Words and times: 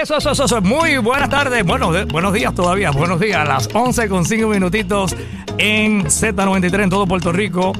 Eso, 0.00 0.18
eso, 0.18 0.30
eso, 0.30 0.44
eso. 0.44 0.62
Muy 0.62 0.98
buenas 0.98 1.28
tardes. 1.28 1.64
Bueno, 1.64 1.90
buenos 2.06 2.32
días 2.32 2.54
todavía. 2.54 2.92
Buenos 2.92 3.18
días. 3.18 3.48
Las 3.48 3.68
11 3.72 4.08
con 4.08 4.24
5 4.24 4.46
minutitos 4.46 5.16
en 5.58 6.04
Z93 6.04 6.84
en 6.84 6.90
todo 6.90 7.04
Puerto 7.04 7.32
Rico. 7.32 7.72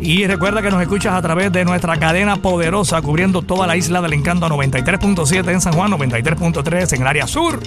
Y 0.00 0.26
recuerda 0.26 0.62
que 0.62 0.70
nos 0.70 0.80
escuchas 0.80 1.12
a 1.12 1.20
través 1.20 1.52
de 1.52 1.66
nuestra 1.66 1.98
cadena 1.98 2.36
poderosa 2.36 3.02
cubriendo 3.02 3.42
toda 3.42 3.66
la 3.66 3.76
isla 3.76 4.00
del 4.00 4.14
encanto 4.14 4.48
93.7 4.48 5.52
en 5.52 5.60
San 5.60 5.74
Juan, 5.74 5.92
93.3 5.92 6.94
en 6.94 7.02
el 7.02 7.06
área 7.06 7.26
sur, 7.26 7.60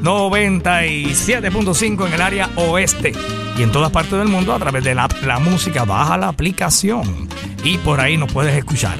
97.5 0.00 2.06
en 2.06 2.12
el 2.12 2.22
área 2.22 2.50
oeste 2.54 3.10
y 3.58 3.62
en 3.64 3.72
todas 3.72 3.90
partes 3.90 4.12
del 4.12 4.28
mundo 4.28 4.54
a 4.54 4.60
través 4.60 4.84
de 4.84 4.94
la, 4.94 5.08
la 5.26 5.40
música. 5.40 5.84
Baja 5.84 6.16
la 6.16 6.28
aplicación 6.28 7.28
y 7.64 7.78
por 7.78 7.98
ahí 7.98 8.16
nos 8.16 8.32
puedes 8.32 8.56
escuchar. 8.56 8.96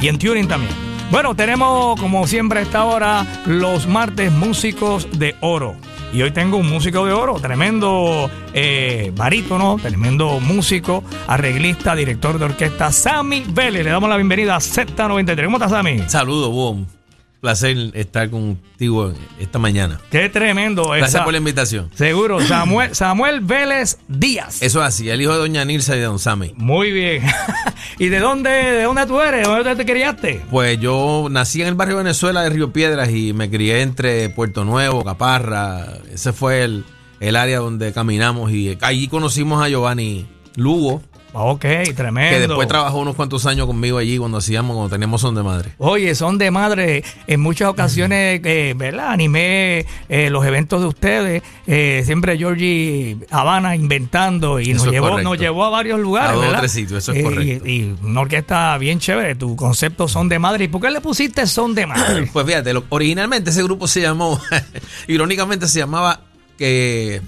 Y 0.00 0.06
en 0.06 0.18
Tuning 0.18 0.46
también. 0.46 0.87
Bueno, 1.10 1.34
tenemos 1.34 1.98
como 1.98 2.26
siempre 2.26 2.60
a 2.60 2.62
esta 2.62 2.84
hora 2.84 3.26
los 3.46 3.86
martes 3.86 4.30
músicos 4.30 5.08
de 5.18 5.36
oro. 5.40 5.74
Y 6.12 6.20
hoy 6.22 6.32
tengo 6.32 6.58
un 6.58 6.68
músico 6.68 7.06
de 7.06 7.12
oro, 7.12 7.40
tremendo 7.40 8.30
eh, 8.52 9.10
barítono, 9.14 9.76
tremendo 9.80 10.38
músico, 10.40 11.02
arreglista, 11.26 11.94
director 11.94 12.38
de 12.38 12.44
orquesta, 12.46 12.92
Sammy 12.92 13.44
Vélez. 13.48 13.84
Le 13.84 13.90
damos 13.90 14.10
la 14.10 14.16
bienvenida 14.16 14.56
a 14.56 14.58
Z93. 14.58 15.44
¿Cómo 15.44 15.56
estás, 15.56 15.70
Sammy? 15.70 16.02
Saludos, 16.08 16.50
Boom. 16.50 16.97
Placer 17.40 17.92
estar 17.94 18.28
contigo 18.30 19.12
esta 19.38 19.60
mañana. 19.60 20.00
Qué 20.10 20.28
tremendo. 20.28 20.88
Gracias 20.88 21.10
esa- 21.10 21.24
por 21.24 21.32
la 21.32 21.38
invitación. 21.38 21.88
Seguro, 21.94 22.40
Samuel, 22.46 22.94
Samuel 22.96 23.40
Vélez 23.40 23.98
Díaz. 24.08 24.60
Eso 24.60 24.80
es 24.80 24.86
así, 24.88 25.08
el 25.08 25.20
hijo 25.22 25.32
de 25.32 25.38
Doña 25.38 25.64
Nilsa 25.64 25.94
y 25.94 26.00
de 26.00 26.06
Don 26.06 26.18
Sammy. 26.18 26.52
Muy 26.56 26.90
bien. 26.90 27.22
¿Y 27.98 28.08
de 28.08 28.18
dónde, 28.18 28.50
de 28.50 28.82
dónde 28.82 29.06
tú 29.06 29.20
eres? 29.20 29.46
¿De 29.46 29.54
dónde 29.54 29.76
te 29.76 29.86
criaste? 29.86 30.42
Pues 30.50 30.80
yo 30.80 31.28
nací 31.30 31.62
en 31.62 31.68
el 31.68 31.74
barrio 31.74 31.98
Venezuela 31.98 32.42
de 32.42 32.50
Río 32.50 32.72
Piedras 32.72 33.10
y 33.10 33.32
me 33.32 33.48
crié 33.48 33.82
entre 33.82 34.28
Puerto 34.30 34.64
Nuevo, 34.64 35.04
Caparra. 35.04 35.86
Ese 36.12 36.32
fue 36.32 36.64
el, 36.64 36.84
el 37.20 37.36
área 37.36 37.58
donde 37.60 37.92
caminamos 37.92 38.50
y 38.52 38.76
allí 38.80 39.06
conocimos 39.06 39.62
a 39.64 39.68
Giovanni 39.68 40.26
Lugo, 40.56 41.02
Ok, 41.40 41.64
tremendo. 41.96 42.30
que 42.36 42.40
después 42.46 42.68
trabajó 42.68 42.98
unos 42.98 43.14
cuantos 43.14 43.46
años 43.46 43.66
conmigo 43.66 43.98
allí 43.98 44.18
cuando 44.18 44.38
hacíamos, 44.38 44.74
cuando 44.76 44.90
teníamos 44.94 45.20
Son 45.20 45.34
de 45.34 45.42
Madre. 45.42 45.72
Oye, 45.78 46.14
son 46.14 46.38
de 46.38 46.50
madre. 46.50 47.04
En 47.26 47.40
muchas 47.40 47.68
ocasiones, 47.68 48.40
eh, 48.44 48.74
¿verdad? 48.76 49.10
Animé 49.10 49.86
eh, 50.08 50.30
los 50.30 50.44
eventos 50.44 50.80
de 50.80 50.86
ustedes. 50.88 51.42
Eh, 51.66 52.02
siempre 52.04 52.36
Georgie 52.38 53.16
Habana 53.30 53.74
inventando 53.76 54.60
y 54.60 54.70
Eso 54.72 54.84
nos 54.84 54.92
llevó, 54.94 55.08
correcto. 55.10 55.30
nos 55.30 55.38
llevó 55.38 55.64
a 55.64 55.70
varios 55.70 56.00
lugares. 56.00 56.30
A 56.30 56.34
dos 56.46 56.56
tres 56.58 56.72
sitios, 56.72 56.98
eso 57.02 57.12
es 57.12 57.22
correcto. 57.22 57.66
Y, 57.66 57.70
y 57.72 57.96
una 58.02 58.20
orquesta 58.20 58.76
bien 58.78 58.98
chévere. 58.98 59.34
Tu 59.34 59.54
concepto 59.56 60.08
son 60.08 60.28
de 60.28 60.38
madre. 60.38 60.64
¿Y 60.64 60.68
por 60.68 60.80
qué 60.80 60.90
le 60.90 61.00
pusiste 61.00 61.46
son 61.46 61.74
de 61.74 61.86
madre? 61.86 62.28
Pues 62.32 62.46
fíjate, 62.46 62.72
lo- 62.72 62.84
originalmente 62.88 63.50
ese 63.50 63.62
grupo 63.62 63.86
se 63.88 64.00
llamó, 64.00 64.40
irónicamente 65.08 65.66
se 65.68 65.78
llamaba 65.78 66.20
que 66.56 67.20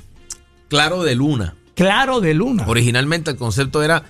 Claro 0.68 1.02
de 1.02 1.14
Luna. 1.14 1.54
Claro 1.84 2.20
de 2.20 2.34
luna. 2.34 2.64
Originalmente 2.66 3.30
el 3.30 3.36
concepto 3.36 3.82
era 3.82 4.02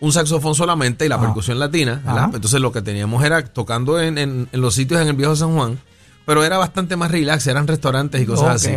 un 0.00 0.12
saxofón 0.12 0.54
solamente 0.56 1.06
y 1.06 1.08
la 1.08 1.14
Ajá. 1.14 1.26
percusión 1.26 1.58
latina. 1.60 2.02
Entonces 2.34 2.60
lo 2.60 2.72
que 2.72 2.82
teníamos 2.82 3.22
era 3.24 3.44
tocando 3.44 4.00
en, 4.00 4.18
en- 4.18 4.48
en 4.50 4.60
los 4.60 4.74
sitios 4.74 5.00
en 5.00 5.06
el 5.08 5.14
viejo 5.14 5.36
San 5.36 5.54
Juan, 5.54 5.78
pero 6.26 6.44
era 6.44 6.58
bastante 6.58 6.96
más 6.96 7.10
relax, 7.10 7.46
eran 7.46 7.66
restaurantes 7.68 8.20
y 8.20 8.26
cosas 8.26 8.56
así. 8.64 8.70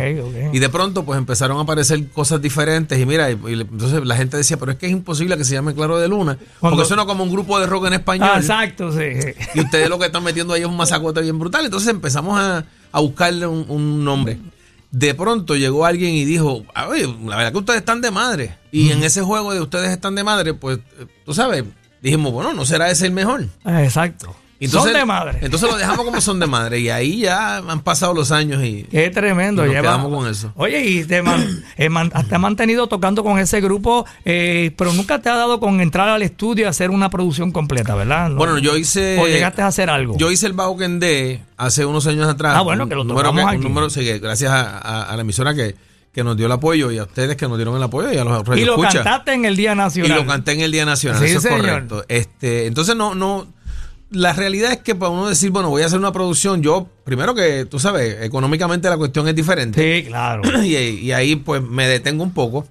Y 0.52 0.58
de 0.60 0.68
pronto 0.68 1.04
pues 1.04 1.18
empezaron 1.18 1.58
a 1.58 1.62
aparecer 1.62 2.08
cosas 2.10 2.40
diferentes 2.40 2.98
y 3.00 3.06
mira, 3.06 3.30
y, 3.30 3.34
y 3.48 3.52
entonces 3.60 4.04
la 4.04 4.16
gente 4.16 4.36
decía, 4.36 4.56
pero 4.56 4.72
es 4.72 4.78
que 4.78 4.86
es 4.86 4.92
imposible 4.92 5.36
que 5.36 5.44
se 5.44 5.54
llame 5.54 5.74
Claro 5.74 5.98
de 5.98 6.06
Luna, 6.08 6.38
Cuando- 6.60 6.76
porque 6.76 6.88
suena 6.88 7.04
como 7.06 7.24
un 7.24 7.30
grupo 7.32 7.58
de 7.58 7.66
rock 7.66 7.86
en 7.86 7.94
español. 7.94 8.28
Ah, 8.32 8.38
exacto, 8.38 8.92
sí. 8.92 9.04
Y 9.54 9.60
ustedes 9.60 9.88
lo 9.88 9.98
que 9.98 10.06
están 10.06 10.22
metiendo 10.22 10.54
ahí 10.54 10.60
es 10.62 10.66
un 10.68 10.76
masacote 10.76 11.20
bien 11.22 11.38
brutal. 11.38 11.64
Entonces 11.64 11.88
empezamos 11.88 12.38
a, 12.38 12.64
a 12.92 13.00
buscarle 13.00 13.46
un, 13.48 13.64
un 13.68 14.04
nombre. 14.04 14.38
De 14.98 15.14
pronto 15.14 15.56
llegó 15.56 15.84
alguien 15.84 16.14
y 16.14 16.24
dijo, 16.24 16.64
"Ah, 16.74 16.88
oye, 16.88 17.06
la 17.26 17.36
verdad 17.36 17.52
que 17.52 17.58
ustedes 17.58 17.80
están 17.80 18.00
de 18.00 18.10
madre. 18.10 18.56
Y 18.72 18.92
en 18.92 19.02
ese 19.02 19.20
juego 19.20 19.52
de 19.52 19.60
ustedes 19.60 19.90
están 19.90 20.14
de 20.14 20.24
madre, 20.24 20.54
pues, 20.54 20.78
eh, 20.98 21.06
tú 21.26 21.34
sabes, 21.34 21.64
dijimos, 22.00 22.32
bueno, 22.32 22.54
¿no 22.54 22.64
será 22.64 22.90
ese 22.90 23.04
el 23.04 23.12
mejor? 23.12 23.46
Ah, 23.62 23.84
Exacto. 23.84 24.34
Entonces, 24.58 24.92
son 24.92 25.00
de 25.00 25.04
madre. 25.06 25.38
Entonces 25.42 25.70
lo 25.70 25.76
dejamos 25.76 26.04
como 26.06 26.20
son 26.20 26.40
de 26.40 26.46
madre. 26.46 26.80
Y 26.80 26.88
ahí 26.88 27.20
ya 27.20 27.58
han 27.58 27.80
pasado 27.80 28.14
los 28.14 28.32
años 28.32 28.64
y... 28.64 28.84
Qué 28.90 29.10
tremendo. 29.10 29.62
Y 29.64 29.66
nos 29.66 29.74
lleva- 29.74 29.82
quedamos 29.94 30.14
con 30.14 30.28
eso. 30.30 30.52
Oye, 30.56 30.82
y 30.84 31.04
te, 31.04 31.22
man- 31.22 31.62
eh, 31.76 31.88
man- 31.90 32.10
te 32.10 32.34
has 32.34 32.40
mantenido 32.40 32.86
tocando 32.86 33.22
con 33.22 33.38
ese 33.38 33.60
grupo, 33.60 34.06
eh, 34.24 34.72
pero 34.78 34.92
nunca 34.94 35.20
te 35.20 35.28
ha 35.28 35.36
dado 35.36 35.60
con 35.60 35.80
entrar 35.80 36.08
al 36.08 36.22
estudio 36.22 36.64
y 36.64 36.68
hacer 36.68 36.90
una 36.90 37.10
producción 37.10 37.52
completa, 37.52 37.94
¿verdad? 37.94 38.30
No- 38.30 38.36
Bueno, 38.36 38.58
yo 38.58 38.76
hice... 38.76 39.18
¿O 39.20 39.26
llegaste 39.26 39.60
a 39.62 39.66
hacer 39.66 39.90
algo? 39.90 40.16
Yo 40.16 40.30
hice 40.30 40.46
el 40.46 40.54
Bajo 40.54 40.76
Kendé 40.76 41.42
hace 41.56 41.84
unos 41.84 42.06
años 42.06 42.26
atrás. 42.28 42.54
Ah, 42.56 42.62
bueno, 42.62 42.88
que 42.88 42.94
lo 42.94 43.02
Un 43.02 43.08
número 43.08 43.28
tocamos 43.30 43.44
un 43.52 43.56
aquí. 43.58 43.62
número, 43.68 43.90
sí, 43.90 44.04
gracias 44.18 44.50
a, 44.52 44.78
a- 44.78 45.02
a 45.02 45.16
la 45.16 45.20
emisora 45.22 45.54
que, 45.54 45.74
que 46.12 46.24
nos 46.24 46.34
dio 46.34 46.46
el 46.46 46.52
apoyo 46.52 46.90
y 46.90 46.96
a 46.98 47.02
ustedes 47.02 47.36
que 47.36 47.46
nos 47.46 47.58
dieron 47.58 47.76
el 47.76 47.82
apoyo 47.82 48.10
y 48.10 48.16
a 48.16 48.24
los 48.24 48.42
y 48.58 48.64
lo 48.64 48.80
cantaste 48.80 49.34
en 49.34 49.44
el 49.44 49.54
Día 49.54 49.72
Y 49.72 49.76
Nacional. 49.76 50.18
lo 50.18 50.26
canté 50.26 50.52
en 50.52 50.60
el 50.62 50.72
Día 50.72 50.86
Nacional, 50.86 51.20
Sí, 51.20 51.26
eso 51.34 51.46
es 51.46 51.54
correcto. 51.54 52.04
Este, 52.08 52.64
entonces 52.66 52.96
no, 52.96 53.14
no, 53.14 53.46
la 54.10 54.32
realidad 54.32 54.72
es 54.72 54.78
que 54.78 54.94
para 54.94 55.10
uno 55.10 55.28
decir, 55.28 55.50
bueno, 55.50 55.70
voy 55.70 55.82
a 55.82 55.86
hacer 55.86 55.98
una 55.98 56.12
producción, 56.12 56.62
yo, 56.62 56.88
primero 57.04 57.34
que, 57.34 57.64
tú 57.64 57.78
sabes, 57.78 58.22
económicamente 58.22 58.88
la 58.88 58.96
cuestión 58.96 59.26
es 59.28 59.34
diferente. 59.34 60.02
Sí, 60.02 60.08
claro. 60.08 60.42
Y, 60.62 60.76
y 60.76 61.12
ahí 61.12 61.36
pues 61.36 61.62
me 61.62 61.86
detengo 61.86 62.22
un 62.22 62.32
poco. 62.32 62.66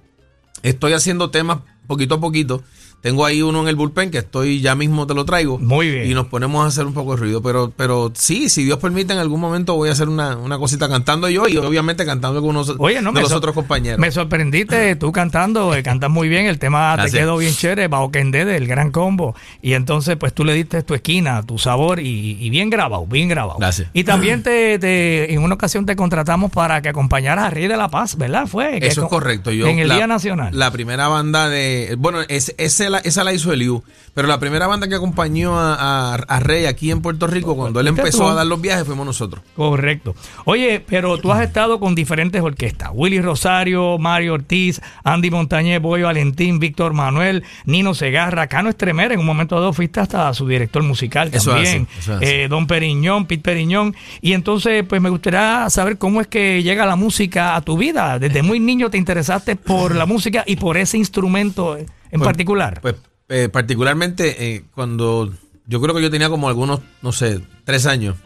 Estoy 0.62 0.94
haciendo 0.94 1.30
temas 1.30 1.58
poquito 1.86 2.16
a 2.16 2.20
poquito. 2.20 2.62
Tengo 3.00 3.24
ahí 3.24 3.40
uno 3.40 3.60
en 3.62 3.68
el 3.68 3.76
bullpen 3.76 4.10
que 4.10 4.18
estoy, 4.18 4.60
ya 4.60 4.74
mismo 4.74 5.06
te 5.06 5.14
lo 5.14 5.24
traigo. 5.24 5.58
Muy 5.58 5.90
bien. 5.90 6.10
Y 6.10 6.14
nos 6.14 6.26
ponemos 6.26 6.64
a 6.64 6.68
hacer 6.68 6.86
un 6.86 6.92
poco 6.92 7.12
de 7.14 7.18
ruido. 7.20 7.40
Pero, 7.40 7.72
pero 7.76 8.10
sí, 8.16 8.48
si 8.48 8.64
Dios 8.64 8.78
permite, 8.78 9.12
en 9.12 9.20
algún 9.20 9.38
momento 9.40 9.74
voy 9.76 9.90
a 9.90 9.92
hacer 9.92 10.08
una, 10.08 10.36
una 10.36 10.58
cosita 10.58 10.88
cantando 10.88 11.28
yo 11.28 11.46
y 11.46 11.56
obviamente 11.56 12.04
cantando 12.04 12.40
con 12.40 12.50
unos 12.50 12.74
Oye, 12.78 13.00
no, 13.02 13.12
de 13.12 13.20
los 13.20 13.30
otros 13.32 13.54
compañeros. 13.54 14.00
Me 14.00 14.10
sorprendiste 14.10 14.96
tú 14.96 15.12
cantando, 15.12 15.72
eh, 15.74 15.84
cantas 15.84 16.10
muy 16.10 16.28
bien, 16.28 16.46
el 16.46 16.58
tema 16.58 16.96
te 17.00 17.10
quedó 17.12 17.36
bien 17.36 17.54
chévere, 17.54 17.86
Bao 17.86 18.10
Kendé 18.10 18.44
del 18.44 18.66
Gran 18.66 18.90
Combo. 18.90 19.36
Y 19.62 19.74
entonces, 19.74 20.16
pues 20.16 20.32
tú 20.34 20.44
le 20.44 20.54
diste 20.54 20.82
tu 20.82 20.94
esquina, 20.94 21.42
tu 21.44 21.58
sabor 21.58 22.00
y, 22.00 22.36
y 22.40 22.50
bien 22.50 22.70
grabado, 22.70 23.06
bien 23.06 23.28
grabado. 23.28 23.58
Gracias. 23.60 23.88
Y 23.92 24.02
también 24.02 24.42
te, 24.42 24.80
te- 24.80 25.32
en 25.32 25.42
una 25.42 25.54
ocasión 25.54 25.86
te 25.86 25.94
contratamos 25.94 26.50
para 26.50 26.82
que 26.82 26.88
acompañaras 26.88 27.44
a 27.46 27.50
Rey 27.50 27.68
de 27.68 27.76
la 27.76 27.88
Paz, 27.88 28.16
¿verdad? 28.16 28.46
Fue. 28.48 28.84
Eso 28.84 29.04
es 29.04 29.08
correcto. 29.08 29.52
Yo, 29.52 29.68
en 29.68 29.78
el 29.78 29.88
la- 29.88 29.94
Día 29.96 30.06
Nacional. 30.08 30.58
La 30.58 30.72
primera 30.72 31.06
banda 31.08 31.48
de. 31.48 31.94
Bueno, 31.98 32.18
es, 32.28 32.52
ese 32.58 32.85
la- 32.90 32.98
esa 32.98 33.24
la 33.24 33.32
hizo 33.32 33.52
Eliu. 33.52 33.82
Pero 34.14 34.28
la 34.28 34.38
primera 34.40 34.66
banda 34.66 34.88
que 34.88 34.94
acompañó 34.94 35.58
a, 35.58 35.74
a- 35.74 36.14
a 36.14 36.40
Rey 36.40 36.64
aquí 36.66 36.90
en 36.90 37.02
Puerto 37.02 37.26
Rico, 37.26 37.54
cuando 37.56 37.80
él 37.80 37.86
¿Fuiste 37.88 38.00
empezó 38.02 38.18
tú? 38.24 38.28
a 38.28 38.34
dar 38.34 38.46
los 38.46 38.60
viajes, 38.60 38.84
fuimos 38.86 39.04
nosotros. 39.04 39.42
Correcto. 39.54 40.14
Oye, 40.46 40.82
pero 40.86 41.18
tú 41.18 41.32
has 41.32 41.42
estado 41.42 41.78
con 41.80 41.94
diferentes 41.94 42.40
orquestas. 42.40 42.90
Willy 42.94 43.20
Rosario, 43.20 43.98
Mario 43.98 44.34
Ortiz, 44.34 44.80
Andy 45.04 45.30
Montañez, 45.30 45.80
Boy 45.82 46.02
Valentín, 46.02 46.58
Víctor 46.58 46.92
Manuel, 46.94 47.44
Nino 47.66 47.94
Segarra, 47.94 48.46
Cano 48.46 48.70
Estremer. 48.70 49.12
En 49.12 49.20
un 49.20 49.26
momento 49.26 49.56
dado 49.56 49.72
fuiste 49.72 50.00
hasta 50.00 50.32
su 50.32 50.46
director 50.48 50.82
musical 50.82 51.28
Eso 51.32 51.50
también. 51.52 51.86
eso. 51.98 52.18
Eh, 52.20 52.46
Don 52.48 52.66
Periñón, 52.66 53.26
Pete 53.26 53.42
Periñón. 53.42 53.94
Y 54.22 54.32
entonces, 54.32 54.84
pues 54.88 55.02
me 55.02 55.10
gustaría 55.10 55.68
saber 55.68 55.98
cómo 55.98 56.20
es 56.20 56.26
que 56.26 56.62
llega 56.62 56.86
la 56.86 56.96
música 56.96 57.54
a 57.56 57.60
tu 57.60 57.76
vida. 57.76 58.18
Desde 58.18 58.42
muy 58.42 58.60
niño 58.60 58.88
te 58.90 58.96
interesaste 58.98 59.56
por 59.56 59.94
la 59.94 60.06
música 60.06 60.42
y 60.46 60.56
por 60.56 60.76
ese 60.78 60.96
instrumento 60.98 61.76
en 62.16 62.20
Pues- 62.20 62.28
particular. 62.28 62.80
Pues 62.82 62.96
eh, 63.28 63.48
particularmente 63.48 64.54
eh, 64.54 64.64
cuando 64.74 65.32
yo 65.66 65.80
creo 65.80 65.94
que 65.94 66.02
yo 66.02 66.10
tenía 66.10 66.28
como 66.28 66.48
algunos, 66.48 66.80
no 67.02 67.12
sé, 67.12 67.40
tres 67.64 67.86
años. 67.86 68.16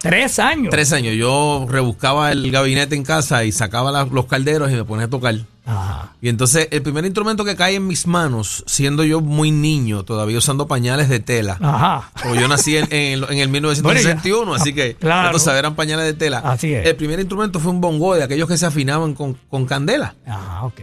Tres 0.00 0.38
años. 0.38 0.70
Tres 0.70 0.92
años. 0.92 1.16
Yo 1.16 1.66
rebuscaba 1.68 2.30
el 2.30 2.52
gabinete 2.52 2.94
en 2.94 3.02
casa 3.02 3.42
y 3.44 3.50
sacaba 3.50 3.90
la- 3.90 4.04
los 4.04 4.26
calderos 4.26 4.70
y 4.70 4.74
me 4.74 4.84
ponía 4.84 5.06
a 5.06 5.10
tocar. 5.10 5.34
Ajá. 5.66 6.12
Y 6.22 6.28
entonces 6.28 6.68
el 6.70 6.82
primer 6.82 7.04
instrumento 7.04 7.44
que 7.44 7.56
cae 7.56 7.74
en 7.74 7.86
mis 7.88 8.06
manos, 8.06 8.62
siendo 8.68 9.02
yo 9.02 9.20
muy 9.20 9.50
niño, 9.50 10.04
todavía 10.04 10.38
usando 10.38 10.68
pañales 10.68 11.08
de 11.08 11.18
tela. 11.18 11.58
Ajá. 11.60 12.12
O 12.30 12.34
yo 12.36 12.46
nací 12.46 12.76
en, 12.76 12.86
en 12.92 13.12
el- 13.24 13.26
en 13.28 13.38
el 13.38 13.48
1961, 13.48 14.38
Bueno, 14.46 14.54
así 14.54 14.72
que 14.72 14.94
Claro. 14.94 15.28
ya 15.28 15.32
tú 15.32 15.40
sabes, 15.40 15.58
eran 15.58 15.74
pañales 15.74 16.06
de 16.06 16.14
tela. 16.14 16.38
Así 16.44 16.72
es. 16.72 16.86
El 16.86 16.94
primer 16.94 17.18
instrumento 17.18 17.58
fue 17.58 17.72
un 17.72 17.80
bongo 17.80 18.14
de 18.14 18.22
aquellos 18.22 18.46
que 18.48 18.56
se 18.56 18.66
afinaban 18.66 19.14
con, 19.14 19.34
con 19.50 19.66
candela. 19.66 20.14
Ah, 20.28 20.60
ok. 20.64 20.80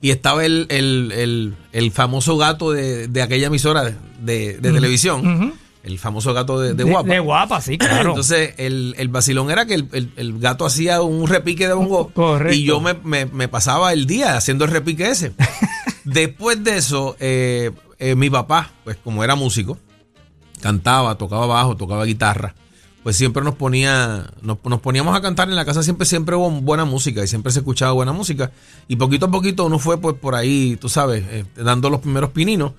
Y 0.00 0.10
estaba 0.10 0.44
el, 0.44 0.66
el- 0.68 1.12
el- 1.12 1.54
el 1.72 1.90
famoso 1.90 2.36
gato 2.36 2.70
de, 2.72 3.08
de 3.08 3.22
aquella 3.22 3.46
emisora 3.48 3.82
de, 3.84 3.94
de- 4.20 4.58
de 4.58 4.72
televisión. 4.72 5.54
El 5.82 5.98
famoso 6.00 6.34
gato 6.34 6.58
de, 6.60 6.82
guapa. 6.82 7.08
De 7.08 7.20
guapa, 7.20 7.60
sí, 7.60 7.78
claro. 7.78 8.10
Entonces, 8.10 8.54
el, 8.58 8.94
el 8.98 9.08
vacilón 9.08 9.50
era 9.52 9.66
que 9.66 9.74
el, 9.74 10.38
gato 10.40 10.66
hacía 10.66 11.00
un 11.00 11.28
repique 11.28 11.66
de 11.68 11.74
bongo. 11.74 12.08
Correcto. 12.12 12.54
Y 12.56 12.64
yo 12.64 12.80
me, 12.80 12.94
me- 12.94 13.26
me 13.26 13.46
pasaba 13.48 13.92
el 13.92 14.06
día 14.06 14.36
haciendo 14.36 14.64
el 14.64 14.70
repique 14.72 15.08
ese. 15.08 15.32
Después 16.04 16.62
de 16.64 16.76
eso, 16.76 17.16
eh, 17.20 17.70
eh, 17.98 18.14
mi 18.16 18.30
papá, 18.30 18.72
pues 18.84 18.96
como 19.02 19.22
era 19.24 19.34
músico, 19.36 19.78
cantaba, 20.60 21.16
tocaba 21.16 21.46
bajo, 21.46 21.76
tocaba 21.76 22.04
guitarra. 22.04 22.54
Pues 23.06 23.16
siempre 23.16 23.44
nos 23.44 23.54
ponía, 23.54 24.32
nos, 24.42 24.58
nos 24.64 24.80
poníamos 24.80 25.16
a 25.16 25.20
cantar 25.20 25.48
en 25.48 25.54
la 25.54 25.64
casa, 25.64 25.84
siempre, 25.84 26.04
siempre 26.08 26.34
hubo 26.34 26.50
buena 26.50 26.84
música 26.84 27.22
y 27.22 27.28
siempre 27.28 27.52
se 27.52 27.60
escuchaba 27.60 27.92
buena 27.92 28.10
música. 28.10 28.50
Y 28.88 28.96
poquito 28.96 29.26
a 29.26 29.30
poquito 29.30 29.64
uno 29.64 29.78
fue 29.78 30.00
pues 30.00 30.16
por 30.16 30.34
ahí, 30.34 30.76
tú 30.80 30.88
sabes, 30.88 31.22
eh, 31.30 31.44
dando 31.54 31.88
los 31.88 32.00
primeros 32.00 32.30
pininos, 32.30 32.72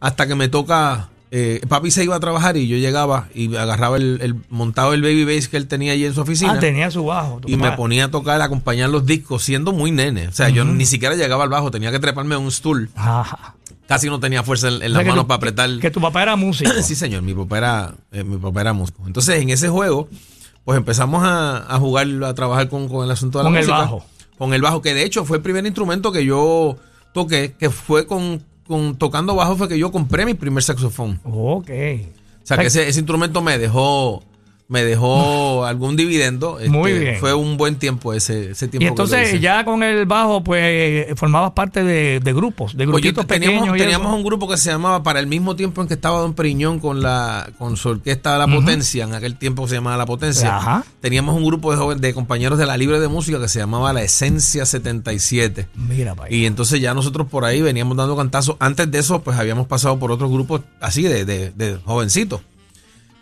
hasta 0.00 0.26
que 0.26 0.36
me 0.36 0.48
toca 0.48 1.10
eh, 1.30 1.60
papi 1.68 1.90
se 1.90 2.02
iba 2.02 2.16
a 2.16 2.20
trabajar 2.20 2.56
y 2.56 2.66
yo 2.66 2.78
llegaba 2.78 3.28
y 3.34 3.56
agarraba 3.56 3.98
el, 3.98 4.20
el 4.22 4.36
montado 4.48 4.94
el 4.94 5.02
baby 5.02 5.26
bass 5.26 5.48
que 5.48 5.58
él 5.58 5.68
tenía 5.68 5.92
allí 5.92 6.06
en 6.06 6.14
su 6.14 6.22
oficina. 6.22 6.52
Ah, 6.52 6.58
tenía 6.60 6.90
su 6.90 7.04
bajo. 7.04 7.40
tu 7.40 7.48
y 7.50 7.56
me 7.56 7.72
ponía 7.72 8.06
a 8.06 8.10
tocar, 8.10 8.40
a 8.40 8.44
acompañar 8.44 8.88
los 8.88 9.04
discos, 9.04 9.42
siendo 9.42 9.72
muy 9.72 9.90
nene. 9.90 10.28
O 10.28 10.32
sea, 10.32 10.48
yo 10.48 10.64
ni 10.64 10.86
siquiera 10.86 11.14
llegaba 11.14 11.44
al 11.44 11.50
bajo, 11.50 11.70
tenía 11.70 11.92
que 11.92 11.98
treparme 11.98 12.36
a 12.36 12.38
un 12.38 12.50
stool. 12.50 12.88
Ajá. 12.94 13.54
Casi 13.86 14.08
no 14.08 14.18
tenía 14.20 14.42
fuerza 14.42 14.68
en, 14.68 14.74
en 14.74 14.78
O 14.78 14.80
sea, 14.80 14.88
las 14.90 15.04
manos 15.06 15.24
tu- 15.24 15.28
para 15.28 15.36
apretar. 15.36 15.78
Que 15.78 15.90
tu 15.90 16.00
papá 16.00 16.22
era 16.22 16.36
músico. 16.36 16.70
sí, 16.82 16.94
señor, 16.94 17.22
mi 17.22 17.34
papá 17.34 17.58
era, 17.58 17.94
eh, 18.12 18.24
mi 18.24 18.38
papá 18.38 18.62
era 18.62 18.72
músico. 18.72 19.02
Entonces, 19.06 19.42
en 19.42 19.50
ese 19.50 19.68
juego, 19.68 20.08
pues 20.64 20.78
empezamos 20.78 21.22
a, 21.24 21.58
a 21.74 21.78
jugar, 21.78 22.06
a 22.24 22.34
trabajar 22.34 22.68
con, 22.68 22.88
con 22.88 23.04
el 23.04 23.10
asunto 23.10 23.38
de 23.38 23.44
la 23.44 23.50
Con 23.50 23.56
el 23.58 23.62
música. 23.62 23.78
bajo. 23.78 24.04
Con 24.38 24.54
el 24.54 24.62
bajo, 24.62 24.80
que 24.82 24.94
de 24.94 25.04
hecho 25.04 25.24
fue 25.24 25.36
el 25.36 25.42
primer 25.42 25.64
instrumento 25.66 26.10
que 26.12 26.24
yo 26.24 26.76
toqué, 27.12 27.54
que 27.58 27.70
fue 27.70 28.06
con, 28.06 28.42
con 28.66 28.96
tocando 28.96 29.34
bajo, 29.34 29.56
fue 29.56 29.68
que 29.68 29.78
yo 29.78 29.92
compré 29.92 30.24
mi 30.26 30.34
primer 30.34 30.62
saxofón. 30.62 31.20
Ok. 31.24 31.70
O 31.70 32.46
sea, 32.46 32.58
que 32.58 32.66
ese, 32.66 32.88
ese 32.88 33.00
instrumento 33.00 33.42
me 33.42 33.58
dejó, 33.58 34.24
me 34.68 34.82
dejó 34.84 35.64
algún 35.66 35.96
dividendo. 35.96 36.58
Este, 36.58 36.70
Muy 36.70 36.92
bien. 36.98 37.18
Fue 37.18 37.34
un 37.34 37.56
buen 37.56 37.76
tiempo 37.76 38.12
ese, 38.12 38.50
ese 38.52 38.68
tiempo. 38.68 38.84
Y 38.84 38.88
entonces 38.88 39.40
ya 39.40 39.64
con 39.64 39.82
el 39.82 40.06
bajo, 40.06 40.42
pues 40.42 41.06
formabas 41.16 41.52
parte 41.52 41.84
de, 41.84 42.20
de 42.20 42.32
grupos, 42.32 42.76
de 42.76 42.86
Pues 42.86 43.02
teníamos, 43.02 43.26
pequeños. 43.26 43.76
teníamos 43.76 44.14
un 44.14 44.24
grupo 44.24 44.48
que 44.48 44.56
se 44.56 44.70
llamaba 44.70 45.02
para 45.02 45.20
el 45.20 45.26
mismo 45.26 45.56
tiempo 45.56 45.82
en 45.82 45.88
que 45.88 45.94
estaba 45.94 46.20
Don 46.20 46.34
Periñón 46.34 46.78
con 46.80 47.02
la 47.02 47.50
con 47.58 47.76
su 47.76 47.90
orquesta 47.90 48.38
La 48.38 48.46
Potencia, 48.46 49.04
en 49.04 49.14
aquel 49.14 49.36
tiempo 49.36 49.68
se 49.68 49.74
llamaba 49.76 49.96
La 49.96 50.06
Potencia. 50.06 50.56
Ajá. 50.56 50.84
Teníamos 51.00 51.36
un 51.36 51.44
grupo 51.44 51.70
de 51.70 51.78
jóvenes, 51.78 52.00
de 52.00 52.14
compañeros 52.14 52.58
de 52.58 52.66
la 52.66 52.76
Libre 52.76 53.00
de 53.00 53.08
Música 53.08 53.40
que 53.40 53.48
se 53.48 53.58
llamaba 53.58 53.92
La 53.92 54.02
Esencia 54.02 54.64
77. 54.66 55.68
Mira, 55.74 56.12
allá. 56.12 56.34
Y 56.34 56.46
entonces 56.46 56.80
ya 56.80 56.94
nosotros 56.94 57.26
por 57.28 57.44
ahí 57.44 57.60
veníamos 57.60 57.96
dando 57.96 58.16
cantazos. 58.16 58.56
Antes 58.58 58.90
de 58.90 58.98
eso, 58.98 59.22
pues 59.22 59.36
habíamos 59.38 59.66
pasado 59.66 59.98
por 59.98 60.10
otros 60.10 60.30
grupos 60.30 60.62
así 60.80 61.02
de, 61.02 61.24
de, 61.24 61.50
de 61.50 61.76
jovencitos. 61.84 62.40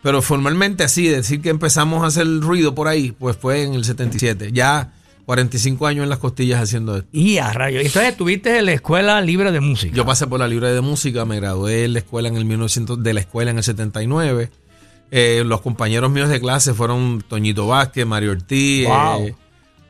Pero 0.02 0.20
formalmente 0.22 0.82
así, 0.84 1.06
decir 1.06 1.40
que 1.40 1.50
empezamos 1.50 2.02
a 2.02 2.06
hacer 2.06 2.26
ruido 2.40 2.74
por 2.74 2.88
ahí, 2.88 3.12
pues 3.12 3.36
fue 3.36 3.62
en 3.62 3.74
el 3.74 3.84
77. 3.84 4.50
Ya 4.52 4.92
45 5.26 5.86
años 5.86 6.02
en 6.02 6.08
las 6.08 6.18
costillas 6.18 6.60
haciendo 6.60 6.96
esto. 6.96 7.08
Y 7.12 7.38
a 7.38 7.52
rayo. 7.52 7.78
Entonces 7.78 8.10
estuviste 8.10 8.58
en 8.58 8.66
la 8.66 8.72
escuela 8.72 9.20
libre 9.20 9.52
de 9.52 9.60
música. 9.60 9.94
Yo 9.94 10.04
pasé 10.04 10.26
por 10.26 10.40
la 10.40 10.48
libre 10.48 10.72
de 10.72 10.80
música, 10.80 11.24
me 11.24 11.36
gradué 11.36 11.84
en 11.84 11.92
la 11.92 12.00
escuela 12.00 12.28
en 12.28 12.36
el 12.36 12.44
1900, 12.44 13.00
de 13.02 13.14
la 13.14 13.20
escuela 13.20 13.52
en 13.52 13.58
el 13.58 13.62
79. 13.62 14.50
Eh, 15.12 15.42
los 15.46 15.60
compañeros 15.60 16.10
míos 16.10 16.28
de 16.28 16.40
clase 16.40 16.74
fueron 16.74 17.22
Toñito 17.28 17.68
Vázquez, 17.68 18.04
Mario 18.04 18.32
Ortiz, 18.32 18.88
Wow. 18.88 19.26
eh, 19.26 19.34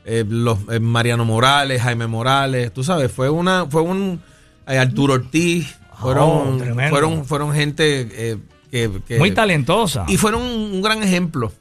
eh, 0.04 0.24
los, 0.28 0.58
eh, 0.70 0.80
Mariano 0.80 1.24
Morales, 1.24 1.80
Jaime 1.80 2.06
Morales. 2.06 2.70
Tú 2.74 2.84
sabes, 2.84 3.10
fue 3.10 3.30
una, 3.30 3.64
fue 3.66 3.80
un 3.80 4.20
Arturo 4.66 5.14
Ortiz. 5.14 5.74
Fueron, 5.98 6.60
Oh, 6.60 6.88
fueron, 6.90 7.24
fueron 7.24 7.54
gente 7.54 8.38
que, 8.72 8.90
que- 9.06 9.18
Muy 9.20 9.30
talentosa. 9.30 10.04
y 10.08 10.16
fueron 10.16 10.42
un, 10.42 10.50
un 10.72 10.82
gran 10.82 11.00
ejemplo. 11.04 11.52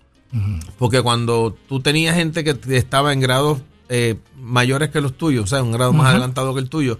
Porque 0.80 1.02
cuando 1.02 1.56
tú 1.68 1.82
tenías 1.82 2.16
gente 2.16 2.44
que 2.46 2.58
estaba 2.78 3.12
en 3.12 3.20
grados 3.20 3.60
eh, 3.90 4.16
mayores 4.42 4.90
que 4.90 5.02
los 5.02 5.18
tuyos, 5.18 5.44
o 5.44 5.48
sea, 5.48 5.62
un 5.62 5.74
grado 5.74 5.92
más 5.92 6.08
adelantado 6.12 6.54
que 6.54 6.62
el 6.62 6.70
tuyo, 6.70 6.98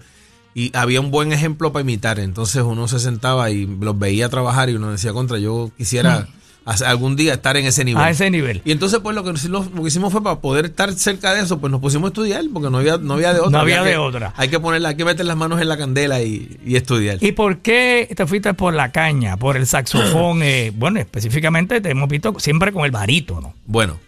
y 0.54 0.70
había 0.76 1.00
un 1.00 1.10
buen 1.10 1.32
ejemplo 1.32 1.72
para 1.72 1.80
imitar, 1.80 2.18
entonces 2.20 2.62
uno 2.62 2.86
se 2.88 2.98
sentaba 3.00 3.50
y 3.50 3.64
los 3.64 3.98
veía 3.98 4.28
trabajar 4.28 4.68
y 4.68 4.74
uno 4.74 4.90
decía, 4.92 5.14
contra, 5.14 5.38
yo 5.38 5.70
quisiera 5.78 6.28
algún 6.64 7.16
día 7.16 7.34
estar 7.34 7.56
en 7.56 7.66
ese 7.66 7.84
nivel. 7.84 8.02
a 8.02 8.10
ese 8.10 8.30
nivel. 8.30 8.62
Y 8.64 8.72
entonces, 8.72 9.00
pues 9.02 9.14
lo 9.16 9.24
que, 9.24 9.32
lo, 9.48 9.64
lo 9.74 9.82
que 9.82 9.88
hicimos 9.88 10.12
fue 10.12 10.22
para 10.22 10.40
poder 10.40 10.66
estar 10.66 10.92
cerca 10.94 11.34
de 11.34 11.42
eso, 11.42 11.58
pues 11.60 11.70
nos 11.70 11.80
pusimos 11.80 12.06
a 12.06 12.08
estudiar, 12.08 12.44
porque 12.52 12.70
no 12.70 12.78
había, 12.78 12.98
no 12.98 13.14
había 13.14 13.32
de 13.34 13.40
otra. 13.40 13.50
No 13.50 13.58
había 13.58 13.82
de 13.82 13.96
otra. 13.96 14.32
Hay 14.36 14.48
que 14.48 14.60
ponerla, 14.60 14.90
hay 14.90 14.96
que 14.96 15.04
meter 15.04 15.26
las 15.26 15.36
manos 15.36 15.60
en 15.60 15.68
la 15.68 15.76
candela 15.76 16.22
y, 16.22 16.58
y 16.64 16.76
estudiar. 16.76 17.18
¿Y 17.20 17.32
por 17.32 17.58
qué 17.58 18.08
te 18.16 18.26
fuiste 18.26 18.54
por 18.54 18.74
la 18.74 18.92
caña, 18.92 19.36
por 19.36 19.56
el 19.56 19.66
saxofón? 19.66 20.40
eh, 20.42 20.72
bueno, 20.74 21.00
específicamente 21.00 21.80
te 21.80 21.90
hemos 21.90 22.08
visto 22.08 22.34
siempre 22.38 22.72
con 22.72 22.84
el 22.84 22.90
barítono. 22.90 23.54
bueno, 23.66 23.98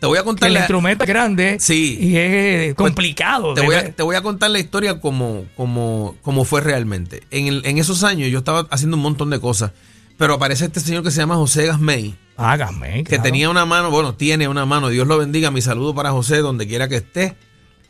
te 0.00 0.06
voy 0.08 0.18
a 0.18 0.22
contar 0.22 0.48
El 0.48 0.54
la- 0.54 0.60
instrumento 0.60 1.04
es 1.04 1.08
grande 1.08 1.56
Sí. 1.60 1.96
y 1.98 2.16
es 2.18 2.74
complicado. 2.74 3.54
Te 3.54 3.62
voy, 3.62 3.74
a, 3.76 3.90
te 3.90 4.02
voy 4.02 4.16
a 4.16 4.20
contar 4.20 4.50
la 4.50 4.58
historia 4.58 5.00
como, 5.00 5.46
como, 5.56 6.16
como 6.20 6.44
fue 6.44 6.60
realmente. 6.60 7.22
En, 7.30 7.46
el- 7.46 7.62
en 7.64 7.78
esos 7.78 8.04
años 8.04 8.28
yo 8.30 8.38
estaba 8.40 8.66
haciendo 8.70 8.98
un 8.98 9.02
montón 9.02 9.30
de 9.30 9.40
cosas, 9.40 9.70
pero 10.16 10.34
aparece 10.34 10.64
este 10.66 10.80
señor 10.80 11.02
que 11.02 11.10
se 11.10 11.18
llama 11.20 11.36
José 11.36 11.66
Gasmey, 11.66 12.16
Hágame. 12.36 13.04
que 13.04 13.10
claro. 13.10 13.22
tenía 13.22 13.50
una 13.50 13.64
mano, 13.66 13.90
bueno, 13.90 14.14
tiene 14.14 14.48
una 14.48 14.66
mano, 14.66 14.88
Dios 14.88 15.06
lo 15.06 15.18
bendiga, 15.18 15.50
mi 15.50 15.60
saludo 15.62 15.94
para 15.94 16.10
José 16.12 16.38
donde 16.38 16.66
quiera 16.66 16.88
que 16.88 16.96
esté, 16.96 17.36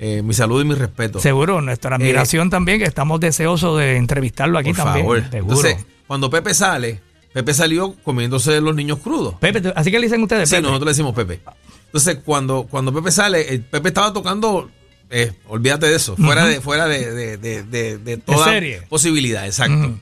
Eh, 0.00 0.22
mi 0.22 0.34
saludo 0.34 0.60
y 0.60 0.64
mi 0.64 0.74
respeto. 0.74 1.20
Seguro, 1.20 1.60
nuestra 1.60 1.94
admiración 1.94 2.50
también, 2.50 2.80
que 2.80 2.84
estamos 2.84 3.20
deseosos 3.20 3.78
de 3.78 3.96
entrevistarlo 3.96 4.58
aquí 4.58 4.70
Eh, 4.70 4.74
Por 4.74 4.84
también. 4.84 5.04
favor. 5.06 5.22
Seguro. 5.30 5.38
Entonces, 5.54 5.86
cuando 6.08 6.28
Pepe 6.30 6.52
sale, 6.52 7.00
Pepe 7.32 7.54
salió 7.54 7.94
comiéndose 8.02 8.60
los 8.60 8.74
niños 8.74 8.98
crudos. 8.98 9.34
Pepe, 9.38 9.72
así 9.76 9.92
que 9.92 10.00
le 10.00 10.06
dicen 10.06 10.20
ustedes, 10.22 10.48
Sí, 10.48 10.56
Pepe. 10.56 10.62
nosotros 10.66 10.86
le 10.86 10.90
decimos 10.90 11.14
Pepe. 11.14 11.40
Entonces, 11.86 12.18
cuando, 12.24 12.66
cuando 12.68 12.92
Pepe 12.92 13.12
sale, 13.12 13.54
eh, 13.54 13.60
Pepe 13.60 13.88
estaba 13.88 14.12
tocando, 14.12 14.68
eh, 15.10 15.32
olvídate 15.46 15.86
de 15.86 15.94
eso, 15.94 16.16
fuera 16.16 16.44
de, 16.44 16.60
fuera 16.60 16.86
de, 16.88 17.12
de, 17.12 17.36
de, 17.38 17.62
de- 17.62 17.98
de 17.98 18.16
toda 18.16 18.52
posibilidad, 18.88 19.46
exacto. 19.46 19.96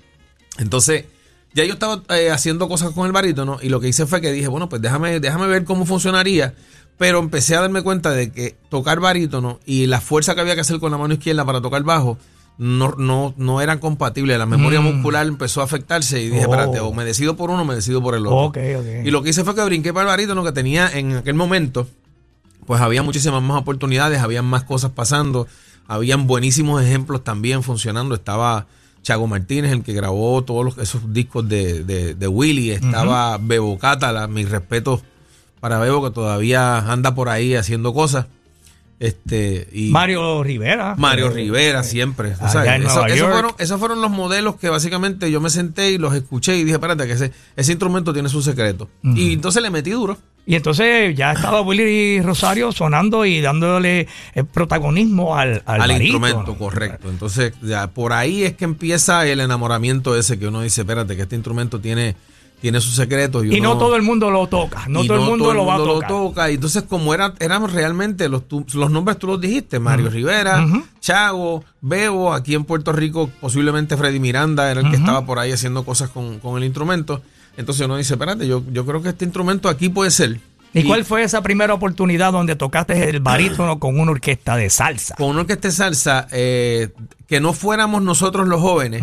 Entonces, 0.59 1.05
ya 1.55 1.65
yo 1.65 1.75
estaba 1.75 2.03
eh, 2.17 2.31
haciendo 2.31 2.69
cosas 2.69 2.91
con 2.93 3.07
el 3.07 3.13
barítono 3.13 3.59
y 3.63 3.69
lo 3.69 3.81
que 3.81 3.89
hice 3.89 4.07
fue 4.07 4.21
que 4.21 4.33
dije, 4.33 4.49
bueno, 4.49 4.69
pues 4.69 4.81
déjame, 4.83 5.21
déjame 5.21 5.47
ver 5.47 5.65
cómo 5.65 5.85
funcionaría. 5.87 6.55
Pero 6.99 7.19
empecé 7.19 7.57
a 7.57 7.61
darme 7.63 7.83
cuenta 7.83 8.11
de 8.11 8.31
que 8.31 8.57
tocar 8.69 9.01
barítono 9.01 9.59
y 9.67 9.87
la 9.87 10.01
fuerza 10.01 10.35
que 10.35 10.41
había 10.43 10.55
que 10.55 10.61
hacer 10.61 10.79
con 10.79 10.93
la 10.93 10.99
mano 10.99 11.15
izquierda 11.15 11.45
para 11.45 11.61
tocar 11.61 11.83
bajo 11.83 12.19
no, 12.59 12.95
no, 12.99 13.35
no 13.39 13.61
eran 13.61 13.79
compatibles. 13.79 14.39
La 14.39 14.47
memoria 14.47 14.81
Mm. 14.81 14.85
muscular 14.85 15.27
empezó 15.27 15.63
a 15.63 15.65
afectarse 15.65 16.21
y 16.21 16.29
dije, 16.29 16.41
Oh. 16.47 16.51
espérate, 16.53 16.81
o 16.81 16.93
me 16.93 17.05
decido 17.05 17.35
por 17.37 17.51
uno 17.51 17.63
o 17.63 17.65
me 17.65 17.75
decido 17.75 18.03
por 18.03 18.15
el 18.15 18.27
otro. 18.27 18.53
Y 19.05 19.11
lo 19.11 19.23
que 19.23 19.31
hice 19.31 19.43
fue 19.43 19.55
que 19.55 19.65
brinqué 19.65 19.93
para 19.93 20.03
el 20.05 20.09
barítono 20.09 20.45
que 20.45 20.53
tenía 20.53 20.89
en 20.93 21.17
aquel 21.17 21.35
momento, 21.35 21.89
pues 22.67 22.81
había 22.81 23.03
muchísimas 23.03 23.43
más 23.43 23.59
oportunidades, 23.61 24.21
había 24.21 24.43
más 24.43 24.63
cosas 24.65 24.93
pasando, 24.93 25.49
habían 25.89 26.27
buenísimos 26.27 26.83
ejemplos 26.83 27.25
también 27.25 27.63
funcionando. 27.65 28.15
Estaba 28.15 28.67
Chago 29.03 29.27
Martínez, 29.27 29.73
el 29.73 29.83
que 29.83 29.93
grabó 29.93 30.43
todos 30.45 30.65
los- 30.65 30.79
esos 30.79 31.13
discos 31.13 31.49
de, 31.49 31.83
de, 31.85 32.15
de 32.15 32.29
Willy, 32.29 32.71
estaba 32.71 33.37
Bebo 33.39 33.77
Cata, 33.79 34.13
la- 34.13 34.29
mis 34.29 34.49
respetos 34.49 35.03
para 35.61 35.79
Bebo, 35.79 36.03
que 36.05 36.11
todavía 36.11 36.79
anda 36.91 37.15
por 37.15 37.29
ahí 37.29 37.55
haciendo 37.55 37.93
cosas. 37.95 38.27
Este, 39.03 39.67
y 39.73 39.91
Mario 39.91 40.45
Rivera. 40.45 40.95
Mario 40.97 41.27
Eh, 41.27 41.31
Rivera 41.35 41.83
siempre. 41.83 42.35
O 42.41 42.49
sea, 42.49 42.77
eso- 42.77 43.05
esos, 43.05 43.29
fueron, 43.33 43.51
esos 43.59 43.81
fueron 43.81 44.01
los 44.01 44.13
modelos 44.13 44.55
que 44.55 44.69
básicamente 44.69 45.29
yo 45.29 45.41
me 45.41 45.51
senté 45.51 45.91
y 45.91 45.99
los 45.99 46.15
escuché 46.15 46.57
y 46.57 46.63
dije, 46.63 46.75
espérate, 46.77 47.05
que 47.09 47.15
ese, 47.15 47.33
ese 47.57 47.73
instrumento 47.73 48.13
tiene 48.13 48.29
su 48.29 48.43
secreto. 48.43 48.89
Y 49.03 49.33
entonces 49.33 49.61
le 49.61 49.71
metí 49.71 49.91
duro. 49.91 50.19
Y 50.47 50.55
entonces 50.55 51.17
ya 51.17 51.33
estaba 51.33 51.63
Willy 51.63 52.21
Rosario 52.23 52.71
sonando 52.71 53.25
y 53.25 53.41
dándole 53.41 54.07
el 54.35 54.47
protagonismo 54.47 55.37
al, 55.37 55.65
al, 55.67 55.91
instrumento, 56.01 56.57
correcto. 56.57 57.11
Entonces, 57.11 57.55
ya 57.61 57.89
por 57.89 58.13
ahí 58.13 58.45
es 58.45 58.55
que 58.55 58.65
empieza 58.65 59.27
el 59.27 59.41
enamoramiento 59.41 60.17
ese 60.17 60.39
que 60.39 60.47
uno 60.47 60.63
dice, 60.63 60.83
espérate, 60.83 61.17
que 61.17 61.23
este 61.23 61.35
instrumento 61.35 61.81
tiene, 61.81 62.15
tiene 62.63 62.81
sus 62.81 62.95
secretos. 62.95 63.45
Y 63.45 63.61
no 63.61 63.73
uno- 63.73 63.79
todo 63.79 63.97
el 63.97 64.03
mundo 64.03 64.31
lo 64.31 64.47
toca. 64.47 64.85
No 64.89 65.03
y 65.05 65.07
todo 65.09 65.19
el 65.19 65.25
mundo 65.29 65.53
lo 65.53 65.67
va 65.67 65.75
a 65.75 65.79
tocar. 65.79 66.09
toca. 66.09 66.51
Y 66.51 66.55
entonces, 66.55 66.85
como 66.85 67.13
era, 67.13 67.35
eran 67.41 67.69
realmente 67.69 68.29
los, 68.31 68.49
tú- 68.49 68.65
los 68.73 68.91
nombres, 68.91 69.19
tú 69.19 69.27
los 69.27 69.41
dijiste, 69.41 69.79
Mario 69.81 70.09
Rivera. 70.09 70.65
Chago, 71.01 71.65
Bebo, 71.83 72.33
aquí 72.33 72.55
en 72.55 72.65
Puerto 72.65 72.93
Rico, 72.93 73.29
posiblemente 73.41 73.97
Freddy 73.97 74.21
Miranda 74.21 74.71
era 74.71 74.81
el 74.81 74.91
que 74.91 74.97
estaba 74.97 75.27
por 75.27 75.39
ahí 75.39 75.53
haciendo 75.53 75.85
cosas 75.85 76.09
con, 76.11 76.39
con 76.39 76.57
el 76.57 76.65
instrumento. 76.65 77.21
Entonces 77.57 77.85
uno 77.85 77.97
dice, 77.97 78.15
espérate, 78.15 78.47
yo, 78.47 78.63
yo 78.73 78.87
creo 78.87 79.03
que 79.03 79.11
este 79.11 79.25
instrumento 79.27 79.69
aquí 79.69 79.89
puede 79.91 80.11
ser. 80.11 80.41
¿Y 80.75 80.85
cuál 80.85 81.05
fue 81.05 81.23
esa 81.23 81.43
primera 81.43 81.75
oportunidad 81.75 82.33
donde 82.33 82.57
tocaste 82.57 83.11
el 83.11 83.21
barítono 83.21 83.79
con 83.79 84.01
una 84.01 84.13
orquesta 84.13 84.57
de 84.57 84.71
salsa? 84.71 85.17
Con 85.17 85.29
una 85.31 85.41
orquesta 85.41 85.69
de 85.69 85.73
salsa, 85.75 86.27
eh, 86.31 86.89
que 87.27 87.41
no 87.41 87.53
fuéramos 87.53 88.01
nosotros 88.03 88.49
los 88.49 88.61
jóvenes. 88.61 89.03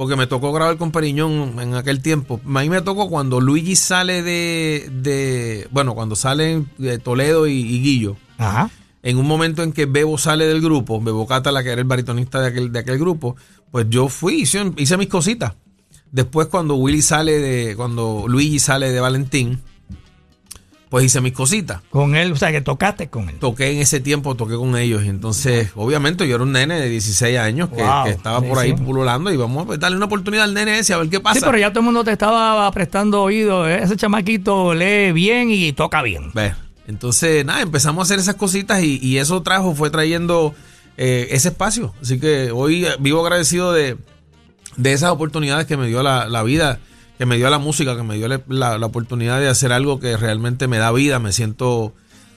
Porque 0.00 0.16
me 0.16 0.26
tocó 0.26 0.50
grabar 0.50 0.78
con 0.78 0.92
Periñón 0.92 1.60
en 1.60 1.74
aquel 1.74 2.00
tiempo. 2.00 2.40
A 2.42 2.60
mí 2.62 2.70
me 2.70 2.80
tocó 2.80 3.10
cuando 3.10 3.38
Luigi 3.38 3.76
sale 3.76 4.22
de, 4.22 4.88
de 4.90 5.68
bueno, 5.72 5.94
cuando 5.94 6.16
salen 6.16 6.70
de 6.78 6.98
Toledo 6.98 7.46
y, 7.46 7.52
y 7.52 7.82
Guillo. 7.82 8.16
Ajá. 8.38 8.70
En 9.02 9.18
un 9.18 9.26
momento 9.26 9.62
en 9.62 9.74
que 9.74 9.84
Bebo 9.84 10.16
sale 10.16 10.46
del 10.46 10.62
grupo, 10.62 11.02
Bebo 11.02 11.26
Cata, 11.26 11.52
la 11.52 11.62
que 11.62 11.72
era 11.72 11.82
el 11.82 11.86
baritonista 11.86 12.40
de 12.40 12.48
aquel, 12.48 12.72
de 12.72 12.78
aquel 12.78 12.98
grupo, 12.98 13.36
pues 13.70 13.88
yo 13.90 14.08
fui, 14.08 14.40
hice, 14.40 14.72
hice 14.78 14.96
mis 14.96 15.08
cositas. 15.08 15.52
Después 16.10 16.46
cuando 16.46 16.76
Willy 16.76 17.02
sale 17.02 17.38
de, 17.38 17.76
cuando 17.76 18.24
Luigi 18.26 18.58
sale 18.58 18.92
de 18.92 19.00
Valentín, 19.00 19.60
pues 20.90 21.04
hice 21.04 21.20
mis 21.20 21.32
cositas. 21.32 21.80
Con 21.88 22.16
él, 22.16 22.32
o 22.32 22.36
sea, 22.36 22.50
que 22.50 22.60
tocaste 22.60 23.08
con 23.08 23.28
él. 23.28 23.36
Toqué 23.38 23.70
en 23.70 23.78
ese 23.78 24.00
tiempo, 24.00 24.34
toqué 24.34 24.56
con 24.56 24.76
ellos. 24.76 25.04
Y 25.04 25.08
entonces, 25.08 25.70
obviamente, 25.76 26.26
yo 26.26 26.34
era 26.34 26.42
un 26.42 26.50
nene 26.50 26.80
de 26.80 26.88
16 26.88 27.38
años 27.38 27.68
que, 27.70 27.82
Wow, 27.82 28.04
que 28.04 28.10
estaba 28.10 28.40
por 28.40 28.58
ahí 28.58 28.72
pululando 28.74 29.32
y 29.32 29.36
vamos 29.36 29.70
a 29.70 29.76
darle 29.76 29.96
una 29.96 30.06
oportunidad 30.06 30.44
al 30.44 30.52
nene 30.52 30.80
ese 30.80 30.92
a 30.92 30.98
ver 30.98 31.08
qué 31.08 31.20
pasa. 31.20 31.38
Sí, 31.38 31.46
pero 31.46 31.58
ya 31.58 31.70
todo 31.70 31.78
el 31.80 31.84
mundo 31.84 32.02
te 32.02 32.10
estaba 32.10 32.68
prestando 32.72 33.22
oído. 33.22 33.68
¿eh? 33.68 33.84
Ese 33.84 33.96
chamaquito 33.96 34.74
lee 34.74 35.12
bien 35.12 35.50
y 35.52 35.72
toca 35.72 36.02
bien. 36.02 36.32
Ve, 36.34 36.54
Entonces, 36.88 37.44
nada, 37.44 37.62
empezamos 37.62 38.00
a 38.00 38.02
hacer 38.02 38.18
esas 38.18 38.34
cositas 38.34 38.82
y, 38.82 38.98
y 39.00 39.18
eso 39.18 39.42
trajo, 39.42 39.76
fue 39.76 39.90
trayendo 39.90 40.54
eh, 40.96 41.28
ese 41.30 41.50
espacio. 41.50 41.94
Así 42.02 42.18
que 42.18 42.50
hoy 42.50 42.84
eh, 42.84 42.96
vivo 42.98 43.22
agradecido 43.24 43.72
de, 43.72 43.96
de 44.76 44.92
esas 44.92 45.10
oportunidades 45.10 45.66
que 45.66 45.76
me 45.76 45.86
dio 45.86 46.02
la, 46.02 46.26
la 46.28 46.42
vida, 46.42 46.80
que 47.20 47.26
me 47.26 47.36
dio 47.36 47.50
la 47.50 47.58
música, 47.58 47.94
que 47.98 48.02
me 48.02 48.16
dio 48.16 48.28
la, 48.28 48.78
la 48.78 48.86
oportunidad 48.86 49.40
de 49.40 49.48
hacer 49.50 49.74
algo 49.74 50.00
que 50.00 50.16
realmente 50.16 50.68
me 50.68 50.78
da 50.78 50.90
vida, 50.90 51.18
me 51.18 51.32
siento 51.32 51.92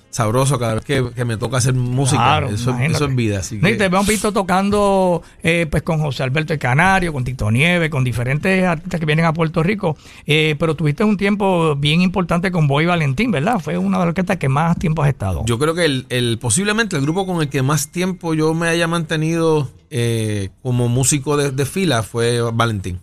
sabroso 0.10 0.60
cada 0.60 0.74
vez 0.74 0.84
que, 0.84 1.24
me 1.24 1.38
toca 1.38 1.56
hacer 1.56 1.74
música. 1.74 2.40
eso, 2.50 2.76
es 2.78 3.16
vida. 3.16 3.40
Así 3.40 3.62
que... 3.62 3.76
Te 3.76 3.86
hemos 3.86 4.06
visto 4.06 4.34
tocando 4.34 5.24
eh, 5.42 5.68
pues 5.72 5.84
con 5.84 6.00
José 6.00 6.24
Alberto 6.24 6.52
el 6.52 6.60
Canario, 6.60 7.14
con 7.14 7.24
Tito 7.24 7.50
Nieve, 7.50 7.90
con 7.90 8.04
diferentes 8.04 8.66
artistas 8.66 9.00
que 9.00 9.06
vienen 9.06 9.24
a 9.24 9.32
Puerto 9.32 9.64
Rico. 9.64 9.96
Eh, 10.26 10.58
pero 10.60 10.76
tuviste 10.76 11.06
un 11.06 11.16
tiempo 11.16 11.78
bien 11.78 12.02
importante 12.02 12.52
con 12.52 12.68
Boy 12.68 12.86
Valentín, 12.86 13.32
¿verdad? 13.32 13.60
Fue 13.60 13.78
una 13.78 14.00
de 14.00 14.04
las 14.04 14.10
orquestas 14.10 14.36
que 14.36 14.50
más 14.50 14.78
tiempo 14.78 15.02
has 15.02 15.08
estado. 15.08 15.46
Yo 15.46 15.58
creo 15.60 15.76
que 15.76 15.86
el, 15.86 16.38
posiblemente 16.42 16.98
el 16.98 17.04
grupo 17.04 17.26
con 17.26 17.42
el 17.42 17.48
que 17.48 17.62
más 17.62 17.88
tiempo 17.88 18.34
yo 18.34 18.54
me 18.54 18.68
haya 18.68 18.90
mantenido 18.90 19.72
eh, 19.92 20.50
como 20.62 20.90
músico 20.90 21.38
de 21.38 21.66
fila 21.66 22.04
fue 22.04 22.42
Valentín. 22.52 23.00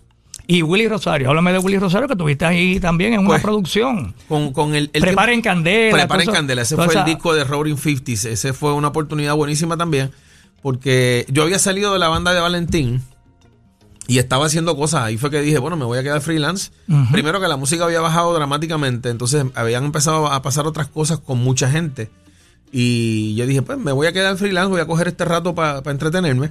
Y 0.51 0.65
Willy 0.65 0.89
Rosario, 0.89 1.29
háblame 1.29 1.53
de 1.53 1.61
Willy 1.61 1.79
Rosario, 1.79 2.09
que 2.09 2.17
tuviste 2.17 2.45
ahí 2.45 2.81
también 2.81 3.13
en 3.13 3.21
una 3.21 3.29
pues, 3.29 3.43
producción. 3.43 4.17
Con, 4.27 4.53
con 4.53 4.75
el, 4.75 4.91
el 4.93 5.01
Preparen 5.01 5.43
Candela. 5.43 5.97
Preparen 5.97 6.29
Candela, 6.29 6.63
ese 6.63 6.75
fue 6.75 6.93
el 6.93 7.05
disco 7.05 7.33
de 7.35 7.45
Roaring 7.45 7.79
Fifties. 7.79 8.25
Ese 8.25 8.53
fue 8.53 8.73
una 8.73 8.89
oportunidad 8.89 9.37
buenísima 9.37 9.77
también, 9.77 10.11
porque 10.61 11.25
yo 11.29 11.45
había 11.45 11.61
salido 11.61 11.93
de 11.93 12.01
la 12.01 12.09
banda 12.09 12.35
de 12.35 12.41
Valentín 12.41 13.01
y 14.09 14.19
estaba 14.19 14.47
haciendo 14.47 14.77
cosas. 14.77 15.05
Ahí 15.05 15.19
fue 15.19 15.31
que 15.31 15.41
dije, 15.41 15.61
bueno, 15.61 15.77
me 15.77 15.85
voy 15.85 15.99
a 15.99 16.03
quedar 16.03 16.21
freelance. 16.21 16.73
Primero 17.13 17.41
que 17.41 17.47
la 17.47 17.57
música 17.57 17.85
había 17.85 18.01
bajado 18.01 18.35
dramáticamente, 18.35 19.09
entonces 19.09 19.45
habían 19.55 19.85
empezado 19.85 20.27
a 20.27 20.43
pasar 20.43 20.67
otras 20.67 20.89
cosas 20.89 21.21
con 21.21 21.39
mucha 21.39 21.71
gente. 21.71 22.11
Y 22.73 23.37
yo 23.37 23.47
dije, 23.47 23.63
pues 23.63 23.79
me 23.79 23.93
voy 23.93 24.09
a 24.09 24.13
quedar 24.13 24.37
freelance, 24.37 24.69
voy 24.69 24.81
a 24.81 24.87
coger 24.87 25.07
este 25.07 25.25
rato 25.25 25.55
para 25.55 25.89
entretenerme. 25.89 26.51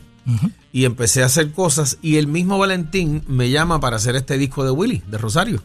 Y 0.72 0.86
empecé 0.86 1.24
a 1.24 1.26
hacer 1.26 1.52
cosas. 1.52 1.98
Y 2.02 2.18
el 2.18 2.28
mismo 2.28 2.58
Valentín 2.58 3.24
me 3.28 3.50
llama 3.50 3.80
para 3.80 3.98
hacer 3.98 4.16
este 4.16 4.38
disco 4.38 4.64
de 4.64 4.72
Willy, 4.72 5.02
de 5.08 5.18
Rosario. 5.18 5.64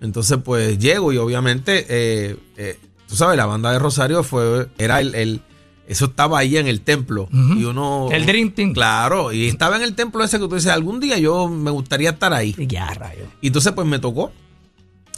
Entonces, 0.00 0.38
pues 0.44 0.78
llego 0.78 1.12
y 1.12 1.16
obviamente, 1.16 1.86
eh, 1.88 2.36
eh, 2.56 2.78
tú 3.08 3.16
sabes, 3.16 3.36
la 3.36 3.46
banda 3.46 3.72
de 3.72 3.78
Rosario 3.78 4.22
fue, 4.22 4.68
era 4.78 5.00
el, 5.00 5.40
eso 5.86 6.06
estaba 6.06 6.38
ahí 6.38 6.56
en 6.56 6.66
el 6.66 6.80
templo. 6.82 7.28
Y 7.32 7.64
uno. 7.64 8.08
El 8.12 8.26
Dream 8.26 8.52
Team. 8.52 8.72
Claro, 8.72 9.32
y 9.32 9.46
estaba 9.46 9.76
en 9.76 9.82
el 9.82 9.94
templo 9.94 10.22
ese 10.24 10.38
que 10.38 10.48
tú 10.48 10.54
dices, 10.54 10.70
algún 10.70 11.00
día 11.00 11.18
yo 11.18 11.48
me 11.48 11.70
gustaría 11.70 12.10
estar 12.10 12.32
ahí. 12.32 12.54
Ya, 12.58 12.86
rayo. 12.94 13.24
Y 13.40 13.48
entonces, 13.48 13.72
pues 13.72 13.86
me 13.86 13.98
tocó. 13.98 14.32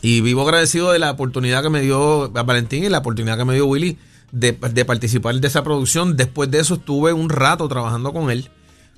Y 0.03 0.21
vivo 0.21 0.43
agradecido 0.43 0.93
de 0.93 0.99
la 0.99 1.11
oportunidad 1.11 1.63
que 1.63 1.71
me 1.71 1.81
dio 1.81 2.31
Valentín 2.31 2.85
y 2.85 2.89
la 2.89 2.99
oportunidad 2.99 3.39
que 3.39 3.45
me 3.45 3.55
dio 3.55 3.67
Willy 3.67 3.97
de, 4.33 4.53
participar 4.53 5.35
de 5.37 5.49
esa 5.49 5.65
producción. 5.65 6.17
Después 6.17 6.51
de 6.51 6.61
eso 6.61 6.75
estuve 6.75 7.13
un 7.13 7.29
rato 7.29 7.67
trabajando 7.69 8.13
con 8.13 8.31
él. 8.31 8.51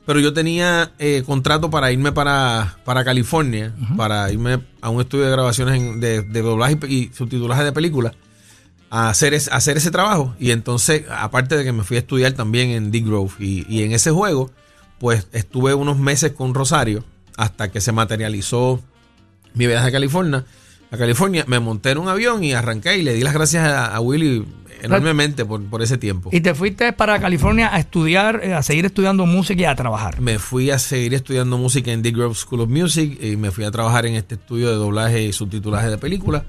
Pero 0.08 0.20
yo 0.20 0.32
tenía 0.32 0.90
eh, 0.98 1.22
contrato 1.26 1.68
para 1.68 1.92
irme 1.92 2.12
para, 2.12 2.78
para 2.86 3.04
California, 3.04 3.74
para 3.94 4.32
irme 4.32 4.58
a 4.80 4.88
un 4.88 5.02
estudio 5.02 5.26
de 5.26 5.32
grabaciones 5.32 6.00
de, 6.00 6.22
doblaje 6.22 6.78
y, 6.88 7.10
subtitulaje 7.12 7.62
de 7.62 7.72
películas, 7.72 8.14
a 8.88 9.10
hacer, 9.10 9.34
hacer 9.34 9.76
ese 9.76 9.90
trabajo. 9.90 10.34
Y 10.40 10.52
entonces, 10.52 11.04
aparte 11.10 11.58
de 11.58 11.64
que 11.64 11.72
me 11.72 11.84
fui 11.84 11.98
a 11.98 12.00
estudiar 12.00 12.32
también 12.32 12.70
en 12.70 12.90
Dick 12.90 13.04
Grove, 13.04 13.34
y, 13.38 13.66
y 13.68 13.82
en 13.82 13.92
ese 13.92 14.10
juego, 14.10 14.50
pues 14.98 15.26
estuve 15.32 15.74
unos 15.74 15.98
meses 15.98 16.32
con 16.32 16.54
Rosario 16.54 17.04
hasta 17.36 17.70
que 17.70 17.82
se 17.82 17.92
materializó 17.92 18.80
mi 19.52 19.66
viaje 19.66 19.88
a 19.88 19.92
California 19.92 20.46
a 20.90 20.96
California, 20.96 21.44
me 21.46 21.60
monté 21.60 21.90
en 21.90 21.98
un 21.98 22.08
avión 22.08 22.42
y 22.42 22.52
arranqué 22.52 22.96
y 22.96 23.02
le 23.02 23.14
di 23.14 23.22
las 23.22 23.34
gracias 23.34 23.66
a, 23.66 24.00
Willy 24.00 24.44
enormemente 24.80 25.44
por, 25.44 25.62
por, 25.64 25.82
ese 25.82 25.98
tiempo. 25.98 26.30
¿Y 26.32 26.40
te 26.40 26.54
fuiste 26.54 26.92
para 26.92 27.18
California 27.20 27.74
a 27.74 27.78
estudiar, 27.78 28.40
eh, 28.42 28.54
a 28.54 28.62
seguir 28.62 28.86
estudiando 28.86 29.26
música 29.26 29.60
y 29.60 29.64
a 29.64 29.74
trabajar? 29.74 30.20
Me 30.20 30.38
fui 30.38 30.70
a 30.70 30.78
seguir 30.78 31.14
estudiando 31.14 31.58
música 31.58 31.92
en 31.92 32.02
The 32.02 32.12
Grove 32.12 32.34
School 32.34 32.60
of 32.62 32.68
Music 32.68 33.18
y 33.20 33.36
me 33.36 33.50
fui 33.50 33.64
a 33.64 33.70
trabajar 33.70 34.06
en 34.06 34.14
este 34.14 34.36
estudio 34.36 34.68
de 34.68 34.76
doblaje 34.76 35.22
y 35.22 35.32
subtitulaje 35.32 35.90
de 35.90 35.98
películas. 35.98 36.44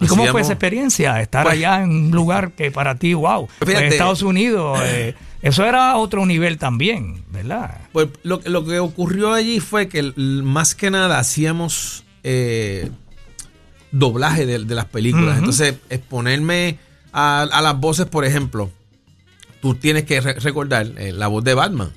¿Y 0.00 0.06
cómo 0.06 0.26
fue 0.26 0.40
esa 0.40 0.52
experiencia? 0.52 1.20
Estar 1.20 1.44
pues 1.44 1.54
allá 1.54 1.82
en 1.82 1.90
un 1.90 2.10
lugar 2.10 2.52
que 2.52 2.70
para 2.70 2.96
ti, 2.96 3.14
wow, 3.14 3.48
en 3.60 3.84
Estados 3.84 4.22
Unidos, 4.22 4.80
eh, 4.82 5.14
eso 5.42 5.64
era 5.64 5.96
otro 5.96 6.26
nivel 6.26 6.58
también, 6.58 7.24
¿verdad? 7.30 7.78
Pues 7.92 8.08
lo, 8.22 8.40
lo 8.44 8.64
que 8.64 8.80
ocurrió 8.80 9.32
allí 9.32 9.60
fue 9.60 9.88
que 9.88 10.12
más 10.16 10.74
que 10.74 10.90
nada 10.90 11.18
hacíamos... 11.18 12.04
Eh, 12.22 12.90
doblaje 13.94 14.44
de, 14.44 14.58
las 14.58 14.86
películas. 14.86 15.38
Entonces, 15.38 15.76
exponerme 15.88 16.78
a, 17.12 17.46
las 17.62 17.78
voces, 17.78 18.06
por 18.06 18.24
ejemplo, 18.24 18.70
tú 19.62 19.76
tienes 19.76 20.04
que 20.04 20.20
recordar 20.20 20.86
eh, 20.98 21.12
la 21.12 21.28
voz 21.28 21.44
de 21.44 21.54
Batman, 21.54 21.92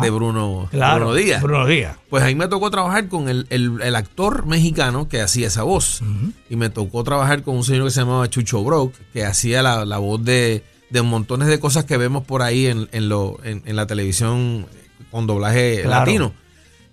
de 0.00 0.10
Bruno, 0.10 0.68
Díaz. 0.72 1.42
Bruno 1.42 1.66
Díaz. 1.66 1.96
Pues 2.08 2.22
ahí 2.22 2.34
me 2.36 2.46
tocó 2.46 2.70
trabajar 2.70 3.08
con 3.08 3.28
el, 3.28 3.96
actor 3.96 4.46
mexicano 4.46 5.08
que 5.08 5.20
hacía 5.20 5.48
esa 5.48 5.64
voz. 5.64 6.00
Y 6.48 6.56
me 6.56 6.70
tocó 6.70 7.02
trabajar 7.02 7.42
con 7.42 7.56
un 7.56 7.64
señor 7.64 7.86
que 7.86 7.90
se 7.90 8.00
llamaba 8.00 8.30
Chucho 8.30 8.62
Brock, 8.62 8.94
que 9.12 9.24
hacía 9.24 9.62
la, 9.62 9.98
voz 9.98 10.24
de, 10.24 10.62
montones 11.02 11.48
de 11.48 11.58
cosas 11.58 11.84
que 11.84 11.96
vemos 11.96 12.24
por 12.24 12.42
ahí 12.42 12.66
en, 12.66 13.08
lo, 13.08 13.38
en, 13.42 13.76
la 13.76 13.86
televisión 13.88 14.66
con 15.10 15.26
doblaje 15.26 15.82
latino. 15.84 16.34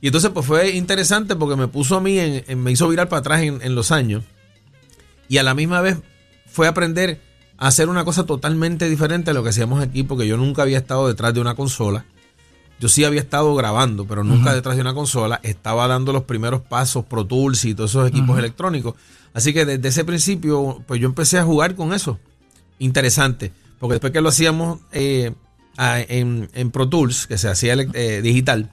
Y 0.01 0.07
entonces 0.07 0.31
pues 0.31 0.45
fue 0.45 0.71
interesante 0.71 1.35
porque 1.35 1.57
me 1.57 1.67
puso 1.67 1.97
a 1.97 2.01
mí, 2.01 2.17
en, 2.17 2.63
me 2.63 2.71
hizo 2.71 2.87
virar 2.87 3.09
para 3.09 3.19
atrás 3.19 3.41
en 3.41 3.75
los 3.75 3.91
años 3.91 4.23
y 5.29 5.37
a 5.37 5.43
la 5.43 5.53
misma 5.53 5.79
vez 5.79 5.97
fue 6.47 6.67
aprender 6.67 7.21
a 7.57 7.67
hacer 7.67 7.87
una 7.87 8.03
cosa 8.03 8.25
totalmente 8.25 8.89
diferente 8.89 9.31
a 9.31 9.33
lo 9.33 9.43
que 9.43 9.49
hacíamos 9.49 9.81
aquí, 9.81 10.03
porque 10.03 10.27
yo 10.27 10.35
nunca 10.35 10.63
había 10.63 10.79
estado 10.79 11.07
detrás 11.07 11.33
de 11.33 11.39
una 11.39 11.55
consola. 11.55 12.05
Yo 12.79 12.89
sí 12.89 13.03
había 13.03 13.19
estado 13.19 13.53
grabando, 13.55 14.05
pero 14.05 14.23
nunca 14.23 14.53
detrás 14.53 14.75
de 14.75 14.81
una 14.81 14.93
consola. 14.93 15.39
Estaba 15.43 15.87
dando 15.87 16.13
los 16.13 16.23
primeros 16.23 16.61
pasos, 16.61 17.05
Pro 17.05 17.25
Tools 17.25 17.65
y 17.65 17.75
todos 17.75 17.91
esos 17.91 18.07
equipos 18.07 18.39
electrónicos. 18.39 18.95
Así 19.33 19.53
que 19.53 19.65
desde 19.65 19.87
ese 19.89 20.05
principio, 20.05 20.81
pues 20.87 20.99
yo 20.99 21.07
empecé 21.07 21.37
a 21.37 21.43
jugar 21.43 21.75
con 21.75 21.93
eso. 21.93 22.17
Interesante, 22.79 23.51
porque 23.79 23.95
después 23.95 24.13
que 24.13 24.21
lo 24.21 24.29
hacíamos 24.29 24.79
eh, 24.93 25.33
en, 25.77 26.71
Pro 26.71 26.87
Tools, 26.87 27.27
que 27.27 27.37
se 27.37 27.49
hacía 27.49 27.73
eh, 27.73 28.21
digital, 28.23 28.71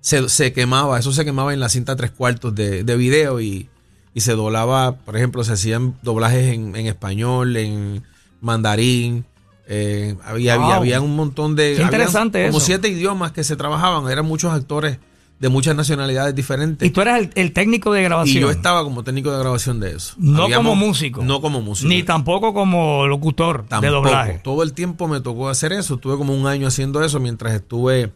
se, 0.00 0.52
quemaba, 0.52 0.98
eso 0.98 1.12
se 1.12 1.24
quemaba 1.24 1.54
en 1.54 1.60
la 1.60 1.68
cinta 1.68 1.94
tres 1.94 2.10
cuartos 2.10 2.52
de, 2.54 2.82
de 2.82 2.96
video 2.96 3.40
y 3.40 3.70
y 4.14 4.20
se 4.20 4.32
doblaba, 4.32 4.96
por 4.96 5.16
ejemplo, 5.16 5.44
se 5.44 5.52
hacían 5.52 5.94
doblajes 6.02 6.52
en, 6.52 6.74
español, 6.86 7.56
en 7.56 8.02
mandarín. 8.40 9.24
Eh, 9.68 10.16
había, 10.24 10.54
había, 10.54 11.00
un 11.00 11.14
montón 11.14 11.54
de. 11.54 11.80
interesante 11.80 12.46
Como 12.48 12.58
siete 12.58 12.88
idiomas 12.88 13.32
que 13.32 13.44
se 13.44 13.54
trabajaban. 13.54 14.10
Eran 14.10 14.26
muchos 14.26 14.52
actores 14.52 14.98
de 15.38 15.48
muchas 15.48 15.76
nacionalidades 15.76 16.34
diferentes. 16.34 16.86
¿Y 16.86 16.90
tú 16.90 17.00
eras 17.00 17.28
el, 17.34 17.52
técnico 17.52 17.92
de 17.92 18.02
grabación? 18.02 18.36
Y 18.36 18.40
yo 18.40 18.50
estaba 18.50 18.82
como 18.82 19.04
técnico 19.04 19.30
de 19.30 19.38
grabación 19.38 19.78
de 19.78 19.92
eso. 19.92 20.14
No 20.18 20.50
como 20.50 20.74
músico. 20.74 21.22
No 21.22 21.40
como 21.40 21.62
músico. 21.62 21.88
Ni 21.88 22.02
tampoco 22.02 22.52
como 22.52 23.06
locutor 23.06 23.66
de 23.68 23.88
doblaje. 23.88 24.40
Todo 24.42 24.64
el 24.64 24.74
tiempo 24.74 25.06
me 25.06 25.20
tocó 25.20 25.48
hacer 25.48 25.72
eso. 25.72 25.94
Estuve 25.94 26.16
como 26.16 26.34
un 26.34 26.46
año 26.46 26.66
haciendo 26.66 27.02
eso 27.02 27.20
mientras 27.20 27.54
estuve 27.54 28.12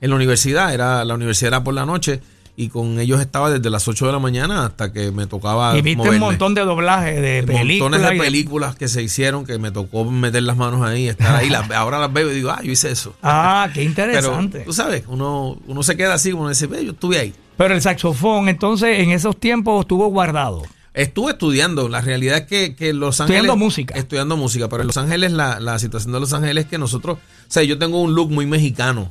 en 0.00 0.10
la 0.10 0.16
universidad. 0.16 0.74
Era, 0.74 1.04
la 1.06 1.14
universidad 1.14 1.48
era 1.48 1.64
por 1.64 1.74
la 1.74 1.86
noche 1.86 2.20
y 2.56 2.68
con 2.68 3.00
ellos 3.00 3.20
estaba 3.20 3.50
desde 3.50 3.70
las 3.70 3.86
8 3.88 4.06
de 4.06 4.12
la 4.12 4.18
mañana 4.18 4.66
hasta 4.66 4.92
que 4.92 5.10
me 5.12 5.26
tocaba. 5.26 5.76
Y 5.76 5.82
viste 5.82 6.08
un 6.08 6.18
montón 6.18 6.54
de 6.54 6.62
doblajes 6.62 7.20
de 7.20 7.42
películas. 7.42 7.90
Montones 7.90 8.10
de 8.10 8.18
películas 8.18 8.76
que 8.76 8.88
se 8.88 9.02
hicieron 9.02 9.46
que 9.46 9.58
me 9.58 9.70
tocó 9.70 10.04
meter 10.04 10.42
las 10.42 10.56
manos 10.56 10.82
ahí, 10.82 11.08
estar 11.08 11.36
ahí. 11.36 11.50
ahora 11.74 11.98
las 11.98 12.12
veo 12.12 12.30
y 12.30 12.34
digo, 12.34 12.50
ah, 12.50 12.60
yo 12.62 12.72
hice 12.72 12.90
eso. 12.90 13.14
Ah, 13.22 13.68
qué 13.72 13.84
interesante. 13.84 14.58
Pero 14.58 14.64
tú 14.64 14.72
sabes, 14.72 15.04
uno, 15.06 15.56
uno 15.66 15.82
se 15.82 15.96
queda 15.96 16.14
así, 16.14 16.32
uno 16.32 16.48
dice, 16.48 16.68
yo 16.68 16.92
estuve 16.92 17.18
ahí. 17.18 17.34
Pero 17.56 17.74
el 17.74 17.80
saxofón, 17.80 18.48
entonces, 18.48 19.00
en 19.00 19.10
esos 19.10 19.38
tiempos 19.38 19.82
estuvo 19.82 20.08
guardado. 20.08 20.62
Estuve 20.92 21.32
estudiando. 21.32 21.88
La 21.88 22.00
realidad 22.00 22.38
es 22.38 22.46
que, 22.46 22.74
que 22.74 22.92
Los 22.92 23.20
Ángeles. 23.20 23.42
Estudiando 23.42 23.56
música. 23.56 23.94
Estudiando 23.94 24.36
música. 24.36 24.68
Pero 24.68 24.82
en 24.82 24.88
Los 24.88 24.96
Ángeles, 24.96 25.32
la, 25.32 25.60
la 25.60 25.78
situación 25.78 26.12
de 26.12 26.20
Los 26.20 26.32
Ángeles 26.32 26.64
es 26.64 26.70
que 26.70 26.78
nosotros. 26.78 27.18
O 27.18 27.20
sea, 27.52 27.62
yo 27.62 27.78
tengo 27.78 28.00
un 28.00 28.14
look 28.14 28.30
muy 28.30 28.46
mexicano. 28.46 29.10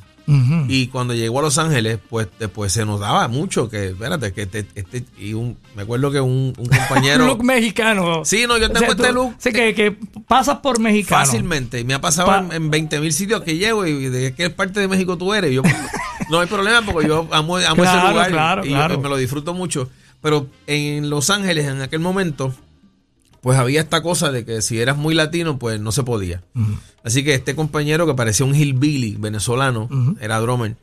Y 0.68 0.86
cuando 0.88 1.14
llegó 1.14 1.40
a 1.40 1.42
Los 1.42 1.58
Ángeles, 1.58 1.98
pues 2.08 2.28
después 2.38 2.72
se 2.72 2.84
nos 2.84 3.00
daba 3.00 3.26
mucho 3.28 3.68
que, 3.68 3.88
espérate, 3.88 4.32
que 4.32 4.42
este, 4.42 4.66
este 4.74 5.04
y 5.18 5.34
un, 5.34 5.56
me 5.74 5.82
acuerdo 5.82 6.10
que 6.10 6.20
un, 6.20 6.52
compañero. 6.56 7.26
look 7.26 7.44
mexicano. 7.44 8.24
Sí, 8.24 8.44
no, 8.46 8.56
yo 8.58 8.70
tengo 8.70 8.92
este 8.92 9.12
look. 9.12 9.34
Sí, 9.38 9.52
que, 9.52 9.74
que 9.74 9.96
pasas 10.28 10.58
por 10.58 10.78
mexicano. 10.78 11.24
Fácilmente. 11.24 11.82
Me 11.84 11.94
ha 11.94 12.00
pasado 12.00 12.52
en, 12.52 12.70
20 12.70 13.00
mil 13.00 13.12
sitios 13.12 13.42
que 13.42 13.56
llego 13.56 13.86
y 13.86 14.08
de 14.08 14.34
qué 14.34 14.50
parte 14.50 14.80
de 14.80 14.88
México 14.88 15.18
tú 15.18 15.34
eres. 15.34 15.52
Yo, 15.52 15.62
no 16.30 16.40
hay 16.40 16.46
problema 16.46 16.82
porque 16.82 17.08
yo 17.08 17.26
amo, 17.32 17.58
ese 17.58 17.68
lugar 17.70 18.62
y, 18.64 18.70
me 18.98 19.08
lo 19.08 19.16
disfruto 19.16 19.54
mucho. 19.54 19.88
Pero 20.22 20.46
en 20.66 21.10
Los 21.10 21.30
Ángeles, 21.30 21.66
en 21.66 21.80
aquel 21.82 22.00
momento, 22.00 22.54
pues 23.40 23.58
había 23.58 23.80
esta 23.80 24.02
cosa 24.02 24.30
de 24.30 24.44
que 24.44 24.62
si 24.62 24.80
eras 24.80 24.96
muy 24.96 25.14
latino, 25.14 25.58
pues 25.58 25.80
no 25.80 25.92
se 25.92 26.02
podía. 26.02 26.42
Así 27.02 27.24
que 27.24 27.34
este 27.34 27.54
compañero 27.54 28.06
que 28.06 28.14
parecía 28.14 28.46
un 28.46 28.54
hillbilly 28.54 29.16
venezolano, 29.18 29.88
era 30.20 30.38
drummer, 30.40 30.76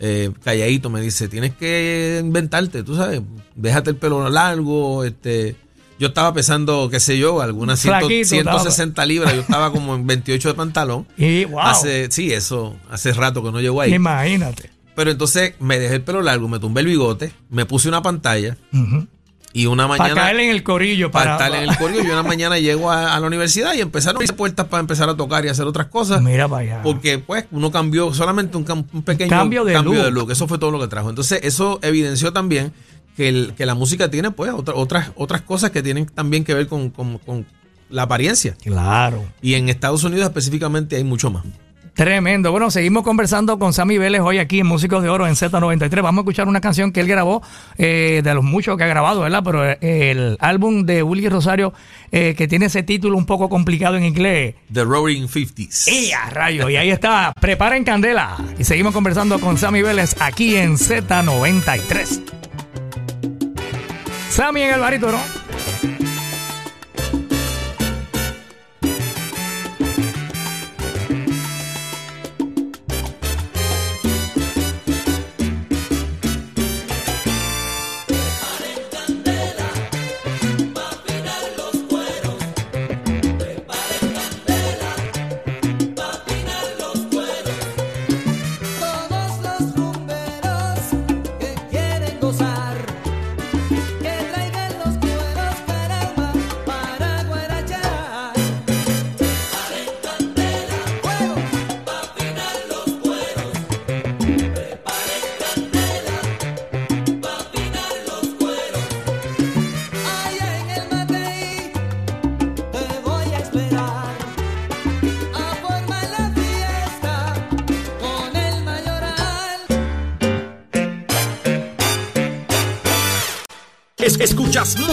eh, 0.00 0.30
calladito, 0.42 0.88
me 0.88 1.00
dice, 1.00 1.28
tienes 1.28 1.54
que 1.54 2.20
inventarte, 2.22 2.82
tú 2.82 2.96
sabes, 2.96 3.20
déjate 3.54 3.90
el 3.90 3.96
pelo 3.96 4.28
largo, 4.28 5.04
este... 5.04 5.56
Yo 5.98 6.08
estaba 6.08 6.32
pesando, 6.32 6.88
qué 6.88 6.98
sé 6.98 7.18
yo, 7.18 7.42
algunas 7.42 7.78
160 7.78 9.04
libras. 9.04 9.34
Yo 9.34 9.42
estaba 9.42 9.70
como 9.72 9.94
en 9.94 10.06
28 10.06 10.48
de 10.48 10.54
pantalón. 10.54 11.06
Y, 11.18 11.44
wow. 11.44 11.60
Hace, 11.60 12.10
sí, 12.10 12.32
eso, 12.32 12.74
hace 12.88 13.12
rato 13.12 13.42
que 13.42 13.52
no 13.52 13.60
llego 13.60 13.82
ahí. 13.82 13.92
Imagínate. 13.92 14.70
Pero 14.94 15.10
entonces 15.10 15.54
me 15.60 15.78
dejé 15.78 15.96
el 15.96 16.02
pelo 16.02 16.22
largo, 16.22 16.48
me 16.48 16.58
tumbé 16.58 16.80
el 16.80 16.86
bigote, 16.86 17.32
me 17.50 17.66
puse 17.66 17.86
una 17.88 18.00
pantalla. 18.00 18.56
Y 19.52 19.66
una 19.66 19.88
mañana... 19.88 20.10
Para 20.14 20.20
caer 20.26 20.40
en 20.40 20.50
el 20.50 20.62
corillo. 20.62 21.10
para 21.10 21.36
Para, 21.36 21.46
estar 21.48 21.62
en 21.64 21.68
el 21.70 21.76
colegio. 21.76 22.04
Yo 22.04 22.12
una 22.12 22.22
mañana 22.22 22.58
llego 22.58 22.90
a, 22.90 23.14
a 23.14 23.20
la 23.20 23.26
universidad 23.26 23.74
y 23.74 23.80
empezaron 23.80 24.14
a 24.14 24.18
abrirse 24.18 24.32
puertas 24.34 24.66
para 24.66 24.80
empezar 24.80 25.08
a 25.08 25.16
tocar 25.16 25.44
y 25.44 25.48
hacer 25.48 25.66
otras 25.66 25.86
cosas. 25.88 26.22
Mira 26.22 26.48
para 26.48 26.62
allá. 26.62 26.82
Porque 26.82 27.18
pues 27.18 27.46
uno 27.50 27.70
cambió 27.70 28.14
solamente 28.14 28.56
un, 28.56 28.64
un 28.92 29.02
pequeño 29.02 29.30
Cambio 29.30 29.64
de 29.64 30.10
look. 30.10 30.30
Eso 30.30 30.46
fue 30.46 30.58
todo 30.58 30.70
lo 30.70 30.78
que 30.80 30.86
trajo. 30.88 31.10
Entonces 31.10 31.40
eso 31.42 31.78
evidenció 31.82 32.32
también 32.32 32.72
que, 33.16 33.28
el- 33.28 33.54
que 33.56 33.66
la 33.66 33.74
música 33.74 34.08
tiene 34.10 34.30
pues 34.30 34.52
otra- 34.52 34.74
otras, 34.74 35.10
otras 35.16 35.40
cosas 35.42 35.70
que 35.72 35.82
tienen 35.82 36.06
también 36.06 36.44
que 36.44 36.54
ver 36.54 36.68
con, 36.68 36.90
con- 36.90 37.18
con 37.18 37.44
la 37.88 38.02
apariencia. 38.02 38.54
Claro. 38.62 39.24
Y 39.42 39.54
en 39.54 39.68
Estados 39.68 40.04
Unidos 40.04 40.24
específicamente 40.26 40.94
hay 40.96 41.02
mucho 41.04 41.30
más. 41.30 41.42
Tremendo. 41.94 42.50
Bueno, 42.50 42.70
seguimos 42.70 43.02
conversando 43.02 43.58
con 43.58 43.72
Sammy 43.72 43.98
Vélez 43.98 44.20
hoy 44.22 44.38
aquí 44.38 44.60
en 44.60 44.66
Músicos 44.66 45.02
de 45.02 45.08
Oro 45.08 45.26
en 45.26 45.34
Z93. 45.34 46.02
Vamos 46.02 46.18
a 46.18 46.22
escuchar 46.22 46.48
una 46.48 46.60
canción 46.60 46.92
que 46.92 47.00
él 47.00 47.08
grabó, 47.08 47.42
eh, 47.78 48.20
de 48.24 48.34
los 48.34 48.44
muchos 48.44 48.76
que 48.76 48.84
ha 48.84 48.86
grabado, 48.86 49.20
¿verdad? 49.20 49.42
Pero 49.44 49.64
eh, 49.64 49.78
el 49.80 50.36
álbum 50.40 50.84
de 50.84 51.02
Willy 51.02 51.28
Rosario, 51.28 51.72
eh, 52.10 52.34
que 52.36 52.48
tiene 52.48 52.66
ese 52.66 52.82
título 52.82 53.16
un 53.16 53.26
poco 53.26 53.48
complicado 53.48 53.96
en 53.96 54.04
inglés. 54.04 54.54
The 54.72 54.84
Roaring 54.84 55.28
50s. 55.28 55.88
¡Y 55.92 56.12
a 56.12 56.30
rayo! 56.30 56.68
Y 56.68 56.76
ahí 56.76 56.90
está, 56.90 57.32
preparen 57.40 57.84
candela. 57.84 58.36
Y 58.58 58.64
seguimos 58.64 58.94
conversando 58.94 59.38
con 59.40 59.58
Sammy 59.58 59.82
Vélez 59.82 60.16
aquí 60.20 60.56
en 60.56 60.76
Z93. 60.76 62.22
Sammy 64.30 64.62
en 64.62 64.74
el. 64.74 65.00
Todos 65.00 65.20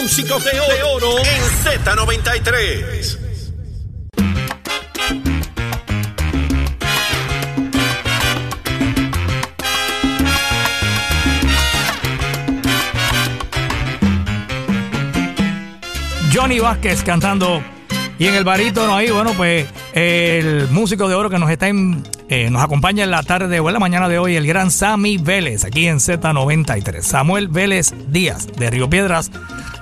Músicos 0.07 0.41
de 0.45 0.57
Oro, 0.83 1.17
en 1.17 1.43
Z93. 1.65 3.17
Johnny 16.33 16.59
Vázquez 16.59 17.03
cantando. 17.03 17.61
Y 18.19 18.27
en 18.27 18.33
el 18.35 18.43
barítono 18.43 18.95
ahí, 18.95 19.09
bueno, 19.11 19.33
pues 19.33 19.67
el 19.93 20.67
músico 20.71 21.07
de 21.07 21.13
oro 21.15 21.29
que 21.29 21.37
nos 21.37 21.49
está 21.51 21.67
en- 21.67 22.03
eh, 22.29 22.49
nos 22.49 22.63
acompaña 22.63 23.03
en 23.03 23.11
la 23.11 23.21
tarde 23.23 23.59
o 23.59 23.69
en 23.69 23.73
la 23.73 23.79
mañana 23.79 24.09
de 24.09 24.17
hoy, 24.17 24.35
el 24.35 24.47
gran 24.47 24.71
Sammy 24.71 25.17
Vélez, 25.17 25.63
aquí 25.65 25.87
en 25.87 25.99
Z93. 25.99 27.05
Samuel 27.05 27.47
Vélez 27.47 27.93
Díaz, 28.09 28.47
de 28.57 28.69
Río 28.71 28.89
Piedras 28.89 29.31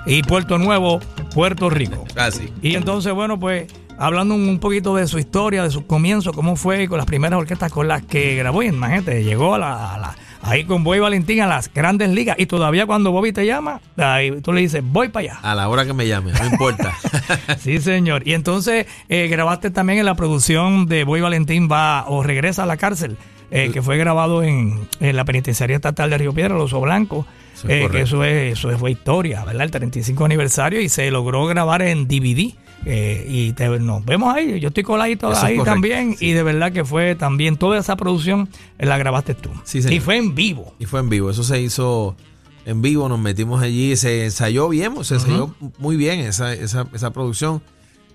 y 0.06 0.22
Puerto 0.22 0.58
Nuevo, 0.58 1.00
Puerto 1.34 1.68
Rico. 1.70 2.04
Casi. 2.14 2.52
Y 2.62 2.74
entonces, 2.76 3.12
bueno, 3.12 3.38
pues 3.40 3.66
hablando 3.98 4.34
un 4.34 4.58
poquito 4.58 4.94
de 4.96 5.06
su 5.06 5.18
historia, 5.18 5.62
de 5.62 5.70
sus 5.70 5.84
comienzos, 5.84 6.34
cómo 6.34 6.56
fue 6.56 6.86
con 6.88 6.98
las 6.98 7.06
primeras 7.06 7.38
orquestas 7.40 7.72
con 7.72 7.88
las 7.88 8.02
que 8.02 8.36
grabó. 8.36 8.62
Y 8.62 8.66
imagínate, 8.66 9.24
llegó 9.24 9.54
a 9.54 9.58
la, 9.58 9.94
a 9.94 9.98
la- 9.98 10.16
ahí 10.42 10.64
con 10.64 10.84
Bobby 10.84 11.00
Valentín 11.00 11.40
a 11.40 11.46
las 11.48 11.72
grandes 11.72 12.10
ligas. 12.10 12.36
Y 12.38 12.46
todavía 12.46 12.86
cuando 12.86 13.10
Bobby 13.10 13.32
te 13.32 13.44
llama, 13.46 13.80
ahí 13.96 14.40
tú 14.42 14.52
le 14.52 14.60
dices, 14.60 14.82
voy 14.84 15.08
para 15.08 15.32
allá. 15.32 15.40
A 15.42 15.54
la 15.56 15.68
hora 15.68 15.84
que 15.84 15.92
me 15.92 16.06
llame, 16.06 16.32
no 16.32 16.46
importa. 16.46 16.92
Sí, 17.58 17.80
señor. 17.80 18.22
Y 18.28 18.34
entonces 18.34 18.86
eh, 19.08 19.26
grabaste 19.28 19.70
también 19.70 19.98
en 19.98 20.04
la 20.06 20.14
producción 20.14 20.86
de 20.86 21.02
Boy 21.04 21.20
Valentín 21.20 21.68
va 21.70 22.04
o 22.06 22.22
regresa 22.22 22.62
a 22.62 22.66
la 22.66 22.76
cárcel, 22.76 23.16
eh, 23.50 23.70
que 23.72 23.82
fue 23.82 23.96
grabado 23.98 24.42
en, 24.44 24.86
en 25.00 25.16
la 25.16 25.24
penitenciaria 25.24 25.74
estatal 25.76 26.10
de 26.10 26.18
Río 26.18 26.32
Piedra, 26.32 26.54
Los 26.54 26.66
Oso 26.72 26.80
Blanco. 26.80 27.26
Eso 27.56 27.68
es 27.68 27.72
eh, 27.84 27.88
que 27.90 28.00
eso 28.02 28.22
es, 28.24 28.58
eso 28.58 28.78
fue 28.78 28.90
historia, 28.92 29.44
¿verdad? 29.44 29.62
El 29.64 29.70
35 29.70 30.24
aniversario 30.24 30.80
y 30.80 30.88
se 30.88 31.10
logró 31.10 31.46
grabar 31.46 31.82
en 31.82 32.06
DVD. 32.06 32.54
eh, 32.84 33.26
y 33.28 33.52
te- 33.54 33.68
nos 33.80 34.04
vemos 34.04 34.32
ahí, 34.34 34.60
yo 34.60 34.68
estoy 34.68 34.82
coladito 34.84 35.32
Eso 35.32 35.44
ahí 35.44 35.58
también. 35.64 36.16
sí. 36.16 36.26
Y 36.26 36.32
de 36.32 36.42
verdad 36.44 36.70
que 36.72 36.84
fue 36.84 37.14
también 37.16 37.56
toda 37.56 37.78
esa 37.78 37.96
producción 37.96 38.48
eh, 38.78 38.86
la 38.86 38.96
grabaste 38.98 39.34
tú. 39.34 39.50
Sí, 39.64 39.80
y 39.90 39.98
fue 40.00 40.16
en 40.18 40.34
vivo. 40.34 40.74
Y 40.78 40.84
fue 40.84 41.00
en 41.00 41.08
vivo, 41.08 41.30
eso 41.30 41.42
se 41.42 41.60
hizo 41.60 42.14
en 42.64 42.82
vivo, 42.82 43.08
nos 43.08 43.18
metimos 43.18 43.62
allí, 43.62 43.96
se 43.96 44.24
ensayó 44.26 44.68
bien, 44.68 44.92
se 45.04 45.14
ensayó 45.14 45.54
muy 45.78 45.96
bien 45.96 46.20
esa, 46.20 46.52
esa, 46.52 46.86
esa 46.92 47.10
producción. 47.12 47.62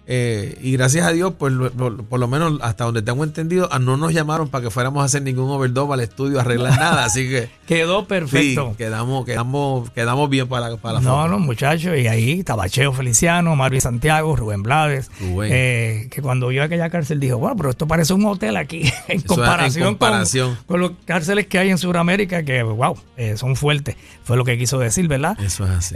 Eh, 0.08 0.58
y 0.62 0.74
gracias 0.74 1.06
a 1.06 1.12
Dios, 1.12 1.34
pues 1.38 1.54
lo- 1.54 1.70
lo- 1.70 1.98
por 2.04 2.20
lo 2.20 2.28
menos 2.28 2.60
hasta 2.62 2.84
donde 2.86 3.02
tengo 3.02 3.24
entendido, 3.24 3.70
no 3.80 3.98
nos 3.98 4.14
llamaron 4.14 4.50
para 4.50 4.64
que 4.64 4.70
fuéramos 4.72 5.02
a 5.04 5.06
hacer 5.06 5.22
ningún 5.22 5.50
overdub 5.50 5.94
al 5.94 6.02
estudio, 6.02 6.40
a 6.40 6.42
arreglar 6.42 6.72
nada, 6.78 7.06
así 7.06 7.30
que 7.30 7.50
Quedó 7.68 8.02
sí, 8.02 8.06
perfecto. 8.10 8.76
quedamos, 8.78 9.26
quedamos, 9.26 9.90
quedamos 9.92 10.30
bien 10.30 10.48
para, 10.50 10.76
para 10.78 10.96
la 10.96 11.02
No, 11.02 11.28
no, 11.30 11.40
muchachos, 11.40 11.98
y 11.98 12.08
ahí 12.08 12.40
estaba 12.40 12.68
Cheo 12.68 12.92
Feliciano, 12.92 13.56
Marvin 13.56 13.80
Santiago, 13.80 14.36
Rubén 14.36 14.64
Blades, 14.64 15.10
Rubén. 15.22 15.52
eh, 15.54 16.08
que 16.12 16.22
cuando 16.22 16.48
vio 16.50 16.64
aquella 16.64 16.90
cárcel 16.90 17.20
dijo, 17.20 17.38
bueno, 17.38 17.56
pero 17.56 17.70
esto 17.70 17.88
parece 17.88 18.14
un 18.14 18.26
hotel 18.26 18.58
aquí, 18.58 18.92
en 19.08 19.22
comparación, 19.22 19.84
en 19.88 19.94
comparación. 19.94 20.56
Con, 20.66 20.66
con 20.66 20.82
las 20.82 20.92
cárceles 21.06 21.48
que 21.48 21.60
hay 21.60 21.70
en 21.70 21.78
Sudamérica, 21.78 22.44
que, 22.44 22.64
wow, 22.64 22.98
eh, 23.16 23.38
son 23.38 23.56
fuertes, 23.56 23.96
fue 24.24 24.36
lo 24.36 24.44
que 24.44 24.58
quiso 24.58 24.78
decir, 24.80 25.08
¿verdad? 25.08 25.38
Eso 25.40 25.64
es 25.66 25.72
así. 25.72 25.96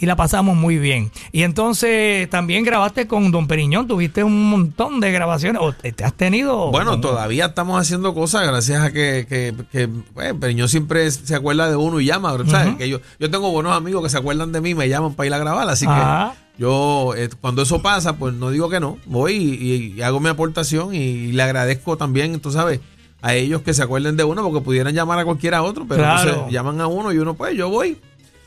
Y 0.00 0.06
la 0.06 0.16
pasamos 0.16 0.56
muy 0.56 0.76
bien. 0.78 1.10
Y 1.32 1.44
entonces 1.44 2.28
también 2.28 2.64
grabaste 2.64 3.06
con 3.06 3.30
Don 3.30 3.43
Periñón, 3.46 3.86
tuviste 3.88 4.22
un 4.24 4.48
montón 4.50 5.00
de 5.00 5.10
grabaciones, 5.12 5.60
o 5.62 5.72
te, 5.72 5.92
te 5.92 6.04
has 6.04 6.14
tenido... 6.14 6.70
Bueno, 6.70 6.92
con- 6.92 7.00
todavía 7.00 7.46
estamos 7.46 7.80
haciendo 7.80 8.14
cosas 8.14 8.46
gracias 8.46 8.82
a 8.82 8.92
que, 8.92 9.26
que, 9.28 9.54
que 9.72 9.86
bueno, 10.14 10.38
Periñón 10.40 10.68
siempre 10.68 11.10
se 11.10 11.34
acuerda 11.34 11.68
de 11.70 11.76
uno 11.76 12.00
y 12.00 12.06
llama. 12.06 12.36
¿sabes? 12.46 12.68
Ujú. 12.68 12.78
que 12.78 12.88
yo, 12.88 13.00
yo 13.18 13.30
tengo 13.30 13.50
buenos 13.50 13.76
amigos 13.76 14.02
que 14.02 14.08
se 14.10 14.18
acuerdan 14.18 14.52
de 14.52 14.60
mí, 14.60 14.74
me 14.74 14.88
llaman 14.88 15.14
para 15.14 15.26
ir 15.26 15.34
a 15.34 15.38
grabar, 15.38 15.68
así 15.68 15.86
Ajá. 15.88 16.34
que 16.56 16.62
yo 16.62 17.14
eh, 17.16 17.28
cuando 17.40 17.62
eso 17.62 17.82
pasa, 17.82 18.16
pues 18.16 18.32
no 18.34 18.50
digo 18.50 18.68
que 18.68 18.78
no, 18.80 18.98
voy 19.06 19.34
y, 19.34 19.94
y 19.98 20.02
hago 20.02 20.20
mi 20.20 20.28
aportación 20.28 20.94
y, 20.94 21.32
le 21.32 21.42
agradezco 21.42 21.96
también, 21.96 22.38
tú 22.40 22.52
sabes, 22.52 22.80
a 23.22 23.34
ellos 23.34 23.62
que 23.62 23.74
se 23.74 23.82
acuerden 23.82 24.16
de 24.16 24.24
uno 24.24 24.42
porque 24.44 24.60
pudieran 24.64 24.94
llamar 24.94 25.18
a 25.18 25.24
cualquiera 25.24 25.62
otro, 25.62 25.84
pero 25.88 26.02
Claro. 26.02 26.28
entonces 26.30 26.52
llaman 26.52 26.80
a 26.80 26.86
uno 26.86 27.12
y 27.12 27.18
uno 27.18 27.34
pues 27.34 27.56
yo 27.56 27.68
voy. 27.70 27.98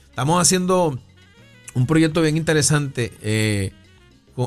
Estamos 0.10 0.42
haciendo 0.42 0.98
un 1.74 1.86
proyecto 1.86 2.22
bien 2.22 2.38
interesante 2.38 3.12
eh, 3.22 3.72
con- 3.72 3.87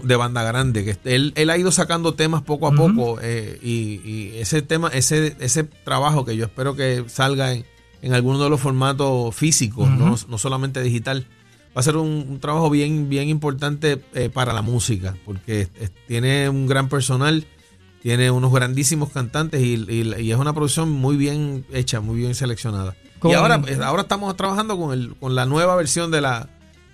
de 0.05 0.15
banda 0.17 0.43
grande 0.45 0.85
que 0.85 0.97
él, 1.15 1.33
él 1.35 1.51
ha 1.51 1.59
ido 1.59 1.73
sacando 1.73 2.15
temas 2.15 2.43
poco 2.43 2.69
a 2.69 2.73
poco 2.73 3.19
eh, 3.21 3.59
y, 3.63 4.01
y 4.09 4.33
ese 4.39 4.63
tema 4.63 4.89
ese 4.89 5.37
ese 5.41 5.65
trabajo 5.65 6.25
que 6.25 6.37
yo 6.37 6.45
espero 6.45 6.77
que 6.77 7.05
salga 7.09 7.53
en, 7.53 7.65
en 8.03 8.13
alguno 8.15 8.43
de 8.43 8.49
los 8.51 8.61
formatos 8.61 9.35
físicos 9.35 9.89
no, 9.91 10.17
no 10.29 10.39
solamente 10.39 10.81
digital 10.83 11.27
va 11.77 11.81
a 11.81 11.83
ser 11.83 11.97
un, 11.97 12.25
un 12.29 12.39
trabajo 12.41 12.71
bien 12.71 13.09
bien 13.09 13.29
importante 13.29 14.01
eh, 14.15 14.29
para 14.29 14.53
la 14.53 14.63
música 14.63 15.17
porque 15.25 15.69
es- 15.81 15.91
tiene 16.07 16.49
un 16.49 16.67
gran 16.69 16.89
personal 16.89 17.45
tiene 18.03 18.31
unos 18.31 18.53
grandísimos 18.53 19.11
cantantes 19.11 19.61
y, 19.61 19.75
y- 19.75 20.15
y 20.21 20.31
es 20.33 20.39
una 20.39 20.53
producción 20.53 20.91
muy 20.91 21.17
bien 21.17 21.67
hecha 21.73 22.01
muy 22.01 22.17
bien 22.19 22.35
seleccionada. 22.35 22.95
Con- 23.19 23.33
y 23.33 23.35
ahora 23.35 23.61
eh, 23.67 23.79
ahora 23.83 24.03
estamos 24.03 24.35
trabajando 24.37 24.79
con 24.79 24.93
el 24.93 25.15
con 25.17 25.35
la 25.35 25.45
nueva 25.47 25.77
versión 25.77 26.11
de 26.11 26.21
la 26.23 26.49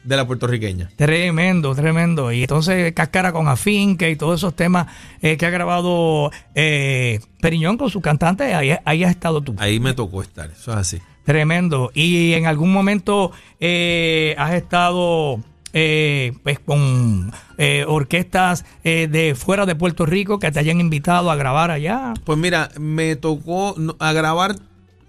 de 0.06 0.16
la 0.16 0.26
puertorriqueña 0.26 0.90
Tremendo, 0.96 1.74
tremendo. 1.74 2.32
Y 2.32 2.42
entonces 2.42 2.92
Cáscara 2.92 3.32
con 3.32 3.48
Afinque 3.48 4.10
y 4.10 4.16
todos 4.16 4.40
esos 4.40 4.54
temas 4.54 4.86
eh, 5.20 5.36
que 5.36 5.46
ha 5.46 5.50
grabado 5.50 6.30
eh, 6.54 7.20
Periñón 7.40 7.76
con 7.76 7.90
su 7.90 8.00
cantante, 8.00 8.54
ahí, 8.54 8.76
ahí 8.84 9.04
has 9.04 9.10
estado 9.10 9.40
tú. 9.40 9.54
ahí 9.58 9.80
me 9.80 9.94
tocó 9.94 10.22
estar 10.22 10.50
eso 10.50 10.72
es 10.72 10.78
así 10.78 11.00
Tremendo. 11.24 11.90
Y 11.92 12.34
en 12.34 12.46
algún 12.46 12.72
momento 12.72 13.32
eh, 13.58 14.36
has 14.38 14.54
estado 14.54 15.40
eh, 15.72 16.32
pues 16.44 16.60
con 16.60 17.32
eh, 17.58 17.84
orquestas 17.86 18.64
eh, 18.84 19.08
de 19.10 19.34
fuera 19.34 19.66
de 19.66 19.74
Puerto 19.74 20.06
Rico 20.06 20.38
que 20.38 20.52
te 20.52 20.60
hayan 20.60 20.80
invitado 20.80 21.30
a 21.30 21.36
grabar 21.36 21.72
allá. 21.72 22.14
Pues 22.24 22.38
mira, 22.38 22.70
me 22.78 23.16
tocó 23.16 23.74
a 23.98 24.12
grabar 24.12 24.54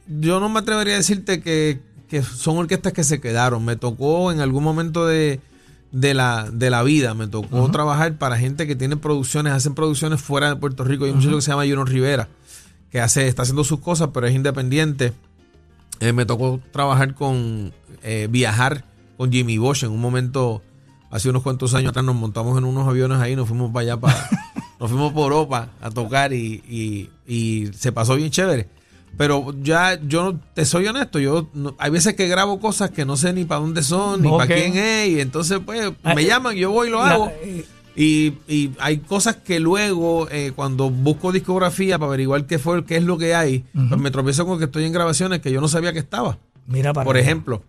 yo 0.07 0.39
no 0.39 0.49
me 0.49 0.59
atrevería 0.59 0.93
a 0.93 0.97
decirte 0.97 1.41
que, 1.41 1.81
que 2.09 2.21
son 2.23 2.57
orquestas 2.57 2.93
que 2.93 3.03
se 3.03 3.19
quedaron. 3.19 3.63
Me 3.65 3.75
tocó 3.75 4.31
en 4.31 4.39
algún 4.39 4.63
momento 4.63 5.05
de, 5.05 5.39
de 5.91 6.13
la, 6.13 6.49
de 6.51 6.69
la 6.69 6.83
vida, 6.83 7.13
me 7.13 7.27
tocó 7.27 7.69
trabajar 7.71 8.17
para 8.17 8.37
gente 8.37 8.65
que 8.67 8.75
tiene 8.75 8.97
producciones, 8.97 9.53
hacen 9.53 9.73
producciones 9.75 10.21
fuera 10.21 10.49
de 10.49 10.55
Puerto 10.55 10.83
Rico. 10.83 11.05
Hay 11.05 11.11
un 11.11 11.17
muchacho 11.17 11.35
que 11.35 11.41
se 11.41 11.51
llama 11.51 11.65
Juno 11.67 11.85
Rivera, 11.85 12.27
que 12.91 13.01
hace, 13.01 13.27
está 13.27 13.41
haciendo 13.43 13.63
sus 13.63 13.79
cosas, 13.79 14.09
pero 14.13 14.27
es 14.27 14.33
independiente. 14.35 15.13
Eh, 15.99 16.13
me 16.13 16.25
tocó 16.25 16.59
trabajar 16.71 17.13
con, 17.15 17.73
eh, 18.03 18.27
viajar 18.29 18.85
con 19.17 19.31
Jimmy 19.31 19.57
Bosch 19.57 19.83
en 19.83 19.91
un 19.91 19.99
momento, 19.99 20.61
hace 21.09 21.29
unos 21.29 21.41
cuantos 21.41 21.73
años 21.73 21.89
atrás, 21.89 22.05
nos 22.05 22.15
montamos 22.15 22.57
en 22.57 22.65
unos 22.65 22.87
aviones 22.87 23.17
ahí, 23.19 23.35
nos 23.35 23.47
fuimos 23.47 23.71
para 23.71 23.81
allá, 23.81 23.97
para, 23.99 24.29
nos 24.79 24.89
fuimos 24.91 25.11
por 25.11 25.23
Europa 25.23 25.69
a 25.81 25.89
tocar 25.89 26.33
y, 26.33 26.61
y- 26.69 27.09
y 27.27 27.67
se 27.73 27.91
pasó 27.91 28.15
bien 28.15 28.29
chévere. 28.29 28.69
Pero 29.17 29.53
ya, 29.63 29.99
yo 30.07 30.37
te 30.53 30.63
soy 30.65 30.85
honesto, 30.87 31.19
yo 31.19 31.49
no- 31.53 31.75
hay 31.79 31.89
veces 31.91 32.13
que 32.15 32.27
grabo 32.27 32.59
cosas 32.59 32.91
que 32.91 33.03
no 33.05 33.17
sé 33.17 33.33
ni 33.33 33.45
para 33.45 33.61
dónde 33.61 33.81
son, 33.83 34.21
ni 34.21 34.29
para 34.29 34.45
quién 34.53 34.77
es, 34.77 35.09
y 35.09 35.19
entonces 35.21 35.59
pues 35.65 35.91
Ah, 36.03 36.13
me 36.13 36.23
llaman, 36.25 36.55
yo 36.55 36.71
voy 36.71 36.87
y 36.89 36.91
lo 36.91 37.01
hago. 37.01 37.31
eh, 37.41 37.65
Y, 37.99 38.33
y 38.47 38.73
hay 38.79 38.97
cosas 38.99 39.37
que 39.37 39.59
luego, 39.59 40.27
eh, 40.29 40.51
cuando 40.55 40.91
busco 40.91 41.31
discografía 41.31 41.97
para 41.97 42.09
averiguar 42.09 42.45
qué 42.45 42.59
fue, 42.59 42.85
qué 42.85 42.97
es 42.97 43.03
lo 43.03 43.17
que 43.17 43.33
hay, 43.33 43.65
pues 43.89 43.99
me 43.99 44.11
tropiezo 44.11 44.45
con 44.45 44.59
que 44.59 44.65
estoy 44.65 44.85
en 44.85 44.93
grabaciones 44.93 45.39
que 45.41 45.51
yo 45.51 45.61
no 45.61 45.67
sabía 45.67 45.91
que 45.93 45.97
estaba. 45.99 46.37
Mira 46.67 46.93
para 46.93 47.05
Por 47.05 47.17
ejemplo, 47.17 47.63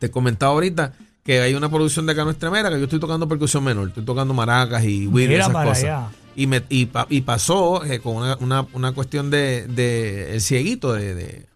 te 0.00 0.10
comentaba 0.10 0.50
ahorita 0.52 0.94
que 1.22 1.40
hay 1.42 1.54
una 1.54 1.68
producción 1.68 2.06
de 2.06 2.16
Cano 2.16 2.30
Estremera 2.30 2.70
que 2.70 2.78
yo 2.78 2.84
estoy 2.84 2.98
tocando 2.98 3.28
percusión 3.28 3.62
menor, 3.62 3.86
estoy 3.88 4.04
tocando 4.04 4.34
maracas 4.34 4.84
y 4.84 5.06
Mira 5.06 5.34
esas 5.38 5.52
para 5.52 5.68
cosas. 5.68 5.84
allá. 5.84 6.08
Y, 6.36 6.46
me, 6.46 6.62
y, 6.68 6.86
pa- 6.86 7.06
y 7.08 7.22
pasó 7.22 7.82
eh, 7.84 7.98
con 8.00 8.16
una, 8.16 8.36
una, 8.40 8.66
una 8.74 8.92
cuestión 8.92 9.30
de, 9.30 9.66
de 9.66 10.34
el 10.34 10.40
cieguito 10.42 10.92
de, 10.92 11.14
de, 11.14 11.46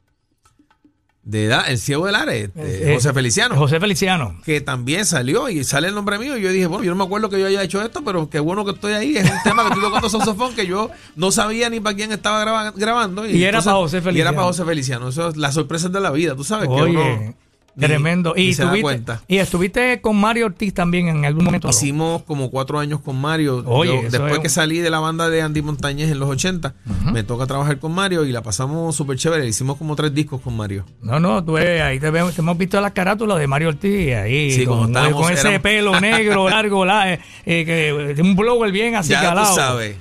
de 1.23 1.45
edad, 1.45 1.65
el 1.71 1.79
ciego 1.79 2.07
del 2.07 2.15
este, 2.31 2.91
Eh, 2.91 2.95
José 2.95 3.13
Feliciano 3.13 3.55
José 3.57 3.79
Feliciano. 3.79 4.41
que 4.43 4.63
también 4.63 5.05
salió 5.05 5.49
y 5.51 5.63
sale 5.65 5.89
el 5.89 5.95
nombre 5.95 6.19
mío. 6.19 6.37
Y 6.37 6.41
yo 6.43 6.51
dije, 6.51 6.67
bueno, 6.67 6.83
yo 6.83 6.91
no 6.93 6.97
me 6.97 7.05
acuerdo 7.05 7.29
que 7.29 7.39
yo 7.39 7.47
haya 7.47 7.63
hecho 7.63 7.83
esto, 7.83 8.03
pero 8.03 8.31
qué 8.31 8.41
bueno 8.41 8.65
que 8.65 8.71
estoy 8.73 8.95
ahí. 8.95 9.17
Es 9.19 9.31
un 9.31 9.37
tema 9.45 9.63
que 9.65 9.69
estoy 9.69 9.83
tocando 9.85 10.09
saxofón 10.11 10.55
que 10.55 10.67
yo 10.67 10.91
no 11.15 11.31
sabía 11.31 11.69
ni 11.69 11.79
para 11.79 11.95
quién 11.95 12.11
estaba 12.11 12.41
graba- 12.41 12.73
grabando. 12.75 13.29
Y 13.29 13.45
era 13.45 13.61
para 13.61 13.77
José 13.77 13.97
Y 13.97 13.99
era 13.99 14.05
Feliciano. 14.05 14.35
para 14.35 14.47
José 14.47 14.65
Feliciano. 14.65 15.09
Eso 15.11 15.29
es 15.29 15.37
las 15.37 15.55
sorpresas 15.55 15.93
de 15.93 16.01
la 16.01 16.11
vida, 16.11 16.35
tú 16.35 16.43
sabes 16.43 16.69
que 16.69 16.75
Oye, 16.75 16.91
uno 16.97 17.05
ni- 17.19 17.35
tremendo. 17.87 18.35
y, 18.37 18.55
se 18.55 18.63
da 18.63 18.69
estuviste, 18.69 18.83
cuenta. 18.83 19.23
y 19.29 19.37
estuviste 19.39 20.01
con 20.01 20.17
Mario 20.21 20.47
Ortiz 20.47 20.73
también 20.75 21.09
en 21.09 21.25
algún 21.25 21.45
momento. 21.45 21.69
Hicimos 21.69 22.23
como 22.23 22.51
cuatro 22.51 22.79
años 22.79 23.01
con 23.01 23.21
Mario. 23.21 23.63
Oye, 23.67 23.91
Yo, 23.93 23.99
eso 24.01 24.11
después 24.11 24.33
es 24.35 24.39
que 24.41 24.49
salí 24.49 24.79
de 24.79 24.91
la 24.91 25.01
banda 25.01 25.29
de 25.29 25.43
Andy 25.43 25.63
Montañez 25.63 26.11
en 26.11 26.19
los 26.19 26.29
80, 26.29 26.75
me 27.13 27.23
toca 27.23 27.47
trabajar 27.47 27.79
con 27.79 27.93
Mario 27.93 28.25
y 28.25 28.33
la 28.33 28.43
pasamos 28.43 28.95
súper 28.95 29.17
chévere. 29.19 29.47
Hicimos 29.47 29.77
como 29.77 29.97
tres 29.97 30.15
discos 30.15 30.41
con 30.41 30.57
Mario. 30.57 30.85
No, 31.03 31.19
no, 31.21 31.45
tú 31.45 31.57
ahí 31.57 31.99
te, 31.99 32.11
vemos, 32.11 32.35
te 32.35 32.41
hemos 32.41 32.57
visto 32.59 32.81
las 32.81 32.93
carátulas 32.93 33.39
de 33.39 33.47
Mario 33.47 33.69
Ortiz, 33.69 34.15
ahí 34.15 34.53
Sí, 34.53 34.65
como 34.65 34.83
con, 34.83 34.91
estábamos, 34.91 35.23
con 35.23 35.33
ese 35.33 35.41
éramos- 35.49 35.63
pelo 35.63 36.01
negro, 36.01 36.49
largo, 36.49 36.85
la, 36.85 37.15
eh, 37.15 37.21
eh, 37.47 37.65
que, 37.65 38.15
de 38.15 38.23
un 38.23 38.37
blower 38.37 38.71
bien 38.73 38.95
así 38.95 39.11
ya 39.11 39.21
calado. 39.23 39.49
tú 39.49 39.55
sabes. 39.57 39.97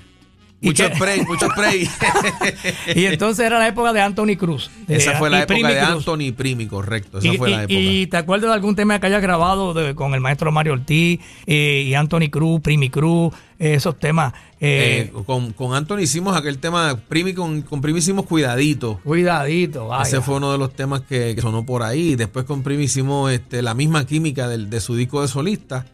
¿Y 0.62 0.68
Mucho 0.68 0.88
spray, 0.94 1.22
mucho 1.22 1.48
spray. 1.52 1.88
Y 2.96 3.06
entonces 3.06 3.46
era 3.46 3.60
la 3.60 3.68
época 3.70 3.94
de 3.94 4.02
Anthony 4.02 4.36
Cruz. 4.38 4.70
de- 4.88 4.98
Esa 4.98 5.14
fue 5.18 5.30
la 5.30 5.44
época 5.44 5.54
Primi 5.56 5.70
de 5.74 5.80
Cruz. 5.80 5.90
Anthony 5.90 6.34
Primi, 6.36 6.68
correcto. 6.68 7.20
Esa 7.20 7.28
Y, 7.30 7.38
fue 7.38 7.50
y- 7.50 7.54
la 7.54 7.64
época. 7.64 7.74
y 7.80 8.08
te 8.08 8.18
acuerdas 8.18 8.50
de 8.50 8.54
algún 8.56 8.76
tema 8.76 9.00
que 9.00 9.08
hayas 9.08 9.22
grabado 9.22 9.74
de- 9.74 9.96
con 9.96 10.14
el 10.14 10.20
maestro 10.20 10.52
Mario 10.52 10.74
Ortiz 10.74 11.20
eh, 11.46 11.86
y 11.88 11.94
Anthony 11.94 12.30
Cruz, 12.30 12.60
Primi 12.62 12.90
Cruz, 12.90 13.34
eh, 13.58 13.76
esos 13.76 13.98
temas? 14.00 14.34
eh, 14.60 15.10
Eh, 15.16 15.24
con, 15.26 15.54
con 15.54 15.74
Anthony 15.74 16.00
hicimos 16.02 16.36
aquel 16.36 16.58
tema, 16.58 17.00
Primi, 17.08 17.34
con, 17.34 17.62
con 17.62 17.80
Primi 17.80 18.00
hicimos 18.00 18.26
Cuidadito. 18.26 19.00
cuidadito, 19.06 19.88
vaya. 19.88 20.04
Ese 20.04 20.20
fue 20.22 20.36
uno 20.36 20.52
de 20.52 20.58
los 20.58 20.74
temas 20.76 21.02
que, 21.08 21.36
que 21.36 21.42
sonó 21.42 21.66
por 21.66 21.84
ahí. 21.84 22.16
Después 22.18 22.44
con 22.46 22.64
Primi 22.64 22.84
hicimos 22.84 23.32
este, 23.32 23.62
la 23.62 23.74
misma 23.76 24.06
química 24.06 24.50
del, 24.50 24.70
de 24.70 24.82
su 24.82 24.96
disco 24.96 25.22
de 25.22 25.30
solista. 25.30 25.86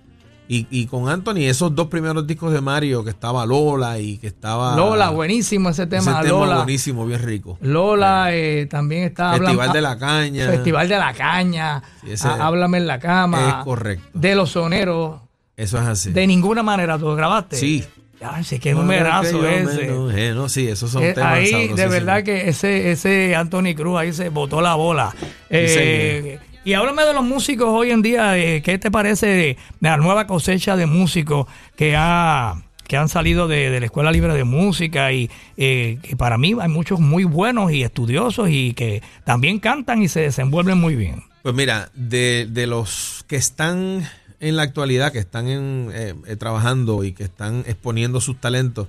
Y, 0.47 0.67
y 0.69 0.85
con 0.85 1.09
Anthony, 1.09 1.37
esos 1.47 1.73
dos 1.73 1.87
primeros 1.87 2.27
discos 2.27 2.53
de 2.53 2.61
Mario, 2.61 3.03
que 3.03 3.09
estaba 3.09 3.45
Lola 3.47 3.97
y 3.99 4.17
que 4.19 4.27
estaba... 4.27 4.75
Lola, 4.75 5.09
buenísimo 5.09 5.69
ese 5.69 5.83
Ese 5.83 5.89
tema, 5.89 6.21
tema 6.21 6.29
Lola. 6.29 6.55
buenísimo, 6.57 7.03
bien 7.05 7.23
rico. 7.23 7.57
Lola 7.61 8.27
eh, 8.31 8.67
también 8.67 9.05
está 9.05 9.33
Festival 9.37 9.71
de 9.73 9.81
la 9.81 9.97
Caña. 9.97 10.45
Festival 10.45 10.87
de 10.87 10.97
la 10.97 11.13
Caña. 11.13 11.83
Sí, 12.03 12.11
ese- 12.11 12.27
ah, 12.27 12.37
Háblame 12.47 12.77
en 12.77 12.85
la 12.87 12.99
cama. 12.99 13.49
Es 13.59 13.65
correcto. 13.65 14.07
De 14.13 14.35
los 14.35 14.51
soneros. 14.51 15.19
Eso 15.57 15.77
es 15.79 15.87
así. 15.87 16.11
De 16.11 16.27
ninguna 16.27 16.61
manera 16.61 16.99
tú 16.99 17.15
grabaste. 17.15 17.55
Sí. 17.55 17.83
Ay, 18.21 18.43
sí, 18.43 18.59
qué 18.59 18.73
numerazo 18.73 19.41
Que 19.41 19.63
yo 19.87 20.09
ese. 20.11 20.33
No, 20.33 20.47
sí, 20.47 20.67
esos 20.67 20.89
son 20.91 21.03
Eh, 21.03 21.13
temas 21.13 21.33
ahí, 21.33 21.67
de 21.69 21.87
verdad 21.87 22.23
que 22.23 22.49
ese, 22.49 22.91
ese 22.91 23.35
Anthony 23.35 23.73
Cruz 23.75 23.97
ahí 23.99 24.13
se 24.13 24.29
botó 24.29 24.61
la 24.61 24.75
bola. 24.75 25.13
Eh, 25.49 26.39
y 26.65 26.73
háblame 26.73 27.03
de 27.05 27.13
los 27.13 27.23
músicos 27.23 27.69
hoy 27.69 27.91
en 27.91 28.01
día. 28.01 28.37
eh, 28.37 28.61
¿Qué 28.61 28.77
te 28.77 28.91
parece 28.91 29.27
de, 29.27 29.57
la 29.79 29.97
nueva 29.97 30.27
cosecha 30.27 30.75
de 30.75 30.87
músicos 30.87 31.47
que 31.77 31.95
ha 31.95 32.61
que 32.87 32.97
han 32.97 33.09
salido 33.09 33.47
de, 33.47 33.79
la 33.79 33.85
Escuela 33.85 34.11
Libre 34.11 34.33
de 34.33 34.43
Música 34.43 35.11
y 35.11 35.29
eh, 35.57 35.97
que 36.03 36.15
para 36.15 36.37
mí 36.37 36.55
hay 36.59 36.69
muchos 36.69 36.99
muy 36.99 37.23
buenos 37.23 37.71
y 37.71 37.83
estudiosos 37.83 38.49
y 38.49 38.73
que 38.73 39.01
también 39.23 39.59
cantan 39.59 40.03
y 40.03 40.07
se 40.07 40.21
desenvuelven 40.21 40.77
muy 40.77 40.95
bien. 40.95 41.23
Pues 41.41 41.55
mira, 41.55 41.89
de, 41.93 42.47
los 42.67 43.25
que 43.27 43.35
están 43.35 44.07
en 44.39 44.55
la 44.55 44.63
actualidad, 44.63 45.11
que 45.11 45.19
están 45.19 45.47
en, 45.47 45.89
eh, 45.93 46.15
eh, 46.27 46.35
trabajando 46.35 47.03
y 47.03 47.13
que 47.13 47.23
están 47.23 47.63
exponiendo 47.67 48.21
sus 48.21 48.39
talentos, 48.39 48.87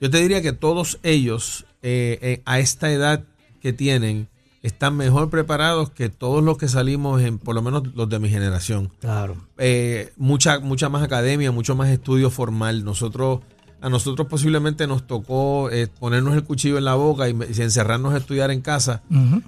yo 0.00 0.10
te 0.10 0.20
diría 0.20 0.42
que 0.42 0.52
todos 0.52 0.98
ellos 1.02 1.66
eh, 1.82 2.42
a 2.44 2.58
esta 2.58 2.90
edad 2.90 3.24
que 3.60 3.72
tienen 3.72 4.28
están 4.64 4.96
mejor 4.96 5.30
preparados 5.30 5.90
que 5.90 6.08
todos 6.08 6.42
los 6.42 6.58
que 6.58 6.66
salimos, 6.68 7.20
en, 7.22 7.38
por 7.38 7.54
lo 7.54 7.62
menos 7.62 7.82
los 7.94 8.08
de 8.08 8.18
mi 8.18 8.28
generación. 8.30 8.90
Claro. 9.00 9.36
Eh, 9.58 10.12
mucha, 10.16 10.58
mucha 10.58 10.88
más 10.88 11.02
academia, 11.02 11.52
mucho 11.52 11.76
más 11.76 11.88
estudio 11.90 12.30
formal. 12.30 12.82
Nosotros, 12.84 13.40
a 13.82 13.90
nosotros 13.90 14.26
posiblemente 14.26 14.86
nos 14.86 15.06
tocó 15.06 15.70
eh, 15.70 15.86
ponernos 16.00 16.34
el 16.34 16.44
cuchillo 16.44 16.78
en 16.78 16.84
la 16.86 16.94
boca 16.94 17.28
y, 17.28 17.32
encerrarnos 17.32 18.14
a 18.14 18.16
estudiar 18.16 18.50
en 18.50 18.62
casa 18.62 19.02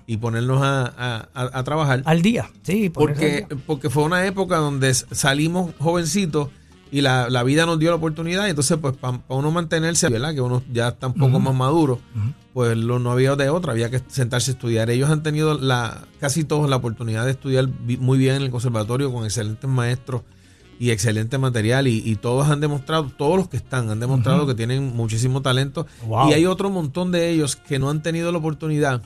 y 0.06 0.18
ponernos 0.18 0.60
a, 0.62 0.84
a- 0.86 1.28
a- 1.34 1.58
a 1.58 1.64
trabajar. 1.64 2.02
Al 2.04 2.20
día, 2.20 2.50
sí. 2.62 2.84
al 2.86 2.92
Porque, 2.92 3.46
día. 3.48 3.58
porque 3.66 3.88
fue 3.88 4.02
una 4.04 4.26
época 4.26 4.58
donde 4.58 4.92
salimos 4.92 5.72
jovencitos 5.78 6.50
y 6.92 7.00
la, 7.00 7.30
la 7.30 7.42
vida 7.42 7.64
nos 7.66 7.78
dio 7.78 7.88
la 7.88 7.96
oportunidad. 7.96 8.46
Y 8.46 8.50
entonces, 8.50 8.76
pues, 8.80 8.94
para 8.96 9.20
uno 9.28 9.50
mantenerse, 9.50 10.08
¿verdad? 10.10 10.34
Que 10.34 10.40
uno 10.42 10.62
ya 10.72 10.88
está 10.88 11.06
un 11.08 11.14
poco 11.14 11.40
más 11.40 11.54
maduro, 11.54 11.98
pues 12.56 12.74
lo, 12.74 12.98
no 12.98 13.12
había 13.12 13.36
de 13.36 13.50
otra, 13.50 13.72
había 13.72 13.90
que 13.90 14.00
sentarse 14.08 14.50
a 14.50 14.54
estudiar. 14.54 14.88
Ellos 14.88 15.10
han 15.10 15.22
tenido 15.22 15.58
la 15.58 16.06
casi 16.20 16.42
todos 16.42 16.70
la 16.70 16.76
oportunidad 16.76 17.26
de 17.26 17.32
estudiar 17.32 17.68
muy 17.68 18.16
bien 18.16 18.36
en 18.36 18.42
el 18.44 18.50
conservatorio 18.50 19.12
con 19.12 19.26
excelentes 19.26 19.68
maestros 19.68 20.22
y 20.78 20.90
excelente 20.90 21.36
material. 21.36 21.86
Y, 21.86 22.02
y 22.02 22.16
todos 22.16 22.48
han 22.48 22.62
demostrado, 22.62 23.12
todos 23.14 23.36
los 23.36 23.48
que 23.48 23.58
están, 23.58 23.90
han 23.90 24.00
demostrado 24.00 24.46
que 24.46 24.54
tienen 24.54 24.96
muchísimo 24.96 25.42
talento. 25.42 25.86
Wow. 26.06 26.30
Y 26.30 26.32
hay 26.32 26.46
otro 26.46 26.70
montón 26.70 27.12
de 27.12 27.28
ellos 27.28 27.56
que 27.56 27.78
no 27.78 27.90
han 27.90 28.00
tenido 28.02 28.32
la 28.32 28.38
oportunidad 28.38 29.02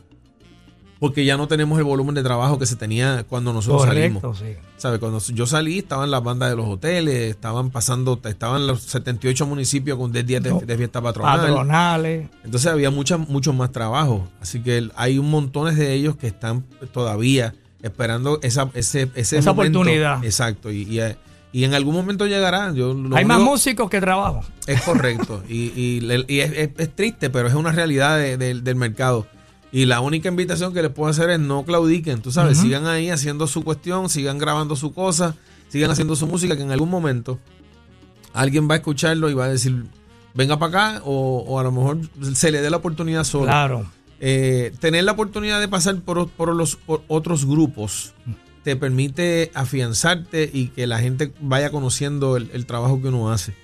porque 1.01 1.25
ya 1.25 1.37
no 1.37 1.49
tenemos 1.49 1.77
el 1.79 1.85
volumen 1.85 2.15
de 2.15 2.23
trabajo 2.23 2.59
que 2.59 2.67
se 2.67 2.77
tenía 2.77 3.25
cuando 3.29 3.53
nosotros 3.53 3.87
Correcto, 3.87 4.21
salimos. 4.35 4.39
sí. 4.39 4.67
¿Sabe? 4.77 4.99
Cuando 5.01 5.19
yo 5.19 5.47
salí, 5.47 5.79
estaban 5.79 6.11
las 6.11 6.23
bandas 6.23 6.51
de 6.51 6.57
los 6.57 6.67
hoteles, 6.67 7.31
estaban 7.31 7.71
pasando, 7.71 8.21
estaban 8.25 8.67
los 8.67 8.83
78 8.83 9.47
municipios 9.47 9.99
con 9.99 10.13
10 10.13 10.27
días 10.27 10.43
de, 10.43 10.51
No. 10.51 10.61
de 10.61 10.77
fiesta 10.77 11.01
patronal. 11.03 11.41
Patronales. 11.41 12.29
Entonces 12.45 12.71
había 12.71 12.91
mucha, 12.91 13.17
mucho 13.17 13.53
más 13.53 13.73
trabajo. 13.73 14.29
Así 14.41 14.61
que 14.63 14.89
hay 14.95 15.19
un 15.19 15.31
montones 15.31 15.77
de 15.77 15.93
ellos 15.95 16.17
que 16.17 16.27
están 16.29 16.65
todavía 16.93 17.55
esperando 17.83 18.39
esa, 18.43 18.71
ese, 18.75 19.11
ese 19.15 19.39
Esa 19.39 19.53
momento. 19.55 19.79
oportunidad. 19.81 20.23
Exacto. 20.25 20.71
Y, 20.71 20.83
y, 20.83 21.01
y 21.53 21.65
en 21.65 21.73
algún 21.75 21.95
momento 21.95 22.27
llegará. 22.27 22.73
Yo, 22.75 22.95
Hay 23.15 23.25
más 23.25 23.41
músicos 23.41 23.89
que 23.91 24.01
trabajo. 24.01 24.43
es 24.67 24.81
correcto. 24.83 25.43
y 25.49 25.73
y, 25.75 26.25
y 26.29 26.41
es, 26.41 26.53
es- 26.53 26.71
es 26.77 26.95
triste, 26.95 27.31
pero 27.31 27.49
es 27.49 27.55
una 27.55 27.73
realidad 27.73 28.19
de- 28.19 28.37
de- 28.37 28.61
del 28.61 28.77
mercado. 28.77 29.27
Y 29.73 29.87
la 29.87 30.01
única 30.01 30.29
invitación 30.29 30.75
que 30.75 30.83
les 30.83 30.91
puedo 30.91 31.11
hacer 31.11 31.31
es 31.31 31.39
no 31.39 31.65
claudiquen, 31.65 32.23
tú 32.23 32.33
sabes, 32.33 32.59
sigan 32.59 32.87
ahí 32.87 33.11
haciendo 33.11 33.47
su 33.47 33.63
cuestión, 33.63 34.09
sigan 34.09 34.39
grabando 34.39 34.75
su 34.75 34.93
cosa, 34.93 35.37
sigan 35.69 35.91
haciendo 35.91 36.17
su 36.17 36.27
música, 36.27 36.57
que 36.57 36.63
en 36.63 36.73
algún 36.73 36.91
momento 36.91 37.39
alguien 38.33 38.69
va 38.69 38.75
a 38.75 38.77
escucharlo 38.79 39.31
y 39.31 39.35
va 39.35 39.45
a 39.45 39.49
decir, 39.49 39.85
venga 40.35 40.59
para 40.59 40.91
acá, 40.91 41.03
o, 41.05 41.45
o 41.47 41.61
a 41.61 41.63
lo 41.63 41.71
mejor 41.71 41.99
se 42.35 42.51
le 42.51 42.63
dé 42.63 42.71
la 42.71 42.79
oportunidad 42.79 43.23
solo. 43.23 43.47
Claro. 43.47 43.87
Eh, 44.19 44.73
tener 44.81 45.05
la 45.05 45.13
oportunidad 45.13 45.61
de 45.61 45.69
pasar 45.69 45.97
por, 46.01 46.29
por 46.29 46.55
los 46.55 46.77
por 46.77 47.03
otros 47.09 47.47
grupos 47.47 48.13
te 48.63 48.77
permite 48.77 49.51
afianzarte 49.55 50.51
y 50.53 50.67
que 50.69 50.87
la 50.87 50.99
gente 50.99 51.33
vaya 51.41 51.71
conociendo 51.71 52.37
el, 52.37 52.51
el 52.53 52.67
trabajo 52.67 53.01
que 53.01 53.09
uno 53.09 53.31
hace. 53.33 53.55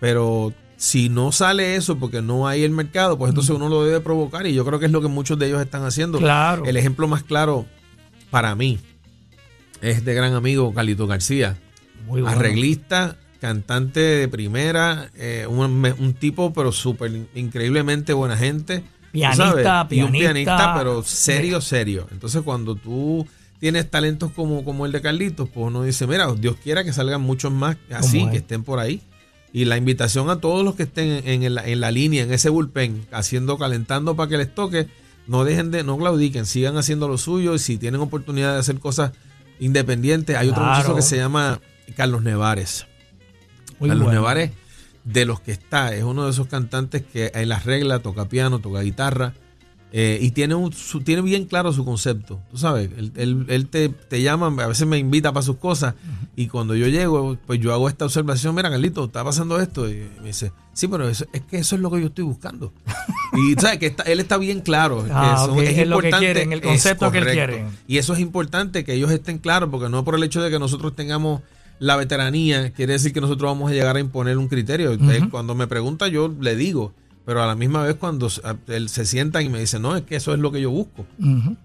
Pero 0.00 0.52
si 0.82 1.08
no 1.08 1.30
sale 1.30 1.76
eso 1.76 1.96
porque 1.96 2.22
no 2.22 2.48
hay 2.48 2.64
el 2.64 2.72
mercado, 2.72 3.16
pues 3.16 3.28
entonces 3.28 3.54
uno 3.54 3.68
lo 3.68 3.84
debe 3.84 4.00
provocar 4.00 4.48
y 4.48 4.52
yo 4.52 4.64
creo 4.64 4.80
que 4.80 4.86
es 4.86 4.90
lo 4.90 5.00
que 5.00 5.06
muchos 5.06 5.38
de 5.38 5.46
ellos 5.46 5.62
están 5.62 5.84
haciendo. 5.84 6.18
Claro. 6.18 6.64
El 6.64 6.76
ejemplo 6.76 7.06
más 7.06 7.22
claro 7.22 7.66
para 8.32 8.56
mí 8.56 8.80
es 9.80 10.04
de 10.04 10.12
gran 10.12 10.34
amigo 10.34 10.74
Carlito 10.74 11.06
García 11.06 11.56
Muy 12.04 12.22
bueno. 12.22 12.36
arreglista, 12.36 13.16
cantante 13.40 14.00
de 14.00 14.26
primera, 14.26 15.08
eh, 15.14 15.46
un, 15.48 16.16
tipo 16.18 16.52
pero 16.52 16.72
súper 16.72 17.12
increíblemente 17.36 18.12
buena 18.12 18.36
gente, 18.36 18.82
Pianista, 19.12 19.52
¿tú 19.52 19.62
sabes? 19.62 19.92
Y 19.92 20.02
un 20.02 20.10
pianista, 20.10 20.56
pianista, 20.56 20.74
pero 20.76 21.04
serio, 21.04 21.60
serio. 21.60 22.08
Entonces, 22.10 22.42
cuando 22.42 22.74
tú 22.74 23.24
tienes 23.60 23.88
talentos 23.88 24.32
como, 24.32 24.64
como 24.64 24.84
el 24.84 24.90
de 24.90 25.00
Carlitos, 25.00 25.48
pues 25.48 25.64
uno 25.64 25.84
dice, 25.84 26.08
mira, 26.08 26.26
Dios 26.36 26.56
quiera 26.56 26.82
que 26.82 26.92
salgan 26.92 27.20
muchos 27.20 27.52
más 27.52 27.76
así, 27.92 28.28
que 28.30 28.38
estén 28.38 28.64
por 28.64 28.80
ahí. 28.80 29.00
Y 29.52 29.66
la 29.66 29.76
invitación 29.76 30.30
a 30.30 30.36
todos 30.36 30.64
los 30.64 30.74
que 30.76 30.84
estén 30.84 31.26
en, 31.26 31.42
en 31.42 31.54
la, 31.54 31.66
en 31.66 31.80
la 31.80 31.90
línea, 31.90 32.22
en 32.22 32.32
ese 32.32 32.48
bullpen, 32.48 33.06
haciendo, 33.12 33.58
calentando 33.58 34.16
para 34.16 34.28
que 34.30 34.38
les 34.38 34.54
toque, 34.54 34.88
no 35.26 35.44
dejen 35.44 35.70
de, 35.70 35.84
no 35.84 35.98
claudiquen, 35.98 36.46
sigan 36.46 36.76
haciendo 36.78 37.06
lo 37.06 37.18
suyo 37.18 37.54
y 37.54 37.58
si 37.58 37.76
tienen 37.76 38.00
oportunidad 38.00 38.54
de 38.54 38.60
hacer 38.60 38.78
cosas 38.78 39.12
independientes, 39.60 40.36
hay 40.36 40.48
otro 40.48 40.62
Claro. 40.62 40.76
muchacho 40.78 40.96
que 40.96 41.02
se 41.02 41.16
llama 41.16 41.60
Carlos 41.96 42.22
Nevares. 42.22 42.86
Muy 43.78 43.88
Carlos 43.90 44.06
bueno. 44.06 44.20
Nevares, 44.20 44.50
de 45.04 45.24
los 45.26 45.40
que 45.40 45.52
está, 45.52 45.94
es 45.94 46.02
uno 46.04 46.24
de 46.24 46.30
esos 46.30 46.46
cantantes 46.46 47.02
que 47.02 47.30
en 47.34 47.48
las 47.48 47.64
reglas 47.66 48.02
toca 48.02 48.26
piano, 48.28 48.58
toca 48.60 48.80
guitarra 48.80 49.34
eh, 49.92 50.18
y 50.20 50.30
tiene, 50.30 50.54
un, 50.54 50.72
su- 50.72 51.00
tiene 51.02 51.20
bien 51.22 51.44
claro 51.44 51.72
su 51.72 51.84
concepto. 51.84 52.40
Tú 52.50 52.56
sabes, 52.56 52.90
él, 52.96 53.12
él- 53.16 53.44
él 53.48 53.66
te, 53.68 53.88
te 53.90 54.22
llama, 54.22 54.46
a 54.62 54.66
veces 54.66 54.86
me 54.86 54.98
invita 54.98 55.32
para 55.32 55.42
sus 55.44 55.56
cosas 55.56 55.94
y 56.34 56.46
cuando 56.48 56.74
yo 56.74 56.88
llego, 56.88 57.36
pues 57.46 57.60
yo 57.60 57.72
hago 57.74 57.88
esta 57.88 58.06
observación, 58.06 58.54
mira 58.54 58.70
Carlito, 58.70 59.04
está 59.04 59.22
pasando 59.22 59.60
esto 59.60 59.88
y 59.90 60.08
me 60.20 60.28
dice, 60.28 60.50
sí, 60.72 60.88
pero 60.88 61.08
eso, 61.08 61.26
es 61.32 61.42
que 61.42 61.58
eso 61.58 61.76
es 61.76 61.82
lo 61.82 61.90
que 61.90 62.00
yo 62.00 62.06
estoy 62.06 62.24
buscando. 62.24 62.72
Y 63.34 63.54
sabes 63.58 63.78
que 63.78 63.86
está- 63.86 64.02
él 64.02 64.20
está 64.20 64.36
bien 64.36 64.60
claro. 64.60 65.04
que 65.06 65.10
Ah, 65.10 65.36
eso 65.44 65.52
ok, 65.54 65.60
es 65.62 65.86
lo 65.88 66.00
que 66.00 66.10
quieren, 66.10 66.52
el 66.52 66.58
es 66.58 66.64
concepto 66.66 67.10
que 67.10 67.16
él 67.18 67.24
quiere. 67.30 67.64
Y 67.88 67.96
eso 67.96 68.12
es 68.12 68.20
importante 68.20 68.84
que 68.84 68.92
ellos 68.92 69.10
estén 69.10 69.38
claros, 69.38 69.70
porque 69.70 69.88
no 69.88 70.04
por 70.04 70.14
el 70.16 70.22
hecho 70.22 70.42
de 70.42 70.50
que 70.50 70.58
nosotros 70.58 70.94
tengamos 70.94 71.40
la 71.78 71.96
veteranía, 71.96 72.72
quiere 72.72 72.92
decir 72.92 73.12
que 73.14 73.22
nosotros 73.22 73.50
vamos 73.50 73.70
a 73.70 73.74
llegar 73.74 73.96
a 73.96 74.00
imponer 74.00 74.36
un 74.36 74.48
criterio. 74.48 74.96
Cuando 75.30 75.54
me 75.54 75.66
pregunta, 75.66 76.08
yo 76.08 76.28
le 76.40 76.56
digo, 76.56 76.92
pero 77.24 77.42
a 77.42 77.46
la 77.46 77.54
misma 77.54 77.82
vez 77.84 77.94
cuando 77.96 78.28
él 78.68 78.88
se 78.88 79.04
sientan 79.06 79.44
y 79.44 79.48
me 79.48 79.60
dice, 79.60 79.78
no, 79.78 79.94
es 79.96 80.02
que 80.02 80.16
eso 80.16 80.32
es 80.34 80.40
lo 80.40 80.50
que 80.52 80.60
yo 80.60 80.70
busco. 80.70 81.06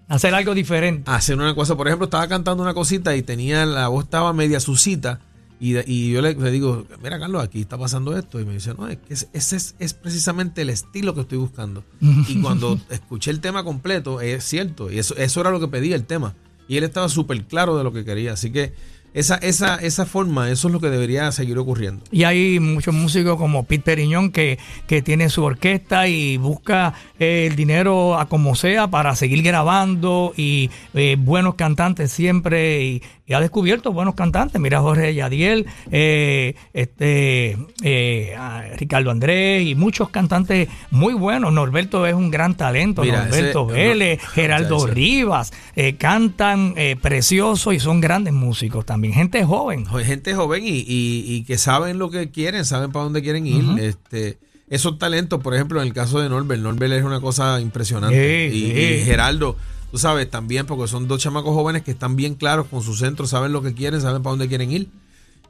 Hacer 0.08 0.34
algo 0.34 0.54
diferente. 0.54 1.10
Hacer 1.10 1.36
una 1.36 1.54
cosa, 1.54 1.76
por 1.76 1.86
ejemplo, 1.88 2.04
estaba 2.04 2.28
cantando 2.28 2.62
una 2.62 2.74
cosita 2.74 3.16
y 3.16 3.22
tenía, 3.22 3.66
la 3.66 3.88
voz 3.88 4.04
estaba 4.04 4.32
media 4.32 4.60
sucita. 4.60 5.20
Y, 5.60 5.76
y 5.92 6.12
yo 6.12 6.22
le, 6.22 6.34
le 6.34 6.50
digo, 6.52 6.86
mira 7.02 7.18
Carlos, 7.18 7.42
aquí 7.42 7.60
está 7.60 7.76
pasando 7.76 8.16
esto. 8.16 8.38
Y 8.40 8.44
me 8.44 8.52
dice, 8.54 8.74
no, 8.78 8.86
es 8.86 8.98
que 8.98 9.12
es- 9.14 9.28
ese 9.32 9.56
es, 9.56 9.74
es 9.80 9.92
precisamente 9.94 10.62
el 10.62 10.70
estilo 10.70 11.14
que 11.14 11.22
estoy 11.22 11.38
buscando. 11.38 11.82
y 12.00 12.40
cuando 12.40 12.78
escuché 12.90 13.32
el 13.32 13.40
tema 13.40 13.64
completo, 13.64 14.20
es 14.20 14.44
cierto. 14.44 14.92
Y 14.92 15.00
eso, 15.00 15.16
eso 15.16 15.40
era 15.40 15.50
lo 15.50 15.58
que 15.58 15.66
pedía 15.66 15.96
el 15.96 16.04
tema. 16.04 16.34
Y 16.68 16.76
él 16.76 16.84
estaba 16.84 17.08
súper 17.08 17.42
claro 17.44 17.76
de 17.76 17.82
lo 17.82 17.92
que 17.92 18.04
quería. 18.04 18.34
Así 18.34 18.52
que 18.52 18.72
esa, 19.14 19.36
esa, 19.36 19.76
esa 19.76 20.06
forma, 20.06 20.50
eso 20.50 20.68
es 20.68 20.72
lo 20.74 20.80
que 20.80 20.90
debería 20.90 21.32
seguir 21.32 21.58
ocurriendo. 21.58 22.04
Y 22.12 22.24
hay 22.24 22.60
muchos 22.60 22.94
músicos 22.94 23.36
como 23.36 23.64
Pete 23.64 23.82
Periñón 23.84 24.30
que, 24.30 24.58
que 24.86 25.02
tiene 25.02 25.28
su 25.30 25.42
orquesta 25.42 26.06
y 26.08 26.36
busca 26.36 26.94
eh, 27.18 27.46
el 27.50 27.56
dinero 27.56 28.18
a 28.18 28.28
como 28.28 28.54
sea 28.54 28.88
para 28.88 29.16
seguir 29.16 29.42
grabando 29.42 30.32
y 30.36 30.70
eh, 30.94 31.16
buenos 31.18 31.54
cantantes 31.54 32.12
siempre 32.12 32.82
y, 32.84 33.02
y 33.26 33.32
ha 33.32 33.40
descubierto 33.40 33.92
buenos 33.92 34.14
cantantes. 34.14 34.60
Mira 34.60 34.80
Jorge 34.80 35.14
Yadiel, 35.14 35.66
eh, 35.90 36.54
este, 36.72 37.56
eh, 37.82 38.36
Ricardo 38.76 39.10
Andrés 39.10 39.66
y 39.66 39.74
muchos 39.74 40.10
cantantes 40.10 40.68
muy 40.90 41.14
buenos. 41.14 41.52
Norberto 41.52 42.06
es 42.06 42.14
un 42.14 42.30
gran 42.30 42.56
talento. 42.56 43.02
Mira, 43.02 43.24
Norberto 43.24 43.66
ese- 43.70 43.74
Vélez, 43.74 44.22
no, 44.22 44.28
Geraldo 44.30 44.86
Rivas, 44.86 45.52
cantan 45.98 46.74
precioso 47.00 47.72
y 47.72 47.80
son 47.80 48.00
grandes 48.00 48.32
músicos 48.34 48.84
también. 48.84 48.97
Gente 49.02 49.44
joven. 49.44 49.84
Jo- 49.84 49.98
gente 49.98 50.34
joven 50.34 50.64
y, 50.64 50.70
y- 50.80 51.24
y 51.26 51.44
que 51.44 51.58
saben 51.58 51.98
lo 51.98 52.10
que 52.10 52.30
quieren, 52.30 52.64
saben 52.64 52.92
para 52.92 53.04
dónde 53.04 53.22
quieren 53.22 53.46
ir. 53.46 53.64
este 53.80 54.38
Esos 54.68 54.98
talentos, 54.98 55.40
por 55.42 55.54
ejemplo, 55.54 55.80
en 55.80 55.86
el 55.88 55.94
caso 55.94 56.20
de 56.20 56.28
Norbert, 56.28 56.60
Norbert 56.62 56.92
es 56.92 57.04
una 57.04 57.20
cosa 57.20 57.60
impresionante. 57.60 58.50
Sí, 58.50 58.56
y, 58.56 58.60
sí. 58.72 58.78
y 58.80 59.04
Geraldo, 59.04 59.56
tú 59.90 59.96
sabes, 59.98 60.28
también, 60.30 60.66
porque 60.66 60.86
son 60.88 61.08
dos 61.08 61.22
chamacos 61.22 61.54
jóvenes 61.54 61.82
que 61.82 61.90
están 61.92 62.16
bien 62.16 62.34
claros 62.34 62.66
con 62.66 62.82
su 62.82 62.94
centro, 62.94 63.26
saben 63.26 63.52
lo 63.52 63.62
que 63.62 63.72
quieren, 63.74 64.00
saben 64.00 64.22
para 64.22 64.32
dónde 64.32 64.48
quieren 64.48 64.70
ir. 64.70 64.88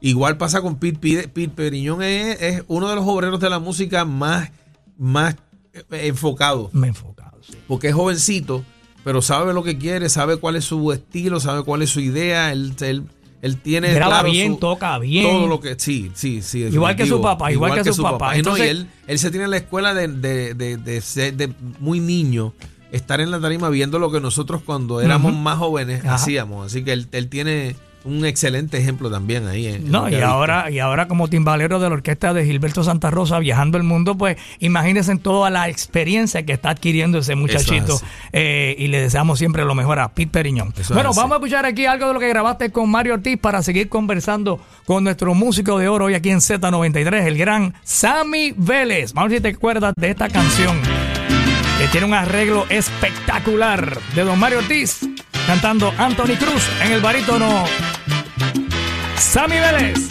Igual 0.01 0.37
pasa 0.37 0.61
con 0.61 0.77
Pete, 0.77 0.97
Pete, 0.99 1.27
Pete 1.27 1.49
Periñón, 1.53 2.01
es, 2.01 2.41
es 2.41 2.63
uno 2.69 2.87
de 2.87 2.95
los 2.95 3.05
obreros 3.05 3.41
de 3.41 3.49
la 3.49 3.59
música 3.59 4.05
más, 4.05 4.49
más 4.97 5.35
eh, 5.73 5.83
enfocado 6.07 6.69
Me 6.71 6.87
enfocado, 6.87 7.37
sí. 7.43 7.55
porque 7.67 7.89
es 7.89 7.93
jovencito, 7.95 8.63
pero 9.03 9.21
sabe 9.21 9.53
lo 9.53 9.61
que 9.63 9.77
quiere, 9.77 10.07
sabe 10.07 10.37
cuál 10.37 10.55
es 10.55 10.63
su 10.63 10.93
estilo, 10.93 11.41
sabe 11.41 11.63
cuál 11.63 11.81
es 11.81 11.89
su 11.89 11.99
idea, 11.99 12.53
él, 12.53 12.73
él, 12.79 13.03
él 13.41 13.57
tiene 13.57 13.93
Graba 13.93 14.19
claro 14.19 14.31
bien, 14.31 14.53
su- 14.53 14.59
toca 14.59 14.97
bien. 14.99 15.25
todo 15.25 15.47
lo 15.47 15.59
que 15.61 15.75
sí, 15.79 16.11
sí, 16.13 16.41
sí. 16.41 16.59
Igual 16.63 16.95
que 16.95 17.05
su 17.05 17.21
papá, 17.21 17.51
igual 17.51 17.81
que 17.81 17.93
su 17.93 18.01
papá. 18.03 18.37
Y 18.37 18.41
no, 18.41 18.57
y 18.57 18.61
Entonces- 18.61 18.69
él, 18.69 18.87
él 19.07 19.19
se 19.19 19.29
tiene 19.31 19.45
en 19.45 19.51
la 19.51 19.57
escuela 19.57 19.93
de, 19.93 20.07
de, 20.07 20.53
de, 20.53 20.77
de 20.77 21.01
ser 21.01 21.35
de 21.35 21.51
muy 21.79 21.99
niño, 21.99 22.53
estar 22.91 23.21
en 23.21 23.31
la 23.31 23.39
tarima 23.39 23.69
viendo 23.69 23.99
lo 23.99 24.11
que 24.11 24.19
nosotros 24.19 24.61
cuando 24.65 24.99
éramos 25.01 25.33
más 25.35 25.57
jóvenes 25.57 26.03
Ajá. 26.03 26.15
hacíamos. 26.15 26.65
Así 26.67 26.83
que 26.83 26.91
él, 26.93 27.07
él 27.11 27.29
tiene 27.29 27.75
un 28.05 28.25
excelente 28.25 28.77
ejemplo 28.77 29.11
también 29.11 29.47
ahí. 29.47 29.67
en- 29.67 29.91
No, 29.91 30.07
y 30.09 30.15
ahora, 30.15 30.71
y 30.71 30.79
ahora 30.79 31.07
como 31.07 31.27
timbalero 31.27 31.79
de 31.79 31.89
la 31.89 31.95
orquesta 31.95 32.33
de 32.33 32.45
Gilberto 32.45 32.83
Santa 32.83 33.11
Rosa 33.11 33.39
viajando 33.39 33.77
el 33.77 33.83
mundo, 33.83 34.15
pues 34.17 34.37
imagínense 34.59 35.15
toda 35.17 35.49
la 35.49 35.67
experiencia 35.69 36.43
que 36.43 36.53
está 36.53 36.69
adquiriendo 36.71 37.19
ese 37.19 37.35
muchachito. 37.35 37.99
eh, 38.31 38.75
y 38.77 38.87
le 38.87 39.01
deseamos 39.01 39.37
siempre 39.39 39.65
lo 39.65 39.75
mejor 39.75 39.99
a 39.99 40.09
Pete 40.09 40.31
Periñón. 40.31 40.73
Eso 40.79 40.93
bueno, 40.93 41.11
vamos 41.13 41.31
a 41.33 41.35
escuchar 41.35 41.65
aquí 41.65 41.85
algo 41.85 42.07
de 42.07 42.13
lo 42.13 42.19
que 42.19 42.29
grabaste 42.29 42.71
con 42.71 42.89
Mario 42.89 43.15
Ortiz 43.15 43.37
para 43.39 43.61
seguir 43.63 43.89
conversando 43.89 44.59
con 44.85 45.03
nuestro 45.03 45.33
músico 45.33 45.77
de 45.77 45.87
oro 45.89 46.05
hoy 46.05 46.13
aquí 46.13 46.29
en 46.29 46.39
Z93, 46.39 47.25
el 47.25 47.37
gran 47.37 47.73
Sammy 47.83 48.53
Vélez. 48.55 49.13
Vamos 49.13 49.27
a 49.27 49.29
ver 49.31 49.37
si 49.39 49.43
te 49.43 49.49
acuerdas 49.49 49.93
de 49.97 50.09
esta 50.09 50.29
canción 50.29 50.77
que 51.79 51.87
tiene 51.87 52.05
un 52.07 52.13
arreglo 52.13 52.65
espectacular 52.69 53.97
de 54.15 54.23
Don 54.23 54.37
Mario 54.39 54.59
Ortiz 54.59 54.99
cantando 55.49 55.91
Anthony 55.97 56.37
Cruz 56.37 56.63
en 56.83 56.91
el 56.91 57.01
barítono 57.01 57.65
Sammy 59.17 59.55
Vélez. 59.57 60.07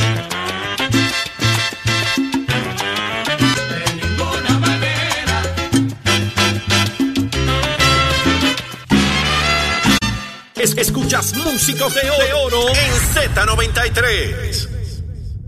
Es- 10.57 10.77
escuchas 10.77 11.35
Músicos 11.37 11.94
de 11.94 12.11
Oro, 12.44 12.68
en 12.68 12.92
Z93. 13.14 14.68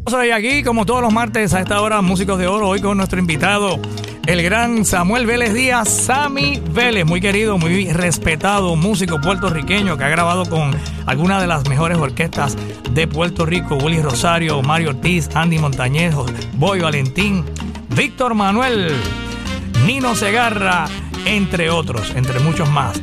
Soy 0.09 0.31
aquí, 0.31 0.62
como 0.62 0.87
todos 0.87 1.03
los 1.03 1.12
martes 1.12 1.53
a 1.55 1.61
esta 1.61 1.81
hora, 1.81 2.00
Músicos 2.00 2.38
de 2.38 2.46
Oro, 2.46 2.68
hoy 2.68 2.81
con 2.81 2.96
nuestro 2.96 3.18
invitado, 3.18 3.81
el 4.26 4.42
gran 4.42 4.85
Samuel 4.85 5.26
Vélez 5.26 5.54
Díaz, 5.54 5.88
Sammy 5.88 6.62
Vélez, 6.72 7.04
muy 7.04 7.20
querido, 7.20 7.59
muy 7.59 7.92
respetado, 7.92 8.76
músico 8.76 9.20
puertorriqueño 9.20 9.96
que 9.96 10.04
ha 10.04 10.09
grabado 10.09 10.44
con 10.46 10.74
algunas 11.06 11.40
de 11.40 11.46
las 11.46 11.68
mejores 11.68 11.98
orquestas 11.98 12.56
de 12.92 13.06
Puerto 13.06 13.46
Rico, 13.46 13.76
Willy 13.76 14.02
Rosario, 14.02 14.62
Mario 14.62 14.90
Ortiz, 14.90 15.28
Andy 15.35 15.59
Montañejo, 15.59 16.26
Boy 16.54 16.80
Valentín, 16.80 17.44
Víctor 17.96 18.35
Manuel, 18.35 18.92
Nino 19.87 20.14
Segarra, 20.14 20.87
entre 21.24 21.70
otros, 21.70 22.12
entre 22.14 22.40
muchos 22.40 22.68
más. 22.70 23.00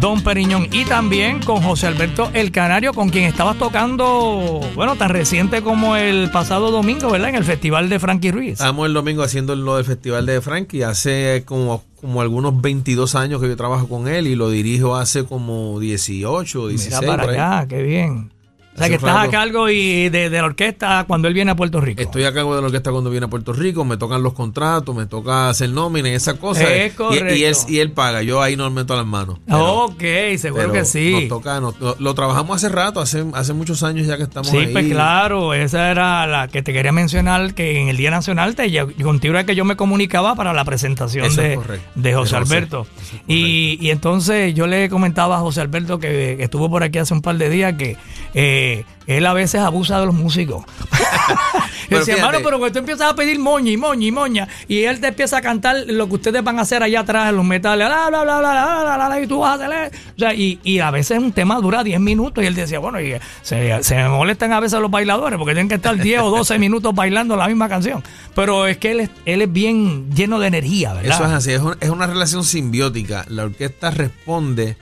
Don 0.00 0.22
Periñón 0.22 0.68
y 0.72 0.84
también 0.84 1.42
con 1.42 1.62
José 1.62 1.86
Alberto 1.86 2.30
El 2.34 2.50
Canario, 2.52 2.92
con 2.92 3.08
quien 3.08 3.24
estabas 3.24 3.56
tocando, 3.56 4.60
bueno, 4.74 4.96
tan 4.96 5.08
reciente 5.08 5.62
como 5.62 5.96
el 5.96 6.30
pasado 6.30 6.70
domingo, 6.70 7.10
¿verdad? 7.10 7.30
En 7.30 7.36
el 7.36 7.44
Festival 7.44 7.88
de 7.88 7.98
Frankie 7.98 8.30
Ruiz. 8.30 8.52
Estamos 8.54 8.86
el 8.86 8.92
domingo 8.92 9.22
haciendo 9.22 9.56
lo 9.56 9.76
del 9.76 9.84
Festival 9.84 10.26
de 10.26 10.40
Frankie. 10.40 10.82
Hace 10.82 11.44
como, 11.46 11.84
como 12.00 12.20
algunos 12.20 12.60
22 12.60 13.14
años 13.14 13.40
que 13.40 13.48
yo 13.48 13.56
trabajo 13.56 13.88
con 13.88 14.08
él 14.08 14.26
y 14.26 14.34
lo 14.34 14.50
dirijo 14.50 14.96
hace 14.96 15.24
como 15.24 15.80
18 15.80 16.62
o 16.62 16.68
16. 16.68 17.00
Mira 17.00 17.16
para 17.16 17.32
allá, 17.32 17.68
qué 17.68 17.82
bien. 17.82 18.35
O 18.76 18.78
sea, 18.78 18.88
que 18.88 18.94
estás 18.96 19.26
a 19.26 19.30
cargo 19.30 19.68
y 19.70 20.08
de, 20.10 20.30
de 20.30 20.38
la 20.38 20.44
orquesta 20.44 21.04
cuando 21.08 21.28
él 21.28 21.34
viene 21.34 21.50
a 21.50 21.56
Puerto 21.56 21.80
Rico. 21.80 22.00
Estoy 22.02 22.24
a 22.24 22.32
cargo 22.32 22.54
de 22.54 22.60
la 22.60 22.66
orquesta 22.66 22.90
cuando 22.92 23.10
viene 23.10 23.26
a 23.26 23.28
Puerto 23.30 23.52
Rico, 23.52 23.84
me 23.84 23.96
tocan 23.96 24.22
los 24.22 24.34
contratos, 24.34 24.94
me 24.94 25.06
toca 25.06 25.48
hacer 25.48 25.70
nómina 25.70 26.08
y 26.08 26.12
esas 26.12 26.34
cosas. 26.34 26.68
Es 26.70 26.92
Y- 26.92 26.96
correcto. 26.96 27.34
Y, 27.34 27.44
él, 27.44 27.56
y 27.68 27.78
él 27.78 27.92
paga, 27.92 28.22
yo 28.22 28.42
ahí 28.42 28.56
no 28.56 28.68
me 28.70 28.82
meto 28.82 28.94
las 28.96 29.06
manos. 29.06 29.38
Pero- 29.46 29.84
ok, 29.86 30.02
seguro 30.38 30.72
que 30.72 30.84
sí. 30.84 31.12
Nos 31.12 31.28
toca, 31.28 31.60
nos- 31.60 31.78
lo, 31.80 31.96
lo 31.98 32.14
trabajamos 32.14 32.56
hace 32.56 32.68
rato, 32.68 33.00
hace, 33.00 33.24
hace 33.34 33.52
muchos 33.54 33.82
años 33.82 34.06
ya 34.06 34.16
que 34.16 34.24
estamos 34.24 34.48
Sí, 34.50 34.58
ahí. 34.58 34.66
pues 34.72 34.86
claro, 34.90 35.54
esa 35.54 35.90
era 35.90 36.26
la 36.26 36.48
que 36.48 36.62
te 36.62 36.72
quería 36.72 36.92
mencionar, 36.92 37.54
que 37.54 37.80
en 37.80 37.88
el 37.88 37.96
Día 37.96 38.10
Nacional 38.10 38.54
te 38.54 38.70
contigo 39.02 39.34
era 39.34 39.44
que 39.46 39.54
yo 39.54 39.64
me 39.64 39.76
comunicaba 39.76 40.34
para 40.34 40.52
la 40.52 40.64
presentación 40.64 41.34
de, 41.34 41.54
correcto. 41.54 41.88
de 41.94 42.14
José. 42.14 42.36
Alberto. 42.36 42.86
Es 43.02 43.20
y, 43.28 43.78
y 43.80 43.90
entonces 43.90 44.54
yo 44.54 44.66
le 44.66 44.88
comentaba 44.88 45.36
a 45.36 45.40
José 45.40 45.60
Alberto 45.60 45.98
que, 45.98 46.34
que 46.36 46.44
estuvo 46.44 46.68
por 46.68 46.82
aquí 46.82 46.98
hace 46.98 47.14
un 47.14 47.22
par 47.22 47.36
de 47.38 47.48
días 47.48 47.74
que 47.74 47.96
eh, 48.34 48.65
eh, 48.72 48.84
él 49.06 49.24
a 49.26 49.32
veces 49.32 49.60
abusa 49.60 50.00
de 50.00 50.06
los 50.06 50.14
músicos. 50.14 50.64
Yo 51.88 51.98
decía, 52.00 52.16
hermano, 52.16 52.38
pero 52.42 52.60
que 52.60 52.70
tú 52.72 52.80
empiezas 52.80 53.12
a 53.12 53.14
pedir 53.14 53.38
moña 53.38 53.70
y 53.70 53.76
moña 53.76 54.06
y 54.06 54.10
moña, 54.10 54.48
y 54.66 54.82
él 54.82 55.00
te 55.00 55.06
empieza 55.08 55.36
a 55.36 55.40
cantar 55.40 55.76
lo 55.86 56.08
que 56.08 56.14
ustedes 56.14 56.42
van 56.42 56.58
a 56.58 56.62
hacer 56.62 56.82
allá 56.82 57.00
atrás 57.00 57.28
en 57.30 57.36
los 57.36 57.44
metales, 57.44 57.86
bla, 57.86 58.08
bla, 58.08 58.22
bla, 58.24 58.38
bla, 58.40 58.50
bla, 58.50 58.82
bla, 58.82 58.96
bla, 58.96 59.06
bla, 59.08 59.20
y 59.20 59.26
tú 59.28 59.38
vas 59.40 59.60
a 59.60 59.64
hacer. 59.66 59.92
O 60.16 60.18
sea, 60.18 60.34
y, 60.34 60.58
y 60.64 60.80
a 60.80 60.90
veces 60.90 61.18
un 61.18 61.30
tema 61.32 61.60
dura 61.60 61.84
10 61.84 62.00
minutos, 62.00 62.42
y 62.42 62.46
él 62.48 62.54
decía, 62.56 62.80
bueno, 62.80 63.00
y 63.00 63.14
se, 63.42 63.82
se 63.84 63.94
me 63.94 64.08
molestan 64.08 64.52
a 64.52 64.58
veces 64.60 64.80
los 64.80 64.90
bailadores, 64.90 65.38
porque 65.38 65.54
tienen 65.54 65.68
que 65.68 65.76
estar 65.76 65.96
10 65.96 66.22
o 66.22 66.30
12 66.30 66.58
minutos 66.58 66.92
bailando 66.94 67.36
la 67.36 67.46
misma 67.46 67.68
canción. 67.68 68.02
Pero 68.34 68.66
es 68.66 68.78
que 68.78 68.90
él 68.90 69.00
es, 69.00 69.10
él 69.24 69.42
es 69.42 69.52
bien 69.52 70.10
lleno 70.12 70.40
de 70.40 70.48
energía, 70.48 70.92
¿verdad? 70.92 71.14
Eso 71.14 71.24
es 71.26 71.32
así, 71.32 71.52
es, 71.52 71.60
un- 71.60 71.76
es 71.80 71.90
una 71.90 72.08
relación 72.08 72.42
simbiótica. 72.42 73.24
La 73.28 73.44
orquesta 73.44 73.92
responde 73.92 74.76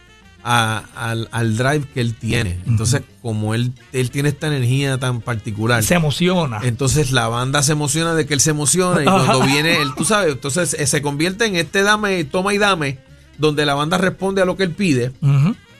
a- 0.44 0.84
al, 0.94 1.28
al 1.32 1.56
drive 1.56 1.86
que 1.94 2.00
él 2.00 2.14
tiene. 2.14 2.60
Entonces, 2.66 3.00
como 3.22 3.54
él, 3.54 3.72
él 3.92 4.10
tiene 4.10 4.28
esta 4.28 4.46
energía 4.46 4.98
tan 4.98 5.20
particular, 5.22 5.82
Se 5.82 5.94
emociona. 5.94 6.60
entonces 6.64 7.10
la 7.12 7.28
banda 7.28 7.62
se 7.62 7.72
emociona 7.72 8.14
de 8.14 8.26
que 8.26 8.34
él 8.34 8.40
se 8.40 8.50
emociona 8.50 9.00
y 9.02 9.04
cuando 9.06 9.40
viene 9.46 9.80
él, 9.80 9.88
tú 9.96 10.04
sabes, 10.04 10.32
entonces 10.34 10.74
eh, 10.78 10.86
se 10.86 11.00
convierte 11.00 11.46
en 11.46 11.56
este 11.56 11.82
dame, 11.82 12.22
toma 12.24 12.52
y 12.52 12.58
dame, 12.58 12.98
donde 13.38 13.64
la 13.64 13.74
banda 13.74 13.96
responde 13.98 14.42
a 14.42 14.44
lo 14.44 14.56
que 14.56 14.64
él 14.64 14.70
pide. 14.72 15.12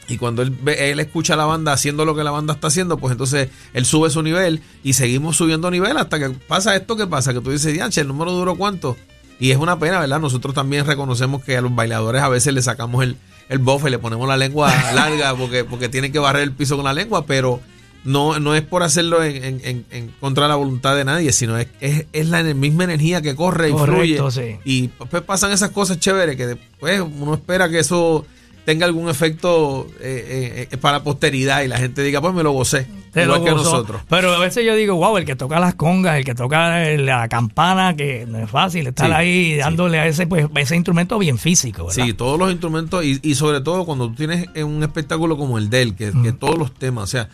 Y 0.09 0.19
cuando 0.19 0.43
él, 0.43 0.51
ve- 0.51 0.91
él 0.91 1.01
escucha 1.01 1.33
a 1.35 1.37
la 1.37 1.45
banda 1.47 1.73
haciendo 1.73 2.05
lo 2.05 2.15
que 2.15 2.25
la 2.25 2.31
banda 2.31 2.55
está 2.55 2.67
haciendo, 2.69 2.99
pues 2.99 3.13
entonces 3.13 3.49
él 3.73 3.85
sube 3.87 4.11
su 4.11 4.23
nivel 4.23 4.61
y 4.83 4.93
seguimos 4.95 5.37
subiendo 5.37 5.71
nivel 5.71 5.97
hasta 5.97 6.19
que 6.19 6.29
pasa 6.31 6.75
esto 6.77 6.97
que 6.97 7.07
pasa, 7.07 7.33
que 7.33 7.41
tú 7.41 7.51
dices, 7.51 7.73
Dianche, 7.73 8.01
¿el 8.03 8.09
número 8.09 8.33
duró 8.33 8.55
cuánto? 8.57 8.97
Y 9.41 9.51
es 9.51 9.57
una 9.57 9.79
pena, 9.79 10.01
¿verdad? 10.01 10.21
Nosotros 10.21 10.55
también 10.55 10.87
reconocemos 10.87 11.43
que 11.43 11.57
a 11.57 11.61
los 11.63 11.75
bailadores 11.75 12.23
a 12.23 12.29
veces 12.29 12.53
le 12.55 12.61
sacamos 12.63 13.03
el, 13.03 13.17
el 13.49 13.59
bofe, 13.59 13.91
le 13.91 13.99
ponemos 13.99 14.27
la 14.29 14.37
lengua 14.37 14.73
larga 14.95 15.35
porque, 15.35 15.65
porque 15.65 15.89
tienen 15.89 16.13
que 16.13 16.19
barrer 16.19 16.43
el 16.43 16.53
piso 16.53 16.77
con 16.77 16.85
la 16.85 16.93
lengua, 16.93 17.27
pero 17.27 17.61
no, 18.05 18.39
no 18.39 18.55
es 18.55 18.63
por 18.63 18.83
hacerlo 18.83 19.23
en, 19.23 19.43
en- 19.45 19.61
en- 19.65 19.85
en 19.91 20.09
contra 20.21 20.45
de 20.45 20.49
la 20.51 20.57
voluntad 20.57 20.95
de 20.95 21.05
nadie, 21.05 21.33
sino 21.33 21.59
es, 21.59 21.69
es, 21.81 22.07
es 22.13 22.29
la 22.29 22.43
misma 22.43 22.85
energía 22.85 23.23
que 23.23 23.35
corre 23.35 23.71
y 23.71 23.73
Correcto, 23.73 24.31
fluye. 24.31 24.57
sí. 24.57 24.59
Y 24.65 24.89
pues 24.89 25.23
pasan 25.23 25.53
esas 25.53 25.71
cosas 25.71 25.99
chéveres 25.99 26.37
que 26.37 26.47
después 26.47 27.01
uno 27.01 27.35
espera 27.35 27.69
que 27.71 27.79
eso 27.79 28.27
tenga 28.65 28.87
algún 28.87 29.09
efecto 29.09 29.87
eh, 30.01 30.63
eh, 30.63 30.69
eh, 30.71 30.77
para 30.79 31.03
posteridad 31.03 31.63
y 31.63 31.69
la 31.69 31.77
gente 31.79 32.03
diga, 32.03 32.21
pues 32.21 32.35
me 32.35 32.43
lo 32.43 32.53
gocé. 32.53 32.87
Te 33.13 33.23
igual 33.23 33.41
lo 33.41 33.45
que 33.45 33.53
gozó. 33.53 33.65
nosotros. 33.65 34.03
Pero 34.09 34.33
a 34.33 34.39
veces 34.39 34.65
yo 34.67 34.75
digo, 34.75 34.97
wow, 34.97 35.17
el 35.19 35.25
que 35.25 35.37
toca 35.37 35.61
las 35.61 35.75
congas, 35.77 36.17
el 36.17 36.25
que 36.25 36.35
toca 36.35 36.81
la 36.97 37.29
campana, 37.29 37.95
que 37.95 38.27
no 38.27 38.39
es 38.39 38.51
fácil 38.51 38.87
estar 38.89 39.07
Sí, 39.07 39.13
ahí 39.13 39.53
sí. 39.53 39.57
dándole 39.59 40.01
a 40.01 40.07
ese, 40.07 40.27
pues, 40.27 40.47
ese 40.57 40.75
instrumento 40.75 41.19
bien 41.19 41.39
físico, 41.39 41.87
¿verdad? 41.87 42.05
Sí, 42.05 42.13
todos 42.15 42.39
los 42.39 42.51
instrumentos 42.51 43.05
y, 43.05 43.21
y 43.23 43.35
sobre 43.37 43.61
todo 43.61 43.85
cuando 43.85 44.09
tú 44.09 44.15
tienes 44.17 44.49
un 44.65 44.83
espectáculo 44.83 45.37
como 45.37 45.59
el 45.59 45.71
de 45.71 45.83
él, 45.83 45.95
que, 45.95 46.11
que 46.23 46.33
todos 46.33 46.59
los 46.59 46.75
temas, 46.75 47.05
o 47.05 47.07
sea, 47.07 47.29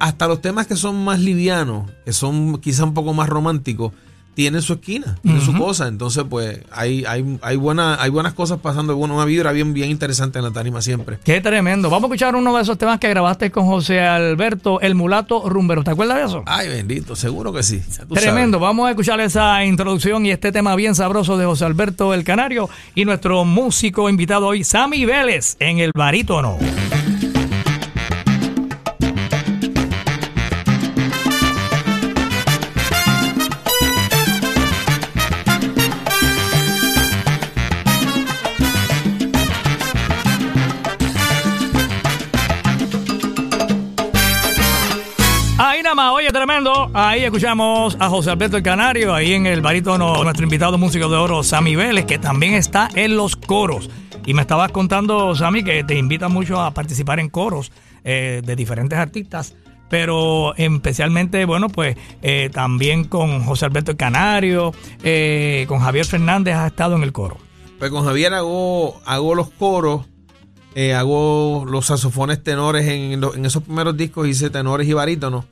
hasta 0.00 0.26
los 0.26 0.40
temas 0.40 0.66
que 0.66 0.76
son 0.76 1.04
más 1.04 1.20
livianos, 1.20 1.90
que 2.04 2.12
son 2.12 2.58
quizá 2.60 2.84
un 2.84 2.94
poco 2.94 3.12
más 3.14 3.28
románticos, 3.28 3.92
tienen 4.38 4.62
su 4.62 4.74
esquina, 4.74 5.18
tienen 5.20 5.42
su 5.42 5.52
cosa. 5.52 5.88
Entonces, 5.88 6.22
pues, 6.30 6.60
hay, 6.70 7.04
hay, 7.06 7.38
hay, 7.42 7.56
buena, 7.56 8.00
hay 8.00 8.08
buenas 8.08 8.34
cosas 8.34 8.60
pasando, 8.60 8.92
hay 8.92 8.96
buena- 8.96 9.14
una 9.14 9.24
vibra 9.24 9.50
bien, 9.50 9.74
bien 9.74 9.90
interesante 9.90 10.38
en 10.38 10.44
la 10.44 10.52
tarima 10.52 10.80
siempre. 10.80 11.18
Qué 11.24 11.40
tremendo. 11.40 11.90
Vamos 11.90 12.04
a 12.08 12.14
escuchar 12.14 12.36
uno 12.36 12.54
de 12.54 12.62
esos 12.62 12.78
temas 12.78 13.00
que 13.00 13.08
grabaste 13.08 13.50
con 13.50 13.66
José 13.66 13.98
Alberto, 14.00 14.80
el 14.80 14.94
mulato 14.94 15.48
rumbero. 15.48 15.82
¿Te 15.82 15.90
acuerdas 15.90 16.18
de 16.18 16.24
eso? 16.26 16.44
Ay, 16.46 16.68
bendito, 16.68 17.16
seguro 17.16 17.52
que 17.52 17.64
sí. 17.64 17.82
Tremendo, 18.14 18.58
sabes. 18.58 18.60
vamos 18.68 18.86
a 18.86 18.90
escuchar 18.90 19.18
esa 19.18 19.64
introducción 19.64 20.24
y 20.24 20.30
este 20.30 20.52
tema 20.52 20.76
bien 20.76 20.94
sabroso 20.94 21.36
de 21.36 21.44
José 21.44 21.64
Alberto 21.64 22.14
el 22.14 22.22
Canario 22.22 22.70
y 22.94 23.06
nuestro 23.06 23.44
músico 23.44 24.08
invitado 24.08 24.46
hoy, 24.46 24.62
Sammy 24.62 25.04
Vélez, 25.04 25.56
en 25.58 25.80
el 25.80 25.90
barítono. 25.92 26.58
Ahí 46.92 47.22
escuchamos 47.22 47.96
a 48.00 48.08
José 48.08 48.30
Alberto 48.30 48.56
el 48.56 48.64
Canario, 48.64 49.14
ahí 49.14 49.32
en 49.32 49.46
el 49.46 49.60
barítono, 49.60 50.24
nuestro 50.24 50.42
invitado 50.42 50.76
músico 50.76 51.08
de 51.08 51.16
oro, 51.16 51.44
Sammy 51.44 51.76
Vélez, 51.76 52.04
que 52.04 52.18
también 52.18 52.54
está 52.54 52.88
en 52.96 53.16
los 53.16 53.36
coros. 53.36 53.88
Y 54.26 54.34
me 54.34 54.42
estabas 54.42 54.72
contando, 54.72 55.36
Sammy, 55.36 55.62
que 55.62 55.84
te 55.84 55.96
invita 55.96 56.28
mucho 56.28 56.60
a 56.60 56.74
participar 56.74 57.20
en 57.20 57.28
coros 57.28 57.70
eh, 58.02 58.42
de 58.44 58.56
diferentes 58.56 58.98
artistas, 58.98 59.54
pero 59.88 60.52
especialmente, 60.56 61.44
bueno, 61.44 61.68
pues 61.68 61.96
eh, 62.22 62.50
también 62.52 63.04
con 63.04 63.44
José 63.44 63.66
Alberto 63.66 63.92
el 63.92 63.96
Canario, 63.96 64.72
eh, 65.04 65.64
con 65.68 65.78
Javier 65.78 66.06
Fernández 66.06 66.56
has 66.56 66.72
estado 66.72 66.96
en 66.96 67.04
el 67.04 67.12
coro. 67.12 67.36
Pues 67.78 67.92
con 67.92 68.04
Javier 68.04 68.34
hago, 68.34 69.00
hago 69.04 69.36
los 69.36 69.50
coros, 69.50 70.06
hago 70.96 71.64
los 71.68 71.86
saxofones 71.86 72.42
tenores 72.42 72.88
en, 72.88 73.22
en 73.22 73.46
esos 73.46 73.62
primeros 73.62 73.96
discos, 73.96 74.26
hice 74.26 74.50
tenores 74.50 74.88
y 74.88 74.92
barítonos. 74.92 75.44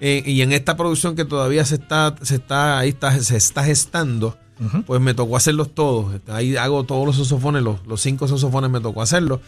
Eh, 0.00 0.22
y 0.26 0.42
en 0.42 0.52
esta 0.52 0.76
producción 0.76 1.16
que 1.16 1.24
todavía 1.24 1.64
se 1.64 1.74
está, 1.76 2.14
se 2.22 2.36
está, 2.36 2.78
ahí 2.78 2.90
está, 2.90 3.18
se 3.20 3.36
está 3.36 3.64
gestando, 3.64 4.36
pues 4.86 5.00
me 5.00 5.14
tocó 5.14 5.36
hacerlos 5.36 5.74
todos. 5.74 6.20
Ahí 6.28 6.56
hago 6.56 6.84
todos 6.84 7.06
los 7.06 7.16
saxofones, 7.16 7.62
los, 7.62 7.86
los 7.86 8.00
cinco 8.00 8.28
saxofones 8.28 8.70
me 8.70 8.80
tocó 8.80 9.02
hacerlos. 9.02 9.40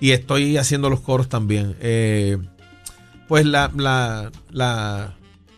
Y 0.00 0.12
estoy 0.12 0.56
haciendo 0.56 0.90
los 0.90 1.00
coros 1.00 1.28
también. 1.28 1.76
Eh, 1.80 2.38
pues 3.26 3.44
la, 3.44 3.70
la, 3.76 4.30
la, 4.50 5.14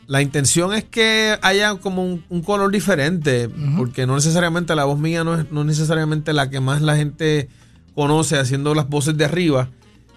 la 0.06 0.22
intención 0.22 0.74
es 0.74 0.84
que 0.84 1.38
haya 1.42 1.76
como 1.76 2.04
un, 2.04 2.24
un 2.28 2.42
color 2.42 2.72
diferente, 2.72 3.48
porque 3.76 4.06
no 4.06 4.16
necesariamente 4.16 4.74
la 4.74 4.84
voz 4.84 4.98
mía 4.98 5.22
no 5.22 5.38
es 5.38 5.52
no 5.52 5.60
es 5.60 5.66
necesariamente 5.66 6.32
la 6.32 6.50
que 6.50 6.58
más 6.58 6.82
la 6.82 6.96
gente 6.96 7.48
conoce 7.94 8.38
haciendo 8.38 8.74
las 8.74 8.88
voces 8.88 9.16
de 9.16 9.24
arriba. 9.24 9.68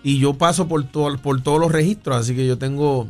Y 0.03 0.19
yo 0.19 0.33
paso 0.33 0.67
por, 0.67 0.83
todo, 0.85 1.15
por 1.17 1.41
todos 1.41 1.59
los 1.59 1.71
registros, 1.71 2.17
así 2.17 2.35
que 2.35 2.47
yo 2.47 2.57
tengo, 2.57 3.07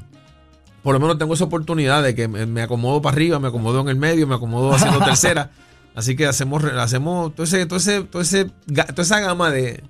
por 0.84 0.94
lo 0.94 1.00
menos 1.00 1.18
tengo 1.18 1.34
esa 1.34 1.46
oportunidad 1.46 2.04
de 2.04 2.14
que 2.14 2.28
me, 2.28 2.62
acomodo 2.62 3.02
para 3.02 3.16
arriba, 3.16 3.40
me 3.40 3.48
acomodo 3.48 3.80
en 3.82 3.88
el 3.88 3.96
medio, 3.96 4.28
me 4.28 4.36
acomodo 4.36 4.74
haciendo 4.74 5.00
tercera. 5.06 5.50
Así 5.96 6.16
que 6.16 6.26
hacemos, 6.26 6.64
hacemos 6.64 7.34
todo 7.34 7.46
ese, 7.46 7.66
todo 7.66 7.78
ese, 7.78 8.02
todo 8.04 8.22
ese, 8.22 8.46
toda 8.46 9.04
esa 9.04 9.20
gama 9.22 9.50
de, 9.50 9.82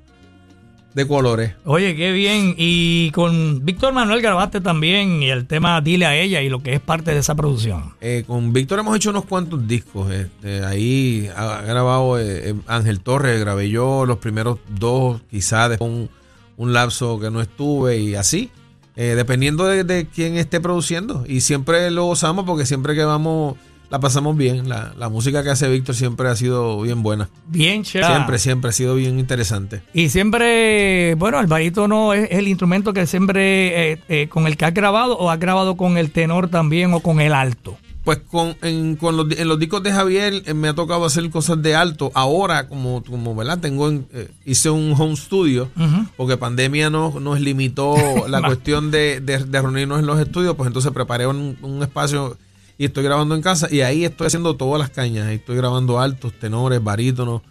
de 0.93 1.07
colores. 1.07 1.53
Oye, 1.65 1.95
qué 1.95 2.11
bien. 2.11 2.53
Y 2.57 3.09
con 3.11 3.65
Víctor 3.65 3.93
Manuel 3.93 4.21
grabaste 4.21 4.61
también 4.61 5.23
y 5.23 5.29
el 5.29 5.47
tema 5.47 5.81
Dile 5.81 6.05
a 6.05 6.15
ella 6.15 6.41
y 6.41 6.49
lo 6.49 6.61
que 6.61 6.73
es 6.73 6.79
parte 6.79 7.11
de 7.11 7.19
esa 7.19 7.35
producción. 7.35 7.93
Eh, 8.01 8.23
con 8.27 8.53
Víctor 8.53 8.79
hemos 8.79 8.95
hecho 8.95 9.09
unos 9.09 9.25
cuantos 9.25 9.67
discos. 9.67 10.11
este, 10.11 10.63
ahí 10.63 11.29
ha, 11.35 11.59
ha 11.59 11.61
grabado 11.63 12.19
eh, 12.19 12.49
eh, 12.49 12.55
Ángel 12.67 12.99
Torres, 12.99 13.39
grabé 13.39 13.69
yo 13.69 14.05
los 14.05 14.17
primeros 14.17 14.59
dos, 14.69 15.21
quizás 15.31 15.69
después 15.69 15.89
un, 15.89 16.09
un 16.57 16.73
lapso 16.73 17.19
que 17.19 17.31
no 17.31 17.41
estuve 17.41 17.97
y 17.97 18.15
así. 18.15 18.51
Eh, 18.95 19.13
dependiendo 19.15 19.65
de, 19.65 19.83
de 19.83 20.07
quién 20.07 20.35
esté 20.37 20.59
produciendo. 20.59 21.23
Y 21.27 21.41
siempre 21.41 21.89
lo 21.91 22.05
gozamos 22.05 22.45
porque 22.45 22.65
siempre 22.65 22.95
que 22.95 23.03
vamos 23.03 23.55
la 23.89 23.99
pasamos 23.99 24.35
bien. 24.35 24.67
La, 24.67 24.93
la 24.97 25.07
música 25.07 25.43
que 25.43 25.51
hace 25.51 25.69
Víctor 25.69 25.93
siempre 25.93 26.27
ha 26.27 26.35
sido 26.35 26.81
bien 26.81 27.03
buena. 27.03 27.29
Bien 27.47 27.83
chévere. 27.83 28.11
Siempre, 28.11 28.39
siempre 28.39 28.69
ha 28.69 28.73
sido 28.73 28.95
bien 28.95 29.19
interesante. 29.19 29.83
Y 29.93 30.09
siempre, 30.09 31.13
bueno, 31.15 31.39
el 31.39 31.45
barítono 31.45 32.13
es 32.13 32.27
el 32.31 32.47
instrumento 32.47 32.91
que 32.91 33.05
siempre 33.05 33.91
eh, 33.91 33.99
eh, 34.09 34.27
con 34.29 34.47
el 34.47 34.57
que 34.57 34.65
has 34.65 34.73
grabado 34.73 35.15
o 35.17 35.29
has 35.29 35.39
grabado 35.39 35.77
con 35.77 35.97
el 35.97 36.09
tenor 36.09 36.49
también 36.49 36.91
o 36.93 37.01
con 37.01 37.21
el 37.21 37.33
alto. 37.33 37.77
Pues 38.03 38.19
con, 38.29 38.55
en, 38.61 38.97
con 38.97 39.15
los, 39.15 39.27
en 39.31 39.47
los 39.47 39.57
discos 39.57 39.81
de 39.81 39.93
Javier 39.93 40.43
eh, 40.45 40.53
me 40.53 40.67
ha 40.67 40.73
tocado 40.73 41.05
hacer 41.05 41.29
cosas 41.29 41.61
de 41.61 41.73
alto. 41.73 42.11
Ahora, 42.15 42.67
como, 42.67 43.01
como 43.03 43.33
¿verdad? 43.33 43.59
Tengo 43.59 43.87
en- 43.87 44.05
eh, 44.13 44.29
hice 44.45 44.69
un 44.69 44.93
home 44.97 45.15
studio, 45.15 45.69
Ujú. 45.77 46.07
porque 46.17 46.35
pandemia 46.35 46.89
nos, 46.89 47.15
nos 47.21 47.39
limitó 47.39 47.95
la 48.27 48.41
cuestión 48.41 48.91
de, 48.91 49.21
de- 49.21 49.45
de 49.45 49.61
reunirnos 49.61 49.99
en 49.99 50.05
los 50.05 50.19
estudios, 50.19 50.55
pues 50.55 50.67
entonces 50.67 50.91
preparé 50.91 51.27
un, 51.27 51.57
un 51.61 51.81
espacio 51.81 52.37
y 52.77 52.85
estoy 52.85 53.03
grabando 53.05 53.35
en 53.35 53.41
casa 53.41 53.69
y 53.71 53.81
ahí 53.81 54.03
estoy 54.03 54.27
haciendo 54.27 54.55
todas 54.57 54.79
las 54.79 54.89
cañas. 54.89 55.27
Ahí 55.27 55.35
estoy 55.35 55.55
grabando 55.55 55.99
altos, 56.01 56.33
tenores, 56.33 56.83
barítonos. 56.83 57.41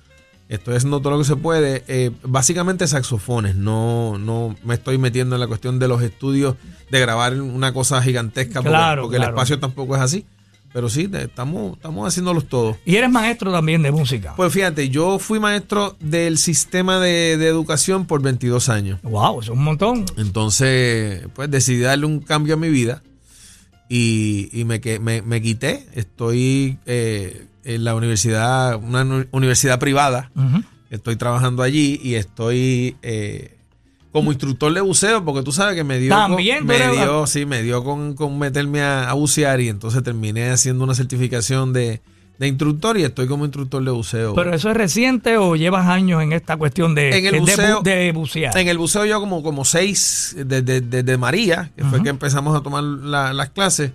Estoy 0.51 0.75
haciendo 0.77 1.01
todo 1.01 1.13
lo 1.13 1.19
que 1.19 1.25
se 1.25 1.37
puede. 1.37 1.83
eh, 1.89 2.11
básicamente 2.25 2.87
saxofones. 2.87 3.57
No, 3.57 4.19
no 4.19 4.55
me 4.65 4.75
estoy 4.75 4.99
metiendo 4.99 5.35
en 5.37 5.41
la 5.41 5.47
cuestión 5.47 5.79
de 5.79 5.89
los 5.89 6.03
estudios 6.03 6.57
de 6.91 7.01
grabar 7.01 7.41
una 7.41 7.73
cosa 7.73 8.03
gigantesca 8.03 8.61
porque, 8.61 8.69
Claro, 8.69 9.03
porque 9.03 9.17
claro. 9.17 9.31
el 9.31 9.35
espacio 9.35 9.59
tampoco 9.59 9.97
es 9.97 10.03
así. 10.03 10.27
Pero 10.73 10.89
sí, 10.89 11.11
estamos, 11.13 11.77
estamos 11.77 12.09
haciéndolos 12.09 12.49
todos. 12.49 12.77
Y 12.87 12.97
eres 12.97 13.11
maestro 13.11 13.53
también 13.53 13.83
de 13.83 13.91
música. 13.91 14.35
Pues 14.37 14.53
fíjate, 14.53 14.89
yo 14.89 15.19
fui 15.19 15.39
maestro 15.39 15.97
del 16.01 16.39
sistema 16.39 16.99
de, 16.99 17.37
de 17.37 17.47
educación 17.47 18.07
por 18.07 18.23
22 18.23 18.69
años. 18.69 19.01
wow, 19.03 19.41
eso 19.41 19.53
es 19.53 19.59
un 19.59 19.65
montón. 19.65 20.07
Entonces, 20.17 21.27
pues 21.35 21.51
decidí 21.51 21.81
darle 21.81 22.07
un 22.07 22.21
cambio 22.21 22.55
a 22.55 22.57
mi 22.57 22.71
vida 22.71 23.03
y, 23.89 24.49
y 24.53 24.65
me, 24.65 24.81
me, 25.01 25.21
me 25.21 25.43
quité. 25.43 25.87
Estoy 25.95 26.79
eh, 26.87 27.47
en 27.65 27.85
la 27.85 27.95
universidad, 27.95 28.77
una 28.77 29.27
universidad 29.31 29.79
privada. 29.79 30.31
Estoy 30.91 31.17
trabajando 31.17 31.63
allí 31.63 32.01
y 32.03 32.15
estoy 32.15 32.97
eh, 33.03 33.59
como 34.13 34.31
instructor 34.31 34.73
de 34.75 34.81
buceo, 34.83 35.25
porque 35.25 35.43
tú 35.43 35.53
sabes 35.53 35.75
que 35.75 35.85
me 35.85 35.99
dio, 35.99 36.11
También, 36.11 36.59
con, 36.59 36.67
me 36.67 36.79
dio, 36.93 37.27
sí, 37.27 37.47
me 37.47 37.63
dio 37.63 37.83
con, 37.83 38.15
con 38.15 38.39
meterme 38.39 38.83
a, 38.83 39.09
a 39.11 39.15
bucear 39.15 39.61
y 39.61 39.69
entonces 39.71 40.03
terminé 40.03 40.51
haciendo 40.51 40.85
una 40.85 40.95
certificación 40.95 41.73
de, 41.73 42.03
de 42.39 42.47
instructor 42.49 42.99
y 42.99 43.05
estoy 43.05 43.27
como 43.27 43.45
instructor 43.47 43.83
de 43.83 43.91
buceo. 43.91 44.35
¿Pero 44.35 44.53
eso 44.55 44.69
es 44.71 44.77
reciente 44.77 45.39
o 45.39 45.57
llevas 45.57 45.87
años 45.87 46.23
en 46.23 46.33
esta 46.35 46.57
cuestión 46.59 46.95
de, 46.95 47.17
En 47.17 47.25
el 47.27 47.33
de 47.33 47.41
buceo- 47.41 47.83
de 47.83 48.13
bucear? 48.13 48.59
En 48.59 48.69
el 48.69 48.77
buceo 48.79 49.07
yo 49.07 49.19
como, 49.19 49.43
como 49.43 49.65
seis 49.65 50.37
desde 50.37 50.81
desde 50.83 51.17
María, 51.17 51.71
que 51.77 51.85
fue 51.85 52.03
que 52.03 52.11
empezamos 52.11 52.55
a 52.55 52.63
tomar 52.63 52.83
la- 52.85 53.33
las 53.33 53.49
clases. 53.51 53.93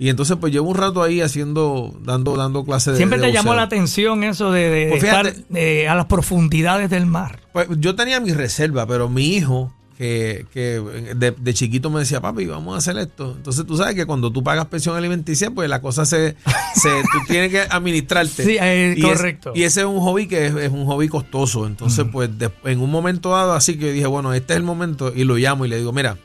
Y 0.00 0.08
entonces 0.08 0.36
pues 0.40 0.50
llevo 0.52 0.70
un 0.70 0.76
rato 0.76 1.02
ahí 1.02 1.20
haciendo, 1.20 1.94
dando, 2.02 2.34
dando 2.34 2.64
clases 2.64 2.94
de 2.94 2.96
Siempre 2.96 3.18
de 3.18 3.26
te 3.26 3.32
llamó 3.34 3.52
la 3.54 3.62
atención 3.64 4.24
eso 4.24 4.50
de, 4.50 4.70
de 4.70 4.88
Pues 4.88 5.04
estar 5.04 5.26
fíjate. 5.30 5.82
eh, 5.82 5.88
a 5.88 5.94
las 5.94 6.06
profundidades 6.06 6.88
del 6.88 7.04
mar. 7.04 7.39
Pues 7.52 7.68
yo 7.78 7.94
tenía 7.96 8.20
mi 8.20 8.32
reserva, 8.32 8.86
pero 8.86 9.08
mi 9.08 9.26
hijo, 9.34 9.72
que, 9.98 10.46
que 10.52 10.80
de, 11.16 11.32
de 11.32 11.54
chiquito 11.54 11.90
me 11.90 12.00
decía, 12.00 12.20
papi, 12.20 12.46
vamos 12.46 12.74
a 12.74 12.78
hacer 12.78 12.96
esto. 12.96 13.34
Entonces 13.36 13.66
tú 13.66 13.76
sabes 13.76 13.94
que 13.94 14.06
cuando 14.06 14.32
tú 14.32 14.42
pagas 14.42 14.66
pensión 14.66 14.96
alimenticia, 14.96 15.50
pues 15.50 15.68
la 15.68 15.80
cosa 15.82 16.06
se, 16.06 16.36
se 16.74 16.88
tú 17.12 17.18
tienes 17.26 17.50
que 17.50 17.60
administrarte. 17.60 18.44
Sí, 18.44 18.56
eh, 18.60 18.94
y 18.96 19.00
es- 19.04 19.06
correcto. 19.18 19.52
y 19.54 19.64
ese 19.64 19.80
es 19.80 19.86
un 19.86 20.00
hobby 20.00 20.26
que 20.26 20.46
es, 20.46 20.54
es 20.54 20.70
un 20.70 20.86
hobby 20.86 21.08
costoso. 21.08 21.66
Entonces, 21.66 22.06
pues 22.10 22.38
de- 22.38 22.50
en 22.64 22.80
un 22.80 22.90
momento 22.90 23.30
dado, 23.30 23.52
así 23.52 23.76
que 23.78 23.86
yo 23.88 23.92
dije, 23.92 24.06
bueno, 24.06 24.32
este 24.32 24.52
es 24.54 24.56
el 24.58 24.62
momento, 24.62 25.12
y 25.14 25.24
lo 25.24 25.36
llamo 25.36 25.66
y 25.66 25.68
le 25.68 25.76
digo, 25.78 25.92
mira, 25.92 26.16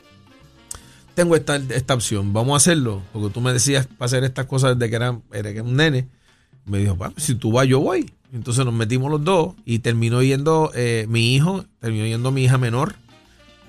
tengo 1.14 1.34
esta, 1.34 1.56
esta 1.56 1.94
opción, 1.94 2.32
vamos 2.32 2.54
a 2.54 2.56
hacerlo, 2.58 3.02
porque 3.12 3.30
tú 3.32 3.40
me 3.40 3.52
decías 3.52 3.86
para 3.86 4.06
hacer 4.06 4.22
estas 4.24 4.46
cosas 4.46 4.78
desde 4.78 4.90
que 4.90 4.96
era, 4.96 5.18
era 5.32 5.62
un 5.62 5.76
nene. 5.76 6.08
Me 6.66 6.78
dijo, 6.78 6.96
papi, 6.96 7.20
si 7.20 7.34
tú 7.36 7.52
vas, 7.52 7.66
yo 7.66 7.80
voy. 7.80 8.10
Entonces 8.32 8.64
nos 8.64 8.74
metimos 8.74 9.10
los 9.10 9.22
dos 9.24 9.54
y 9.64 9.78
terminó 9.80 10.22
yendo 10.22 10.70
eh, 10.74 11.06
mi 11.08 11.34
hijo, 11.34 11.64
terminó 11.80 12.06
yendo 12.06 12.30
mi 12.32 12.44
hija 12.44 12.58
menor 12.58 12.94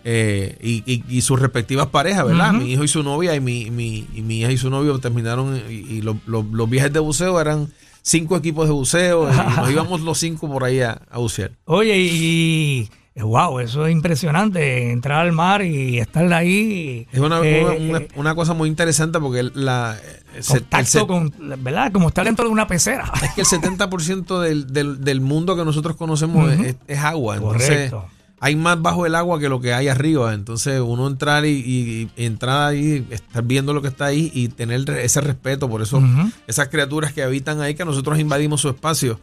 eh, 0.04 0.58
y, 0.62 0.84
y- 0.92 1.04
y 1.10 1.22
sus 1.22 1.40
respectivas 1.40 1.88
parejas, 1.88 2.26
¿verdad? 2.26 2.54
Mi 2.54 2.72
hijo 2.72 2.84
y 2.84 2.88
su 2.88 3.04
novia 3.04 3.36
y 3.36 3.40
mi, 3.42 3.70
mi- 3.72 4.08
y 4.14 4.22
mi 4.22 4.40
hija 4.42 4.52
y 4.52 4.58
su 4.58 4.70
novio 4.70 4.98
terminaron 5.00 5.62
y, 5.70 5.74
y 5.74 6.02
lo- 6.02 6.18
lo- 6.26 6.44
los 6.52 6.70
viajes 6.70 6.94
de 6.94 7.00
buceo 7.00 7.40
eran 7.42 7.68
cinco 8.02 8.38
equipos 8.38 8.68
de 8.68 8.74
buceo 8.74 9.30
y 9.30 9.36
nos 9.58 9.70
íbamos 9.72 10.02
los 10.02 10.18
cinco 10.18 10.50
por 10.50 10.64
ahí 10.64 10.80
a, 10.80 11.02
a 11.10 11.18
bucear. 11.18 11.52
Oye, 11.66 11.98
y, 12.00 12.90
wow, 13.24 13.60
eso 13.60 13.86
es 13.86 13.92
impresionante, 13.92 14.92
entrar 14.92 15.20
al 15.26 15.32
mar 15.32 15.62
y 15.64 16.00
estar 16.00 16.32
ahí. 16.34 17.08
Es 17.12 17.20
una, 17.20 17.40
eh, 17.44 17.64
una- 17.64 17.74
una- 17.90 17.98
eh, 18.00 18.08
una 18.16 18.36
cosa 18.36 18.54
muy 18.54 18.70
interesante 18.70 19.20
porque 19.20 19.44
la, 19.54 19.98
el 20.34 20.38
el 20.40 20.46
contacto 20.46 20.86
se- 21.00 21.08
con, 21.08 21.34
¿verdad? 21.64 21.92
Como 21.92 22.10
estar 22.10 22.26
dentro 22.26 22.46
de 22.46 22.52
una 22.52 22.68
pecera. 22.68 23.12
es 23.24 23.32
que 23.34 23.42
el 23.42 23.48
70% 23.48 24.40
del, 24.40 24.72
del, 24.72 25.04
del 25.04 25.22
mundo 25.22 25.56
que 25.56 25.66
nosotros 25.66 25.96
conocemos 25.96 26.52
es 26.88 27.00
agua. 27.00 27.36
Entonces, 27.38 27.92
Correcto. 27.92 28.06
Hay 28.40 28.56
más 28.56 28.80
bajo 28.82 29.06
el 29.06 29.16
agua 29.16 29.40
que 29.40 29.50
lo 29.50 29.60
que 29.60 29.74
hay 29.74 29.88
arriba. 29.88 30.34
Entonces, 30.34 30.80
uno 30.80 31.08
entrar 31.08 31.46
y, 31.46 31.50
y- 31.50 32.10
y 32.16 32.26
entrar 32.26 32.70
ahí, 32.70 33.06
estar 33.10 33.44
viendo 33.44 33.74
lo 33.74 33.82
que 33.82 33.88
está 33.88 34.06
ahí 34.06 34.32
y 34.34 34.50
tener 34.50 34.88
ese 34.92 35.22
respeto 35.22 35.68
por 35.70 35.82
eso, 35.82 36.02
esas 36.46 36.68
criaturas 36.70 37.14
que 37.14 37.24
habitan 37.24 37.62
ahí, 37.62 37.74
que 37.76 37.84
nosotros 37.86 38.20
invadimos 38.20 38.62
su 38.62 38.70
espacio. 38.70 39.20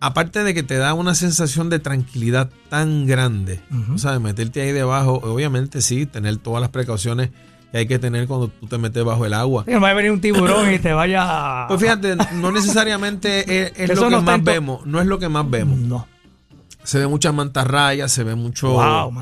Aparte 0.00 0.44
de 0.44 0.52
que 0.54 0.62
te 0.62 0.76
da 0.76 0.94
una 0.94 1.14
sensación 1.14 1.70
de 1.70 1.78
tranquilidad 1.78 2.50
tan 2.68 3.06
grande, 3.06 3.60
Ujú. 3.70 3.94
o 3.94 3.98
sea, 3.98 4.18
meterte 4.18 4.60
ahí 4.62 4.72
debajo, 4.72 5.20
obviamente 5.24 5.80
sí, 5.80 6.06
tener 6.06 6.36
todas 6.38 6.60
las 6.60 6.70
precauciones 6.70 7.30
que 7.70 7.78
hay 7.78 7.86
que 7.86 7.98
tener 7.98 8.26
cuando 8.26 8.48
tú 8.48 8.66
te 8.66 8.76
metes 8.76 9.02
bajo 9.02 9.24
el 9.24 9.32
agua. 9.32 9.64
Sí, 9.66 9.72
no 9.72 9.80
va 9.80 9.88
a 9.90 9.94
venir 9.94 10.10
un 10.10 10.20
tiburón 10.20 10.70
y 10.74 10.78
te 10.78 10.92
vaya. 10.92 11.64
Pues 11.68 11.80
fíjate, 11.80 12.16
no 12.34 12.52
necesariamente 12.52 13.62
es, 13.62 13.90
es 13.90 13.90
lo 13.98 14.04
que 14.04 14.10
no 14.10 14.22
más 14.22 14.42
vemos, 14.44 14.84
no 14.86 15.00
es 15.00 15.06
lo 15.06 15.18
que 15.18 15.28
más 15.30 15.48
vemos. 15.48 15.78
No. 15.78 16.06
Se 16.84 16.98
ve 16.98 17.06
muchas 17.06 17.32
mantarrayas, 17.32 18.10
se 18.10 18.24
ve 18.24 18.34
mucho, 18.34 18.70
Wow, 18.72 19.12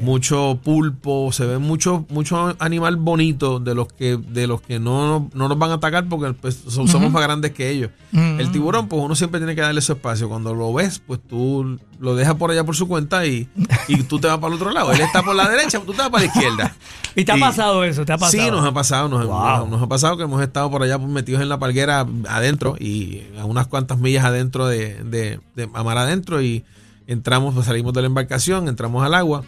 mucho 0.00 0.58
pulpo, 0.64 1.30
se 1.32 1.44
ve 1.44 1.58
mucho, 1.58 2.06
mucho 2.08 2.56
animal 2.58 2.96
bonito 2.96 3.60
de 3.60 3.74
los 3.74 3.88
que, 3.92 4.16
de 4.16 4.46
los 4.46 4.62
que 4.62 4.78
no, 4.80 5.28
no 5.34 5.48
nos 5.48 5.58
van 5.58 5.70
a 5.70 5.74
atacar 5.74 6.08
porque 6.08 6.32
pues, 6.32 6.62
so- 6.66 6.86
somos 6.86 7.12
más 7.12 7.22
grandes 7.22 7.52
que 7.52 7.68
ellos. 7.70 7.90
El 8.12 8.50
tiburón, 8.52 8.88
pues 8.88 9.02
uno 9.02 9.14
siempre 9.14 9.38
tiene 9.40 9.54
que 9.54 9.60
darle 9.60 9.80
su 9.82 9.92
espacio. 9.92 10.28
Cuando 10.28 10.54
lo 10.54 10.72
ves, 10.72 11.00
pues 11.06 11.20
tú 11.28 11.78
lo 12.00 12.14
dejas 12.14 12.36
por 12.36 12.50
allá 12.50 12.64
por 12.64 12.74
su 12.76 12.88
cuenta 12.88 13.26
y, 13.26 13.48
y 13.88 14.02
tú 14.04 14.18
te 14.18 14.26
vas 14.28 14.38
para 14.38 14.48
el 14.48 14.60
otro 14.60 14.70
lado. 14.70 14.92
Él 14.92 15.00
está 15.00 15.22
por 15.22 15.34
la 15.34 15.48
derecha, 15.48 15.80
tú 15.84 15.92
te 15.92 15.98
vas 15.98 16.08
para 16.10 16.24
la 16.24 16.26
izquierda. 16.32 16.74
¿Y 17.16 17.24
te 17.24 17.32
ha 17.32 17.36
pasado 17.36 17.84
eso? 17.84 18.04
¿Te 18.04 18.12
ha 18.12 18.18
pasado? 18.18 18.42
Sí, 18.44 18.50
nos 18.50 18.64
ha 18.64 18.72
pasado, 18.72 19.08
nos, 19.08 19.26
Wow. 19.26 19.68
nos- 19.68 19.82
ha 19.82 19.86
pasado 19.88 20.16
que 20.16 20.22
hemos 20.24 20.42
estado 20.42 20.70
por 20.70 20.82
allá 20.82 20.96
metidos 20.98 21.42
en 21.42 21.48
la 21.48 21.58
palguera 21.58 22.06
adentro 22.28 22.76
y 22.80 23.22
a 23.38 23.44
unas 23.44 23.66
cuantas 23.66 23.98
millas 23.98 24.24
adentro 24.24 24.66
de, 24.66 25.02
de, 25.04 25.38
de 25.54 25.66
mar 25.66 25.98
adentro 25.98 26.40
y 26.42 26.64
entramos, 27.06 27.54
pues, 27.54 27.66
salimos 27.66 27.92
de 27.92 28.02
la 28.02 28.06
embarcación, 28.06 28.68
entramos 28.68 29.04
al 29.04 29.14
agua 29.14 29.44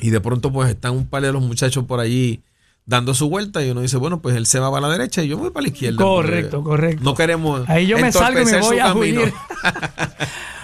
y 0.00 0.10
de 0.10 0.20
pronto 0.20 0.52
pues 0.52 0.70
están 0.70 0.92
un 0.92 1.06
par 1.06 1.22
de 1.22 1.32
los 1.32 1.42
muchachos 1.42 1.84
por 1.84 2.00
allí 2.00 2.40
dando 2.86 3.12
su 3.14 3.28
vuelta 3.28 3.62
y 3.64 3.70
uno 3.70 3.82
dice, 3.82 3.98
bueno, 3.98 4.20
pues 4.20 4.34
él 4.36 4.46
se 4.46 4.58
va 4.58 4.70
para 4.70 4.86
la 4.86 4.92
derecha 4.92 5.22
y 5.22 5.28
yo 5.28 5.36
voy 5.36 5.50
para 5.50 5.62
la 5.62 5.68
izquierda. 5.68 5.98
Correcto, 5.98 6.62
correcto. 6.62 7.04
No 7.04 7.14
queremos 7.14 7.68
Ahí 7.68 7.86
yo 7.86 7.98
me 7.98 8.10
salgo 8.12 8.40
y 8.40 8.44
me 8.46 8.60
voy 8.60 8.78
a 8.78 8.94
huir. 8.94 9.32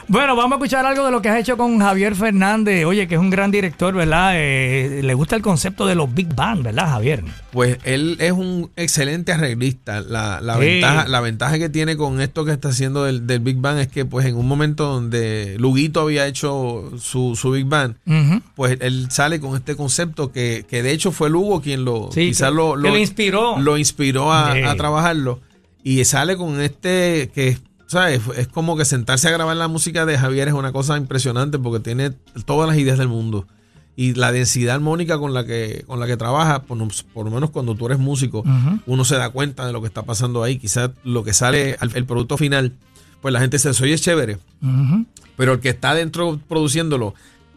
Bueno, 0.07 0.37
vamos 0.37 0.53
a 0.53 0.55
escuchar 0.57 0.85
algo 0.85 1.07
de 1.07 1.11
lo 1.11 1.23
que 1.23 1.31
has 1.31 1.39
hecho 1.41 1.57
con 1.57 1.79
Javier 1.81 2.15
Fernández. 2.15 2.85
Oye, 2.85 3.09
que 3.09 3.15
es 3.15 3.21
un 3.21 3.31
gran 3.31 3.51
director, 3.51 3.95
¿verdad? 3.95 4.33
Eh, 4.35 5.01
le 5.03 5.15
gusta 5.15 5.35
el 5.35 5.41
concepto 5.43 5.87
de 5.87 5.95
los 5.95 6.13
Big 6.13 6.35
Band, 6.35 6.63
¿verdad, 6.63 6.89
Javier? 6.89 7.25
Pues 7.53 7.79
él 7.85 8.17
es 8.21 8.33
un 8.33 8.71
excelente 8.77 9.33
arreglista. 9.33 10.03
La, 10.03 10.41
la, 10.43 10.55
Sí. 10.55 10.61
ventaja, 10.61 11.09
la 11.09 11.21
ventaja 11.21 11.59
que 11.59 11.69
tiene 11.71 11.97
con 11.97 12.21
esto 12.21 12.45
que 12.45 12.53
está 12.53 12.69
haciendo 12.69 13.05
del, 13.05 13.27
del 13.27 13.41
Big 13.41 13.57
Bang 13.57 13.79
es 13.79 13.89
que 13.89 14.05
pues 14.05 14.27
en 14.27 14.37
un 14.37 14.47
momento 14.47 14.85
donde 14.85 15.57
Luguito 15.59 16.03
había 16.03 16.27
hecho 16.27 16.93
su, 16.99 17.35
su 17.35 17.51
Big 17.53 17.65
Bang, 17.67 17.95
Ujú. 18.07 18.43
pues 18.55 18.77
él 18.83 19.07
sale 19.11 19.41
con 19.41 19.57
este 19.57 19.75
concepto 19.75 20.31
que, 20.33 20.67
que 20.69 20.83
de 20.83 20.93
hecho 20.93 21.13
fue 21.13 21.31
Lugo 21.31 21.63
quien 21.63 21.85
lo 21.87 22.11
Sí, 22.13 22.29
quizás 22.29 22.51
que- 22.51 22.55
lo, 22.57 22.75
que 22.75 22.89
lo 22.91 22.99
inspiró. 22.99 23.59
lo 23.59 23.79
inspiró 23.79 24.33
a, 24.35 24.53
Sí. 24.53 24.61
a 24.63 24.77
trabajarlo 24.77 25.41
y 25.83 26.05
sale 26.05 26.37
con 26.37 26.61
este 26.61 27.31
que 27.35 27.57
¿sabes? 27.95 28.21
es 28.37 28.49
como 28.49 28.77
que 28.77 28.85
sentarse 28.85 29.27
a 29.29 29.31
grabar 29.33 29.57
la 29.57 29.67
música 29.69 30.05
de 30.07 30.19
Javier 30.19 30.49
es 30.49 30.55
una 30.55 30.71
cosa 30.73 30.97
impresionante 30.99 31.59
porque 31.59 31.81
tiene 31.81 32.11
todas 32.45 32.69
las 32.69 32.77
ideas 32.79 32.99
del 32.99 33.09
mundo. 33.09 33.47
Y 33.97 34.15
la 34.15 34.33
densidad 34.33 34.75
armónica 34.75 35.19
con 35.19 35.33
la 35.35 35.45
que 35.47 35.85
con 35.87 36.01
la 36.01 36.07
que 36.07 36.17
trabaja 36.17 36.63
por, 36.65 36.77
lo- 36.77 36.89
por 37.13 37.25
lo 37.25 37.31
menos 37.31 37.51
cuando 37.51 37.75
tú 37.77 37.87
eres 37.87 37.99
músico 38.01 38.43
uno 38.87 39.05
se 39.05 39.15
da 39.17 39.31
cuenta 39.31 39.65
de 39.67 39.73
lo 39.73 39.81
que 39.81 39.87
está 39.87 40.03
pasando 40.03 40.43
ahí. 40.43 40.59
Quizás 40.59 40.91
lo 41.05 41.23
que 41.25 41.33
sale 41.33 41.77
al- 41.81 41.95
el 41.97 42.05
producto 42.05 42.37
final 42.37 42.73
pues 43.23 43.33
la 43.33 43.41
gente 43.41 43.59
se 43.59 43.71
oye 43.71 43.97
chévere 43.97 44.39
pero 45.37 45.53
el 45.55 45.61
que 45.61 45.69
está 45.71 45.95
dentro 45.95 46.39
produciéndolo, 46.49 47.15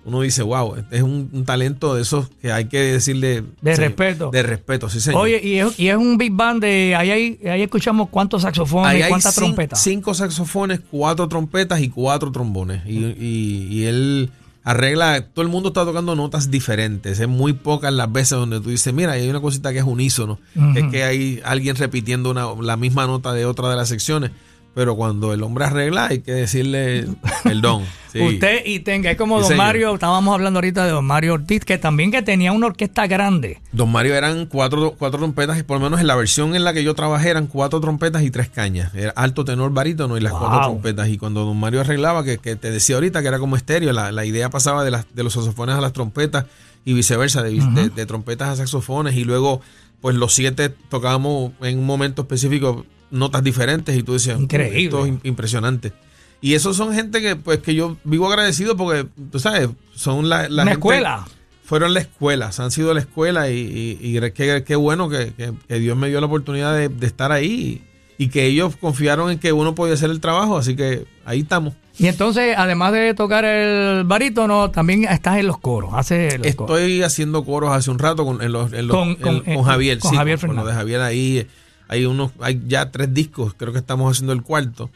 uno 0.08 0.22
dice, 0.22 0.42
wow, 0.42 0.76
este 0.78 0.96
es 0.98 1.04
un, 1.04 1.30
un 1.34 1.44
talento 1.46 1.94
de 1.94 2.02
esos 2.02 2.30
que 2.42 2.52
hay 2.52 2.66
que 2.66 2.80
decirle... 2.80 3.44
De 3.62 3.76
sí, 3.76 3.82
respeto. 3.82 4.32
De 4.32 4.42
respeto, 4.42 4.90
sí, 4.90 5.02
señor. 5.02 5.22
Oye, 5.22 5.42
y 5.44 5.58
es, 5.60 5.78
y 5.78 5.90
es 5.90 5.98
un 5.98 6.18
Big 6.18 6.32
Band 6.32 6.62
de. 6.64 6.96
Ahí, 6.96 7.12
hay- 7.12 7.40
ahí 7.48 7.62
escuchamos 7.62 8.08
cuántos 8.10 8.44
saxofones, 8.44 9.04
Ahí 9.04 9.10
cuántas 9.10 9.36
trompetas. 9.36 9.82
cinco 9.84 10.14
saxofones, 10.14 10.80
cuatro 10.90 11.28
trompetas 11.28 11.82
y 11.82 11.90
cuatro 11.90 12.32
trombones. 12.32 12.82
Y, 12.86 12.98
y- 13.20 13.68
y 13.70 13.84
él 13.84 14.32
arregla, 14.64 15.22
todo 15.34 15.44
el 15.44 15.52
mundo 15.52 15.70
está 15.70 15.86
tocando 15.86 16.16
notas 16.16 16.52
diferentes. 16.52 17.20
Es 17.20 17.28
muy 17.28 17.54
pocas 17.54 17.94
las 17.94 18.12
veces 18.12 18.32
donde 18.38 18.60
tú 18.60 18.70
dices, 18.70 18.94
mira, 18.94 19.14
hay 19.14 19.30
una 19.30 19.40
cosita 19.40 19.72
que 19.72 19.80
es 19.80 19.86
unísono, 19.86 20.40
que 20.74 20.80
es 20.82 20.86
que 20.92 21.04
hay 21.04 21.42
alguien 21.46 21.76
repitiendo 21.76 22.32
una, 22.32 22.48
la 22.62 22.76
misma 22.78 23.08
nota 23.08 23.34
de 23.34 23.46
otra 23.46 23.70
de 23.70 23.76
las 23.78 23.88
secciones. 23.90 24.32
Pero 24.78 24.96
cuando 24.96 25.34
el 25.34 25.42
hombre 25.42 25.66
arregla, 25.66 26.06
hay 26.06 26.20
que 26.20 26.34
decirle 26.34 27.08
perdón. 27.44 27.84
Sí. 28.14 28.22
Usted 28.22 28.66
y 28.66 28.80
tenga, 28.80 29.12
es 29.12 29.18
como 29.18 29.36
Sí, 29.38 29.42
Don 29.42 29.50
señor. 29.50 29.66
Mario, 29.66 29.94
estábamos 29.96 30.34
hablando 30.34 30.58
ahorita 30.60 30.86
de 30.86 30.92
Don 30.92 31.04
Mario 31.06 31.34
Ortiz, 31.34 31.66
que 31.66 31.78
también 31.78 32.10
que 32.10 32.22
tenía 32.22 32.52
una 32.54 32.68
orquesta 32.68 33.06
grande. 33.06 33.60
Don 33.74 33.92
Mario 33.92 34.16
eran 34.16 34.46
cuatro, 34.46 34.96
cuatro 34.98 35.20
trompetas, 35.20 35.60
y 35.60 35.64
por 35.64 35.78
lo 35.78 35.84
menos 35.84 36.00
en 36.00 36.08
la 36.08 36.16
versión 36.16 36.56
en 36.56 36.64
la 36.64 36.74
que 36.74 36.84
yo 36.86 36.96
trabajé 36.96 37.30
eran 37.30 37.48
cuatro 37.48 37.80
trompetas 37.82 38.24
y 38.24 38.32
tres 38.32 38.48
cañas. 38.50 38.96
Era 38.96 39.12
alto, 39.12 39.44
tenor, 39.46 39.72
barítono 39.72 40.18
y 40.18 40.22
las 40.22 40.32
Wow. 40.32 40.40
cuatro 40.42 40.60
trompetas. 40.62 41.10
Y 41.10 41.18
cuando 41.18 41.44
Don 41.44 41.58
Mario 41.60 41.82
arreglaba, 41.82 42.24
que, 42.24 42.38
que 42.38 42.56
te 42.56 42.72
decía 42.72 42.96
ahorita 42.96 43.22
que 43.22 43.28
era 43.28 43.40
como 43.40 43.56
estéreo, 43.58 43.92
la, 43.92 44.12
la 44.12 44.26
idea 44.26 44.50
pasaba 44.50 44.84
de, 44.86 44.92
las, 44.92 45.06
de 45.14 45.24
los 45.24 45.34
saxofones 45.34 45.76
a 45.76 45.82
las 45.82 45.92
trompetas 45.94 46.46
y 46.86 46.94
viceversa, 46.94 47.44
de, 47.44 47.52
de- 47.60 47.90
de 47.90 48.06
trompetas 48.06 48.48
a 48.50 48.56
saxofones. 48.56 49.16
Y 49.16 49.26
luego, 49.26 49.62
pues 50.02 50.16
los 50.16 50.34
siete 50.34 50.70
tocábamos 50.70 51.52
en 51.62 51.78
un 51.78 51.86
momento 51.86 52.22
específico 52.24 52.86
notas 53.12 53.44
diferentes 53.44 53.96
y 53.96 54.04
tú 54.04 54.14
decías, 54.14 54.40
Increíble. 54.40 54.84
esto 54.86 55.06
es 55.06 55.12
im- 55.14 55.20
impresionante. 55.24 55.94
Y 56.42 56.54
esos 56.54 56.78
son 56.78 56.94
gente 56.94 57.22
que, 57.22 57.36
pues, 57.36 57.60
que 57.60 57.74
yo 57.74 57.98
vivo 58.04 58.28
agradecido 58.28 58.78
porque, 58.78 59.08
tú 59.32 59.40
sabes, 59.40 59.70
son 59.96 60.30
la, 60.30 60.44
la 60.50 60.64
Una 60.64 60.72
gente- 60.72 60.74
escuela. 60.74 61.26
fueron 61.64 61.94
la 61.94 62.00
escuela, 62.02 62.52
se 62.52 62.62
han 62.62 62.72
sido 62.72 62.94
la 62.94 63.00
escuela 63.00 63.50
y, 63.50 63.98
y, 64.02 64.18
y 64.18 64.32
qué, 64.32 64.64
qué 64.66 64.76
bueno 64.76 65.10
que, 65.10 65.34
que- 65.36 65.54
que 65.68 65.80
Dios 65.80 65.98
me 65.98 66.10
dio 66.10 66.20
la 66.20 66.28
oportunidad 66.28 66.76
de, 66.76 66.90
de 66.90 67.08
estar 67.08 67.32
ahí 67.32 67.82
y, 68.18 68.26
y 68.26 68.28
que 68.30 68.46
ellos 68.46 68.76
confiaron 68.78 69.32
en 69.32 69.40
que 69.40 69.52
uno 69.52 69.74
podía 69.76 69.96
hacer 69.96 70.10
el 70.12 70.20
trabajo, 70.22 70.58
así 70.58 70.76
que 70.76 71.06
ahí 71.26 71.40
estamos. 71.42 71.74
Y 72.00 72.06
entonces, 72.06 72.54
además 72.56 72.94
de 72.94 73.16
tocar 73.16 73.44
el 73.44 74.04
barítono, 74.04 74.70
también 74.70 75.06
estás 75.06 75.38
en 75.40 75.48
los 75.48 75.58
coros. 75.58 75.90
Hace 75.96 76.38
los 76.38 76.56
coros. 76.56 76.78
Estoy 76.80 77.02
haciendo 77.02 77.44
coros 77.44 77.72
hace 77.72 77.90
un 77.90 77.98
rato 77.98 78.24
con, 78.24 78.42
en 78.44 78.52
los- 78.52 78.72
en 78.74 78.86
los- 78.88 78.96
Con- 78.96 79.10
en- 79.10 79.16
con- 79.16 79.40
con 79.40 79.48
eh, 79.54 79.64
Javier, 79.64 79.98
con 80.00 80.12
sí, 80.12 80.18
Javier 80.18 80.40
con, 80.40 80.50
lo 80.50 80.54
de 80.54 80.60
Fernández. 80.74 80.78
Javier 80.78 81.02
ahí. 81.02 81.48
Hay 81.88 82.06
unos, 82.06 82.32
hay 82.40 82.62
ya 82.68 82.92
tres 82.92 83.14
discos, 83.14 83.54
creo 83.56 83.74
que 83.74 83.80
estamos 83.80 84.12
haciendo 84.12 84.34
el 84.34 84.42
cuarto. 84.44 84.90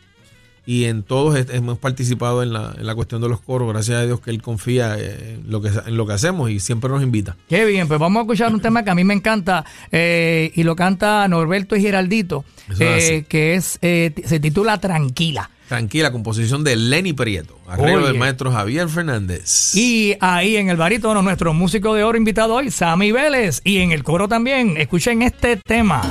y 0.66 0.86
en 0.86 1.02
todos 1.02 1.38
hemos 1.50 1.80
participado 1.80 2.44
en 2.44 2.54
la, 2.54 2.76
en 2.78 2.86
la 2.86 2.94
cuestión 2.94 3.20
de 3.22 3.28
los 3.28 3.42
coros. 3.42 3.68
Gracias 3.74 3.98
a 3.98 4.06
Dios 4.06 4.22
que 4.22 4.30
Él 4.30 4.42
confía 4.42 4.96
eh, 4.98 5.40
en 5.44 5.52
lo 5.52 5.60
que, 5.62 5.70
en 5.70 5.98
lo 5.98 6.06
que 6.06 6.14
hacemos 6.14 6.50
y 6.52 6.60
siempre 6.60 6.90
nos 6.90 7.02
invita. 7.02 7.36
Qué 7.50 7.66
bien, 7.66 7.88
pues 7.88 8.00
vamos 8.00 8.20
a 8.20 8.22
escuchar 8.24 8.54
un 8.54 8.62
tema 8.62 8.84
que 8.84 8.92
a 8.92 8.96
mí 8.96 9.04
me 9.04 9.14
encanta 9.16 9.66
eh, 9.92 10.52
y 10.54 10.64
lo 10.64 10.76
canta 10.76 11.28
Norberto 11.28 11.76
y 11.76 11.82
Geraldito, 11.82 12.46
eh, 12.80 13.26
que 13.28 13.56
es 13.56 13.80
eh, 13.82 14.14
se 14.24 14.40
titula 14.40 14.80
Tranquila. 14.80 15.50
Tranquila, 15.68 16.12
composición 16.12 16.66
de 16.66 16.76
Lenny 16.76 17.14
Prieto, 17.14 17.58
arreglo 17.66 18.06
del 18.06 18.18
maestro 18.18 18.52
Javier 18.52 18.90
Fernández. 18.90 19.74
Y 19.74 20.16
ahí 20.20 20.58
en 20.58 20.70
el 20.70 20.76
barítono, 20.76 21.22
nuestro 21.22 21.54
músico 21.54 21.94
de 21.96 22.04
oro 22.04 22.18
invitado 22.18 22.56
hoy, 22.56 22.70
Sammy 22.70 23.14
Vélez. 23.14 23.62
Y 23.64 23.78
en 23.78 23.94
el 23.94 24.04
coro 24.04 24.28
también, 24.28 24.76
escuchen 24.76 25.22
este 25.22 25.56
tema. 25.56 26.02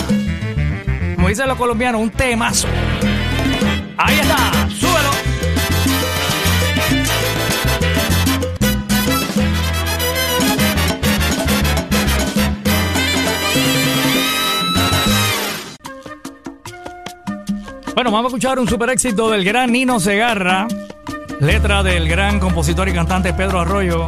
Como 1.21 1.29
dicen 1.29 1.49
los 1.49 1.59
colombianos, 1.59 2.01
un 2.01 2.09
temazo. 2.09 2.67
Ahí 3.99 4.19
está, 4.19 4.71
súbelo. 4.71 5.11
Bueno, 17.95 18.11
vamos 18.11 18.25
a 18.25 18.27
escuchar 18.29 18.59
un 18.59 18.67
super 18.67 18.89
éxito 18.89 19.31
del 19.31 19.45
gran 19.45 19.73
Nino 19.73 20.01
Segarra. 20.01 20.69
Letra 21.39 21.83
del 21.83 22.09
gran 22.09 22.41
compositor 22.41 22.89
y 22.89 22.95
cantante 22.95 23.35
Pedro 23.35 23.61
Arroyo. 23.61 24.07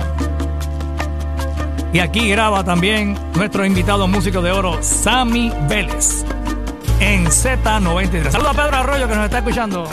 Y 1.92 1.98
aquí 1.98 2.30
graba 2.30 2.64
también 2.64 3.18
nuestro 3.34 3.66
invitado 3.66 4.08
músico 4.08 4.40
de 4.40 4.50
oro, 4.50 4.82
Sammy 4.82 5.52
Vélez, 5.68 6.24
en 7.02 7.26
Z93. 7.26 8.30
Saludos 8.30 8.56
a 8.56 8.62
Pedro 8.62 8.76
Arroyo 8.76 9.08
que 9.08 9.14
nos 9.14 9.24
está 9.24 9.38
escuchando. 9.38 9.88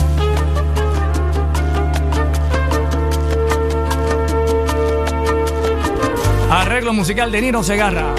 Arreglo 6.52 6.94
musical 6.94 7.32
de 7.32 7.42
Nino 7.42 7.64
Segarra. 7.64 8.14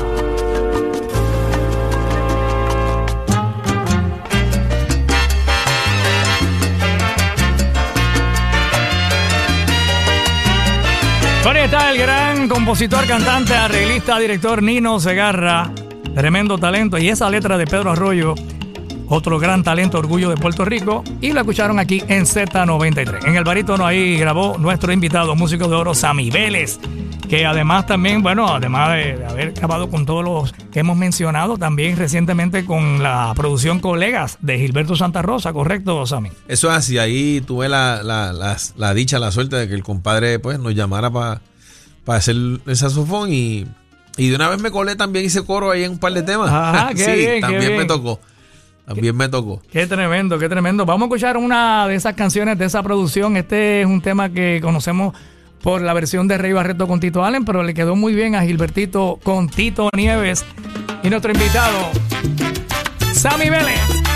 Con 11.44 11.56
ahí 11.56 11.64
está 11.64 11.90
el 11.90 11.98
gran 11.98 12.48
compositor, 12.48 13.06
cantante, 13.06 13.54
arreglista, 13.54 14.18
director 14.18 14.62
Nino 14.62 14.98
Segarra. 14.98 15.70
Tremendo 16.14 16.58
talento. 16.58 16.98
Y 16.98 17.08
esa 17.08 17.30
letra 17.30 17.56
de 17.56 17.66
Pedro 17.66 17.92
Arroyo, 17.92 18.34
otro 19.10 19.38
gran 19.38 19.62
talento, 19.62 19.98
orgullo 19.98 20.30
de 20.30 20.36
Puerto 20.36 20.64
Rico. 20.64 21.04
Y 21.20 21.32
lo 21.32 21.40
escucharon 21.40 21.78
aquí 21.78 22.02
en 22.08 22.24
Z93. 22.24 23.26
En 23.26 23.36
el 23.36 23.44
barítono 23.44 23.84
ahí 23.84 24.16
grabó 24.16 24.56
nuestro 24.56 24.92
invitado, 24.92 25.34
músico 25.36 25.68
de 25.68 25.74
oro, 25.74 25.94
Sammy 25.94 26.30
Vélez. 26.30 26.78
Que 27.28 27.46
además 27.46 27.86
también, 27.86 28.22
bueno, 28.24 28.48
además 28.48 28.90
de, 28.90 29.24
haber 29.24 29.52
grabado 29.52 29.88
con 29.88 30.04
todos 30.06 30.24
los 30.24 30.52
que 30.72 30.80
hemos 30.80 30.96
mencionado, 30.96 31.58
también 31.58 31.96
recientemente 31.96 32.64
con 32.64 33.02
la 33.04 33.32
producción 33.36 33.78
Colegas 33.78 34.38
de 34.40 34.58
Gilberto 34.58 34.96
Santa 34.96 35.22
Rosa, 35.22 35.52
¿correcto, 35.52 36.04
Sammy? 36.06 36.30
Eso 36.48 36.70
es 36.70 36.76
así, 36.76 36.98
ahí 36.98 37.40
tuve 37.40 37.68
la, 37.68 38.02
la, 38.02 38.32
la- 38.32 38.56
la 38.76 38.94
dicha, 38.94 39.20
la 39.20 39.30
suerte 39.30 39.54
de 39.56 39.68
que 39.68 39.74
el 39.74 39.84
compadre 39.84 40.40
pues 40.40 40.58
nos 40.58 40.74
llamara 40.74 41.10
para 41.12 41.40
hacer 42.06 42.34
el 42.34 42.76
saxofón 42.76 43.32
y, 43.32 43.64
y 44.16 44.28
de 44.30 44.34
una 44.34 44.48
vez 44.48 44.60
me 44.60 44.72
colé 44.72 44.96
también 44.96 45.24
hice 45.24 45.44
coro 45.44 45.70
ahí 45.70 45.84
en 45.84 45.92
un 45.92 45.98
par 45.98 46.12
de 46.12 46.22
temas. 46.24 46.50
Ajá, 46.50 46.88
qué 46.96 47.04
sí, 47.04 47.12
bien, 47.12 47.34
qué 47.34 47.40
también 47.42 47.76
me 47.76 47.84
tocó. 47.84 48.20
También 48.94 49.16
me 49.16 49.28
tocó. 49.28 49.62
Qué 49.70 49.86
tremendo, 49.86 50.36
qué 50.36 50.48
tremendo. 50.48 50.84
Vamos 50.84 51.02
a 51.02 51.06
escuchar 51.06 51.36
una 51.36 51.86
de 51.86 51.94
esas 51.94 52.14
canciones 52.14 52.58
de 52.58 52.64
esa 52.64 52.82
producción. 52.82 53.36
Este 53.36 53.82
es 53.82 53.86
un 53.86 54.00
tema 54.00 54.30
que 54.30 54.58
conocemos 54.60 55.14
por 55.62 55.80
la 55.80 55.92
versión 55.92 56.26
de 56.26 56.38
Rey 56.38 56.52
Barreto 56.52 56.88
con 56.88 56.98
Tito 56.98 57.24
Allen, 57.24 57.44
pero 57.44 57.62
le 57.62 57.72
quedó 57.72 57.94
muy 57.94 58.14
bien 58.14 58.34
a 58.34 58.42
Gilbertito 58.42 59.20
con 59.22 59.48
Tito 59.48 59.90
Nieves. 59.94 60.44
Y 61.04 61.08
nuestro 61.08 61.30
invitado, 61.30 61.88
Sammy 63.12 63.48
Vélez. 63.48 64.09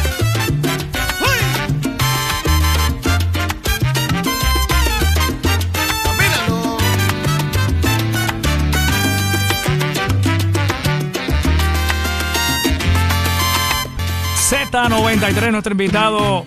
Z93, 14.74 15.52
nuestro 15.52 15.70
invitado 15.70 16.44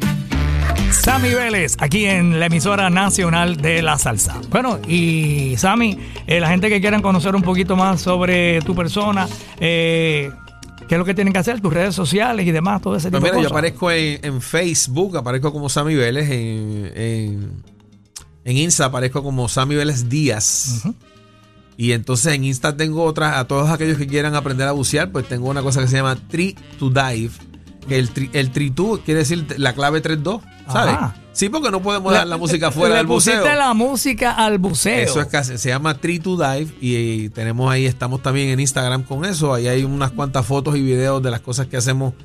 Sammy 0.92 1.34
Vélez, 1.34 1.78
aquí 1.80 2.04
en 2.04 2.42
la 2.42 2.48
emisora 2.48 2.90
nacional 2.90 3.56
de 3.56 3.82
la 3.82 3.98
salsa. 3.98 4.42
Bueno, 4.50 4.80
y 4.86 5.56
Sammy, 5.56 5.98
eh, 6.28 6.42
la 6.42 6.50
gente 6.50 6.68
que 6.68 6.82
quieran 6.82 7.02
conocer 7.02 7.38
un 7.38 7.42
poquito 7.42 7.78
más 7.78 8.02
sobre 8.02 8.62
tu 8.64 8.76
persona, 8.76 9.30
eh, 9.62 10.30
qué 10.90 10.96
es 10.96 11.00
lo 11.00 11.06
que 11.06 11.14
tienen 11.14 11.32
que 11.32 11.40
hacer, 11.40 11.62
tus 11.62 11.74
redes 11.74 11.96
sociales 11.96 12.46
y 12.46 12.52
demás, 12.52 12.82
todo 12.82 12.98
ese 12.98 13.08
tipo 13.08 13.22
Pues 13.22 13.32
mira, 13.32 13.38
de 13.38 13.44
yo 13.44 13.48
cosas. 13.48 13.58
aparezco 13.60 13.92
en, 13.92 14.20
en 14.22 14.42
Facebook, 14.42 15.16
aparezco 15.16 15.54
como 15.54 15.70
Sammy 15.70 15.96
Vélez, 15.96 16.30
en, 16.30 16.92
en, 16.96 17.64
en 18.44 18.58
Insta 18.58 18.84
aparezco 18.88 19.24
como 19.24 19.48
Sammy 19.48 19.76
Vélez 19.76 20.10
Díaz. 20.10 20.84
Y 21.78 21.94
entonces 21.94 22.34
en 22.34 22.44
Insta 22.44 22.76
tengo 22.76 23.06
otras, 23.06 23.38
a 23.38 23.48
todos 23.48 23.70
aquellos 23.70 23.98
que 23.98 24.06
quieran 24.06 24.36
aprender 24.36 24.68
a 24.68 24.74
bucear, 24.74 25.14
pues 25.14 25.30
tengo 25.30 25.48
una 25.48 25.62
cosa 25.62 25.80
que 25.80 25.88
se 25.88 25.96
llama 25.96 26.18
Tree 26.28 26.58
to 26.78 26.90
Dive. 26.90 27.32
El, 27.90 28.10
tri, 28.10 28.30
el 28.34 28.52
Tree 28.52 28.72
to 28.72 29.02
quiere 29.04 29.20
decir 29.20 29.46
la 29.58 29.74
clave 29.74 30.02
3-2, 30.02 30.42
¿sabes? 30.68 30.94
Ajá. 30.94 31.16
Sí, 31.38 31.50
porque 31.50 31.70
no 31.70 31.84
podemos 31.84 32.12
dejar 32.12 32.26
la 32.26 32.38
música 32.38 32.72
fuera 32.72 32.96
Le 32.96 32.98
del 32.98 33.06
buceo. 33.06 33.46
la 33.46 33.76
música 33.76 34.32
al 34.32 34.58
buceo. 34.58 35.04
Eso 35.04 35.22
es 35.22 35.28
casi, 35.28 35.60
se 35.60 35.70
llama 35.70 35.94
Tree 35.94 36.18
to 36.18 36.36
Dive 36.36 36.74
y, 36.82 37.30
tenemos 37.30 37.72
ahí, 37.72 37.86
estamos 37.86 38.24
también 38.24 38.50
en 38.50 38.60
Instagram 38.60 39.04
con 39.04 39.24
eso. 39.24 39.54
Ahí 39.54 39.68
hay 39.68 39.84
unas 39.84 40.10
cuantas 40.10 40.48
fotos 40.48 40.76
y 40.76 40.82
videos 40.82 41.22
de 41.22 41.30
las 41.30 41.42
cosas 41.42 41.68
que 41.68 41.78
hacemos 41.78 42.16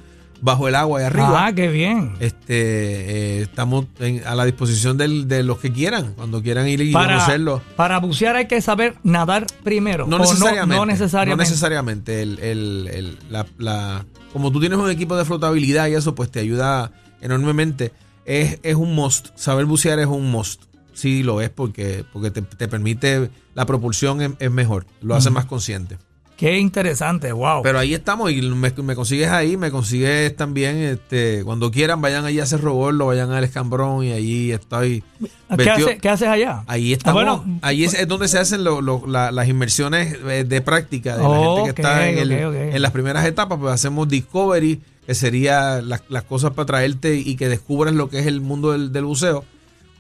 bajo 0.43 0.69
el 0.69 0.75
agua 0.75 1.01
y 1.01 1.05
arriba. 1.05 1.47
Ah, 1.47 1.55
qué 1.55 1.69
bien. 1.69 2.13
Este, 2.21 3.39
eh, 3.39 3.43
estamos 3.43 3.87
en- 4.01 4.23
a 4.27 4.35
la 4.35 4.45
disposición 4.45 4.99
del- 4.99 5.27
de 5.29 5.43
los 5.43 5.59
que 5.59 5.73
quieran, 5.73 6.13
cuando 6.15 6.43
quieran 6.43 6.69
ir 6.69 6.81
y 6.83 6.93
Para, 6.93 7.15
conocerlo. 7.15 7.63
para 7.77 7.99
bucear 7.99 8.37
hay 8.37 8.47
que 8.49 8.61
saber 8.61 8.97
nadar 9.05 9.47
primero. 9.63 10.07
No 10.07 10.19
necesariamente. 10.19 10.77
No, 10.77 10.85
necesariamente. 10.85 11.45
No 11.45 11.49
necesariamente. 11.51 12.23
El, 12.23 12.39
el- 12.41 12.91
el- 12.93 13.19
la, 13.31 13.47
la- 13.57 14.05
como 14.33 14.51
tú 14.53 14.61
tienes 14.61 14.79
un 14.79 14.91
equipo 14.91 15.17
de 15.17 15.25
flotabilidad 15.25 15.87
y 15.89 15.95
eso, 15.95 16.15
pues 16.15 16.31
te 16.31 16.41
ayuda 16.41 16.91
enormemente. 17.21 17.93
Es, 18.25 18.59
es 18.63 18.75
un 18.75 18.95
must. 18.95 19.29
Saber 19.37 19.65
bucear 19.67 19.99
es 19.99 20.07
un 20.07 20.31
must. 20.31 20.65
Sí, 20.93 21.23
lo 21.23 21.41
es 21.41 21.49
porque, 21.51 22.05
porque 22.13 22.31
te, 22.31 22.43
te 22.43 22.69
permite, 22.69 23.31
la 23.55 23.65
propulsión 23.65 24.21
es, 24.21 24.31
es 24.41 24.51
mejor, 24.51 24.87
lo 25.01 25.15
hace 25.15 25.31
más 25.31 25.47
consciente. 25.47 25.97
Qué 26.37 26.59
interesante, 26.59 27.31
wow. 27.33 27.63
Pero 27.63 27.79
ahí 27.79 27.95
estamos 27.95 28.33
y 28.33 28.43
me, 28.43 28.71
me 28.71 28.95
consigues 28.97 29.29
ahí, 29.29 29.57
me 29.57 29.71
consigues 29.71 30.35
también, 30.35 30.77
este, 30.79 31.45
cuando 31.45 31.71
quieran 31.71 32.01
vayan 32.01 32.25
allí 32.25 32.41
a 32.41 32.43
hacer 32.43 32.61
Roborlo, 32.61 33.07
vayan 33.07 33.31
al 33.31 33.45
Escambrón 33.45 34.03
y 34.05 34.11
ahí 34.13 34.51
estoy 34.51 35.05
¿Qué, 35.21 35.57
vestido- 35.57 35.87
hace- 35.89 35.99
qué 35.99 36.09
haces 36.09 36.29
allá? 36.29 36.65
Ahí 36.67 36.93
estamos, 36.93 37.23
Ah, 37.23 37.37
bueno. 37.37 37.59
ahí 37.63 37.85
es, 37.85 37.95
es 37.95 38.09
donde 38.09 38.27
se 38.27 38.39
hacen 38.39 38.65
lo- 38.65 38.81
lo- 38.81 39.05
la- 39.07 39.31
las 39.31 39.47
inversiones 39.49 40.17
eh, 40.29 40.43
de 40.45 40.61
práctica 40.63 41.17
de 41.17 41.23
la 41.23 41.39
gente 41.39 41.63
que 41.75 41.81
está 41.83 42.09
en, 42.09 42.19
el- 42.19 42.83
las 42.83 42.91
primeras 42.91 43.25
etapas, 43.25 43.59
pues 43.61 43.73
hacemos 43.73 44.09
discovery, 44.09 44.81
que 45.07 45.15
sería 45.15 45.81
las, 45.81 46.03
las 46.09 46.25
cosas 46.25 46.53
para 46.53 46.67
traerte 46.67 47.15
y 47.17 47.37
que 47.37 47.49
descubras 47.49 47.95
lo 47.95 48.09
que 48.09 48.19
es 48.19 48.27
el 48.27 48.41
mundo 48.41 48.73
del, 48.73 48.91
del 48.93 49.05
buceo, 49.05 49.45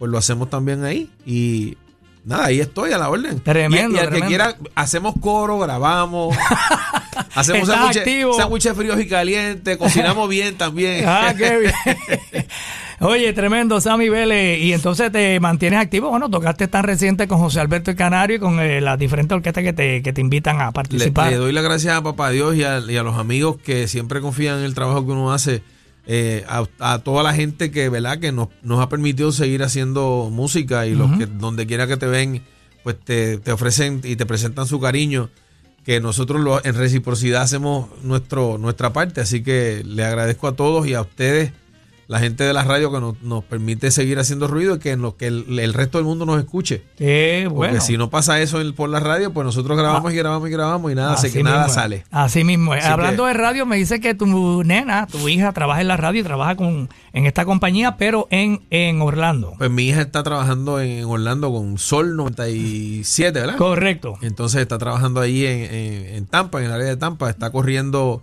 pues 0.01 0.11
lo 0.11 0.19
hacemos 0.19 0.51
también 0.51 0.83
ahí 0.85 1.09
y 1.25 1.77
nada, 2.25 2.47
ahí 2.47 2.61
estoy 2.61 2.93
a 2.93 2.99
la 2.99 3.09
orden. 3.11 3.41
Tremendo, 3.41 3.97
Y, 3.97 4.01
y 4.01 4.07
al 4.07 4.11
que 4.11 4.21
quiera, 4.23 4.57
hacemos 4.75 5.15
coro, 5.21 5.59
grabamos, 5.59 6.37
hacemos 7.35 7.69
sándwiches 7.69 8.75
fríos 8.77 9.01
y 9.01 9.09
calientes, 9.09 9.77
cocinamos 9.77 10.29
bien 10.29 10.57
también. 10.57 11.05
Ah, 11.09 11.35
qué 11.37 11.59
bien. 11.59 12.47
Oye, 13.01 13.33
tremendo, 13.33 13.81
Sammy 13.81 14.09
Vélez. 14.09 14.61
Y 14.61 14.73
entonces 14.73 15.11
te 15.11 15.41
mantienes 15.41 15.81
activo. 15.81 16.11
Bueno, 16.11 16.31
tocaste 16.31 16.69
tan 16.69 16.85
reciente 16.85 17.27
con 17.27 17.39
José 17.41 17.59
Alberto 17.59 17.91
el 17.91 17.97
Canario 17.97 18.37
y 18.37 18.39
con 18.39 18.61
eh, 18.61 18.81
las 18.81 18.97
diferentes 18.97 19.35
orquestas 19.35 19.65
que 19.65 19.73
te, 19.73 20.03
que 20.03 20.13
te 20.13 20.21
invitan 20.21 20.61
a 20.61 20.67
Le, 20.67 20.73
participar. 20.73 21.31
le 21.31 21.37
doy 21.37 21.53
las 21.53 21.65
gracias 21.65 21.97
a 21.97 22.03
Papá 22.03 22.31
Dios 22.31 22.55
y 22.55 22.63
a, 22.63 22.79
y 22.79 22.97
a 22.97 23.03
los 23.03 23.19
amigos 23.19 23.57
que 23.65 23.89
siempre 23.89 24.21
confían 24.21 24.59
en 24.59 24.65
el 24.65 24.75
trabajo 24.75 25.05
que 25.05 25.11
uno 25.13 25.33
hace. 25.33 25.65
Eh, 26.07 26.45
a, 26.49 26.65
a 26.81 26.99
toda 27.01 27.23
la 27.23 27.33
gente 27.35 27.71
que, 27.71 27.89
¿verdad? 27.89 28.19
que 28.19 28.33
nos, 28.33 28.49
nos 28.63 28.81
ha 28.81 28.89
permitido 28.89 29.33
seguir 29.33 29.63
haciendo 29.63 30.29
música 30.33 30.87
y 30.87 30.95
los 30.95 31.17
que 31.19 31.27
donde 31.27 31.67
quiera 31.67 31.87
que 31.87 31.97
te 31.97 32.07
ven, 32.07 32.43
pues 32.83 32.99
te, 32.99 33.39
te 33.39 33.53
ofrecen 33.53 34.01
y 34.05 34.17
te 34.17 34.27
presentan 34.27 34.67
su 34.67 34.81
cariño. 34.81 35.31
Que 35.85 36.01
nosotros 36.01 36.41
lo- 36.41 36.65
en 36.65 36.75
reciprocidad 36.77 37.43
hacemos 37.43 37.89
nuestro, 38.05 38.57
nuestra 38.57 38.93
parte. 38.93 39.21
Así 39.21 39.43
que 39.43 39.83
le 39.85 40.05
agradezco 40.05 40.47
a 40.47 40.55
todos 40.55 40.87
y 40.87 40.95
a 40.95 41.01
ustedes 41.01 41.53
la 42.13 42.19
gente 42.21 42.45
de 42.45 42.53
la 42.53 42.63
radio 42.63 42.93
que 42.93 43.01
nos, 43.01 43.21
nos 43.23 43.43
permite 43.45 43.91
seguir 43.91 44.19
haciendo 44.19 44.47
ruido 44.47 44.77
y 44.77 44.79
que, 44.79 44.97
que 45.19 45.27
el, 45.27 45.59
el 45.59 45.73
resto 45.75 45.99
del 45.99 46.05
mundo 46.05 46.27
nos 46.27 46.39
escuche. 46.39 46.85
Qué 46.97 47.43
Porque 47.49 47.57
bueno. 47.57 47.81
si 47.81 47.97
no 47.97 48.11
pasa 48.11 48.41
eso 48.41 48.61
en- 48.61 48.73
por 48.75 48.89
la 48.91 49.01
radio, 49.01 49.33
pues 49.33 49.45
nosotros 49.45 49.77
grabamos 49.77 50.13
y 50.13 50.17
grabamos 50.17 50.49
y 50.49 50.53
grabamos 50.53 50.93
y 50.93 50.95
nada, 50.95 51.15
Así 51.15 51.33
que 51.33 51.43
nada 51.43 51.67
es. 51.67 51.73
sale. 51.73 52.05
Así 52.11 52.45
mismo. 52.45 52.75
Así 52.75 52.87
Hablando 52.87 53.25
que- 53.25 53.29
de 53.29 53.35
radio, 53.35 53.67
me 53.67 53.77
dice 53.77 54.01
que 54.01 54.15
tu 54.15 54.63
nena, 54.63 55.07
tu 55.07 55.29
hija, 55.29 55.53
trabaja 55.53 55.81
en 55.81 55.89
la 55.89 55.97
radio 55.97 56.21
y 56.21 56.25
trabaja 56.25 56.55
con, 56.57 56.89
en 57.13 57.27
esta 57.27 57.45
compañía, 57.45 57.97
pero 57.97 58.29
en, 58.31 58.61
en 58.71 59.01
Orlando. 59.03 59.55
Pues 59.59 59.71
mi 59.71 59.85
hija 59.89 60.03
está 60.03 60.23
trabajando 60.23 60.81
en 60.81 61.05
Orlando 61.07 61.51
con 61.51 61.79
Sol 61.79 62.15
97, 62.17 63.41
¿verdad? 63.41 63.57
Correcto. 63.57 64.19
Entonces 64.23 64.61
está 64.63 64.79
trabajando 64.79 65.21
ahí 65.21 65.47
en, 65.47 65.61
en- 65.75 66.15
en 66.17 66.27
Tampa, 66.27 66.59
en 66.61 66.67
el 66.67 66.73
área 66.73 66.87
de 66.87 66.97
Tampa, 66.97 67.31
está 67.31 67.51
corriendo 67.51 68.23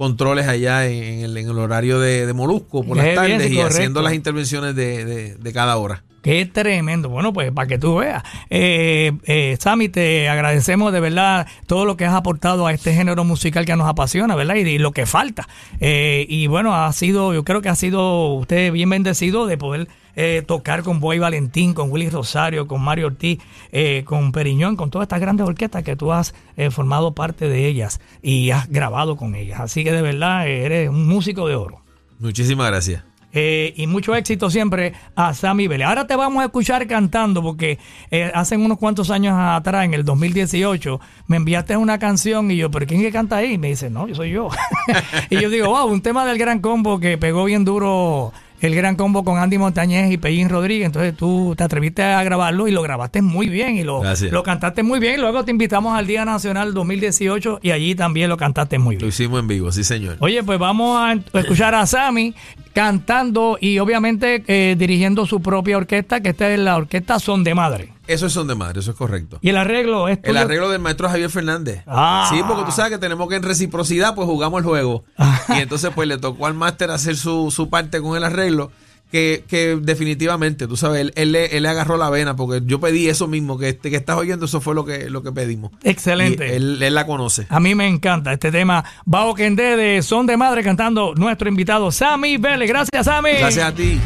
controles 0.00 0.48
allá 0.48 0.86
en, 0.86 1.02
en 1.02 1.20
el, 1.26 1.36
en 1.36 1.50
el 1.50 1.58
horario 1.58 2.00
de, 2.00 2.24
de 2.24 2.32
Molusco 2.32 2.82
por 2.82 2.96
las 2.96 3.04
bien, 3.04 3.16
tardes 3.16 3.50
y 3.50 3.54
correcto. 3.54 3.66
haciendo 3.66 4.00
las 4.00 4.14
intervenciones 4.14 4.74
de, 4.74 5.04
de- 5.04 5.34
de 5.34 5.52
cada 5.52 5.76
hora. 5.76 6.04
Qué 6.22 6.46
tremendo. 6.46 7.08
Bueno, 7.08 7.32
pues 7.32 7.50
para 7.52 7.66
que 7.66 7.78
tú 7.78 7.96
veas. 7.96 8.22
Eh, 8.50 9.12
eh, 9.24 9.56
Sammy, 9.58 9.88
te 9.88 10.28
agradecemos 10.28 10.92
de 10.92 11.00
verdad 11.00 11.46
todo 11.66 11.84
lo 11.84 11.96
que 11.96 12.04
has 12.04 12.14
aportado 12.14 12.66
a 12.66 12.72
este 12.72 12.94
género 12.94 13.24
musical 13.24 13.64
que 13.64 13.76
nos 13.76 13.88
apasiona, 13.88 14.36
¿verdad? 14.36 14.56
Y, 14.56 14.78
lo 14.78 14.92
que 14.92 15.06
falta. 15.06 15.48
Eh, 15.80 16.26
y 16.28 16.46
bueno, 16.46 16.74
ha 16.74 16.92
sido, 16.92 17.32
yo 17.32 17.44
creo 17.44 17.62
que 17.62 17.68
ha 17.68 17.74
sido 17.74 18.34
usted 18.34 18.72
bien 18.72 18.90
bendecido 18.90 19.46
de 19.46 19.56
poder 19.58 19.88
eh, 20.16 20.42
tocar 20.46 20.82
con 20.82 21.00
Boy 21.00 21.18
Valentín, 21.18 21.74
con 21.74 21.90
Willy 21.90 22.10
Rosario, 22.10 22.66
con 22.66 22.82
Mario 22.82 23.06
Ortiz, 23.06 23.40
eh, 23.72 24.02
con 24.04 24.32
Periñón, 24.32 24.76
con 24.76 24.90
todas 24.90 25.06
estas 25.06 25.20
grandes 25.20 25.46
orquestas 25.46 25.82
que 25.82 25.96
tú 25.96 26.12
has 26.12 26.34
eh, 26.56 26.70
formado 26.70 27.14
parte 27.14 27.48
de 27.48 27.66
ellas 27.66 28.00
y 28.22 28.50
has 28.50 28.68
grabado 28.68 29.16
con 29.16 29.34
ellas. 29.34 29.60
Así 29.60 29.84
que 29.84 29.92
de 29.92 30.02
verdad 30.02 30.46
eh, 30.46 30.64
eres 30.64 30.88
un 30.88 31.06
músico 31.06 31.48
de 31.48 31.54
oro. 31.54 31.80
Muchísimas 32.18 32.66
gracias. 32.66 33.09
Eh, 33.32 33.74
y 33.76 33.86
mucho 33.86 34.14
éxito 34.14 34.50
siempre 34.50 34.92
a 35.14 35.34
Sammy 35.34 35.68
Vélez. 35.68 35.86
Ahora 35.86 36.06
te 36.06 36.16
vamos 36.16 36.42
a 36.42 36.46
escuchar 36.46 36.86
cantando 36.86 37.42
porque 37.42 37.78
eh, 38.10 38.30
hace 38.34 38.56
unos 38.56 38.78
cuantos 38.78 39.10
años 39.10 39.34
atrás, 39.38 39.84
en 39.84 39.94
el 39.94 40.04
2018, 40.04 41.00
me 41.26 41.36
enviaste 41.36 41.76
una 41.76 41.98
canción 41.98 42.50
y 42.50 42.56
yo, 42.56 42.70
¿pero 42.70 42.86
quién 42.86 43.00
que 43.00 43.12
canta 43.12 43.36
ahí? 43.36 43.52
Y 43.52 43.58
me 43.58 43.68
dice, 43.68 43.90
no, 43.90 44.08
yo 44.08 44.14
soy 44.14 44.30
yo. 44.30 44.48
y 45.30 45.40
yo 45.40 45.48
digo, 45.48 45.68
wow, 45.68 45.86
un 45.86 46.02
tema 46.02 46.26
del 46.26 46.38
Gran 46.38 46.60
Combo 46.60 46.98
que 46.98 47.18
pegó 47.18 47.44
bien 47.44 47.64
duro 47.64 48.32
el 48.60 48.74
Gran 48.74 48.96
Combo 48.96 49.24
con 49.24 49.38
Andy 49.38 49.58
Montañez 49.58 50.10
y 50.12 50.18
Pellín 50.18 50.48
Rodríguez. 50.48 50.86
Entonces 50.86 51.16
tú 51.16 51.54
te 51.56 51.64
atreviste 51.64 52.02
a 52.02 52.22
grabarlo 52.24 52.68
y 52.68 52.70
lo 52.72 52.82
grabaste 52.82 53.22
muy 53.22 53.48
bien 53.48 53.76
y 53.76 53.82
lo, 53.82 54.00
Gracias. 54.00 54.32
lo 54.32 54.42
cantaste 54.42 54.82
muy 54.82 55.00
bien. 55.00 55.14
Y 55.14 55.18
luego 55.18 55.44
te 55.44 55.50
invitamos 55.50 55.96
al 55.98 56.06
Día 56.06 56.24
Nacional 56.24 56.74
2018 56.74 57.60
y 57.62 57.70
allí 57.70 57.94
también 57.94 58.28
lo 58.28 58.36
cantaste 58.36 58.78
muy 58.78 58.96
Lo 58.96 59.00
bien. 59.00 59.08
hicimos 59.08 59.40
en 59.40 59.48
vivo, 59.48 59.72
sí 59.72 59.84
señor. 59.84 60.16
Oye, 60.20 60.42
pues 60.42 60.58
vamos 60.58 60.98
a 61.00 61.14
escuchar 61.38 61.74
a 61.74 61.86
Sammy 61.86 62.34
cantando 62.72 63.58
y 63.60 63.78
obviamente 63.78 64.42
eh, 64.46 64.76
dirigiendo 64.78 65.26
su 65.26 65.40
propia 65.40 65.76
orquesta, 65.76 66.20
que 66.20 66.30
esta 66.30 66.50
es 66.50 66.58
la 66.58 66.76
orquesta 66.76 67.18
Son 67.18 67.42
de 67.44 67.54
Madre. 67.54 67.88
Eso 68.10 68.26
es 68.26 68.32
son 68.32 68.48
de 68.48 68.56
madre, 68.56 68.80
eso 68.80 68.90
es 68.90 68.96
correcto. 68.96 69.38
Y 69.40 69.50
el 69.50 69.56
arreglo 69.56 70.08
es 70.08 70.18
El 70.24 70.36
arreglo 70.36 70.68
del 70.68 70.80
maestro 70.80 71.08
Javier 71.08 71.30
Fernández. 71.30 71.82
Ah. 71.86 72.28
Sí, 72.28 72.40
porque 72.46 72.64
tú 72.64 72.72
sabes 72.72 72.90
que 72.90 72.98
tenemos 72.98 73.28
que 73.28 73.36
en 73.36 73.44
reciprocidad, 73.44 74.16
pues 74.16 74.26
jugamos 74.26 74.58
el 74.58 74.64
juego. 74.64 75.04
y 75.48 75.60
entonces, 75.60 75.90
pues 75.94 76.08
le 76.08 76.18
tocó 76.18 76.46
al 76.46 76.54
máster 76.54 76.90
hacer 76.90 77.16
su, 77.16 77.52
su 77.52 77.70
parte 77.70 78.00
con 78.00 78.16
el 78.16 78.24
arreglo. 78.24 78.72
Que, 79.12 79.44
que 79.48 79.76
definitivamente, 79.80 80.68
tú 80.68 80.76
sabes, 80.76 81.00
él, 81.00 81.12
él 81.16 81.32
le, 81.32 81.56
él 81.56 81.64
le 81.64 81.68
agarró 81.68 81.96
la 81.96 82.10
vena, 82.10 82.36
porque 82.36 82.62
yo 82.64 82.78
pedí 82.78 83.08
eso 83.08 83.26
mismo, 83.26 83.58
que, 83.58 83.70
este, 83.70 83.90
que 83.90 83.96
estás 83.96 84.16
oyendo, 84.16 84.46
eso 84.46 84.60
fue 84.60 84.72
lo 84.72 84.84
que, 84.84 85.10
lo 85.10 85.24
que 85.24 85.32
pedimos. 85.32 85.72
Excelente. 85.82 86.46
Y 86.46 86.52
él, 86.52 86.80
él 86.80 86.94
la 86.94 87.06
conoce. 87.06 87.44
A 87.48 87.58
mí 87.58 87.74
me 87.74 87.88
encanta 87.88 88.32
este 88.32 88.52
tema. 88.52 88.84
Bao 89.04 89.34
Kendé 89.34 89.76
de 89.76 90.02
Son 90.02 90.26
de 90.26 90.36
Madre 90.36 90.62
cantando 90.62 91.12
nuestro 91.16 91.48
invitado 91.48 91.90
Sammy 91.90 92.36
Vélez. 92.36 92.68
Gracias, 92.68 93.04
Sammy. 93.04 93.32
Gracias 93.32 93.66
a 93.66 93.72
ti. 93.74 93.98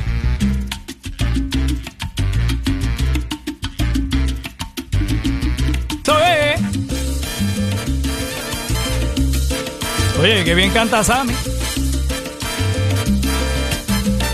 Oye, 10.20 10.44
qué 10.44 10.54
bien 10.54 10.70
canta 10.70 11.02
Sammy. 11.02 11.32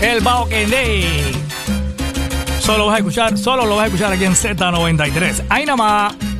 El 0.01 0.23
Kendé. 0.49 1.33
Solo 2.59 2.87
vas 2.87 2.95
a 2.95 2.97
escuchar, 2.99 3.37
solo 3.37 3.65
lo 3.65 3.75
vas 3.75 3.83
a 3.83 3.87
escuchar 3.87 4.13
aquí 4.13 4.25
en 4.25 4.33
Z93. 4.33 5.43
Ahí 5.49 5.65
nada 5.65 5.77
más. 5.77 6.30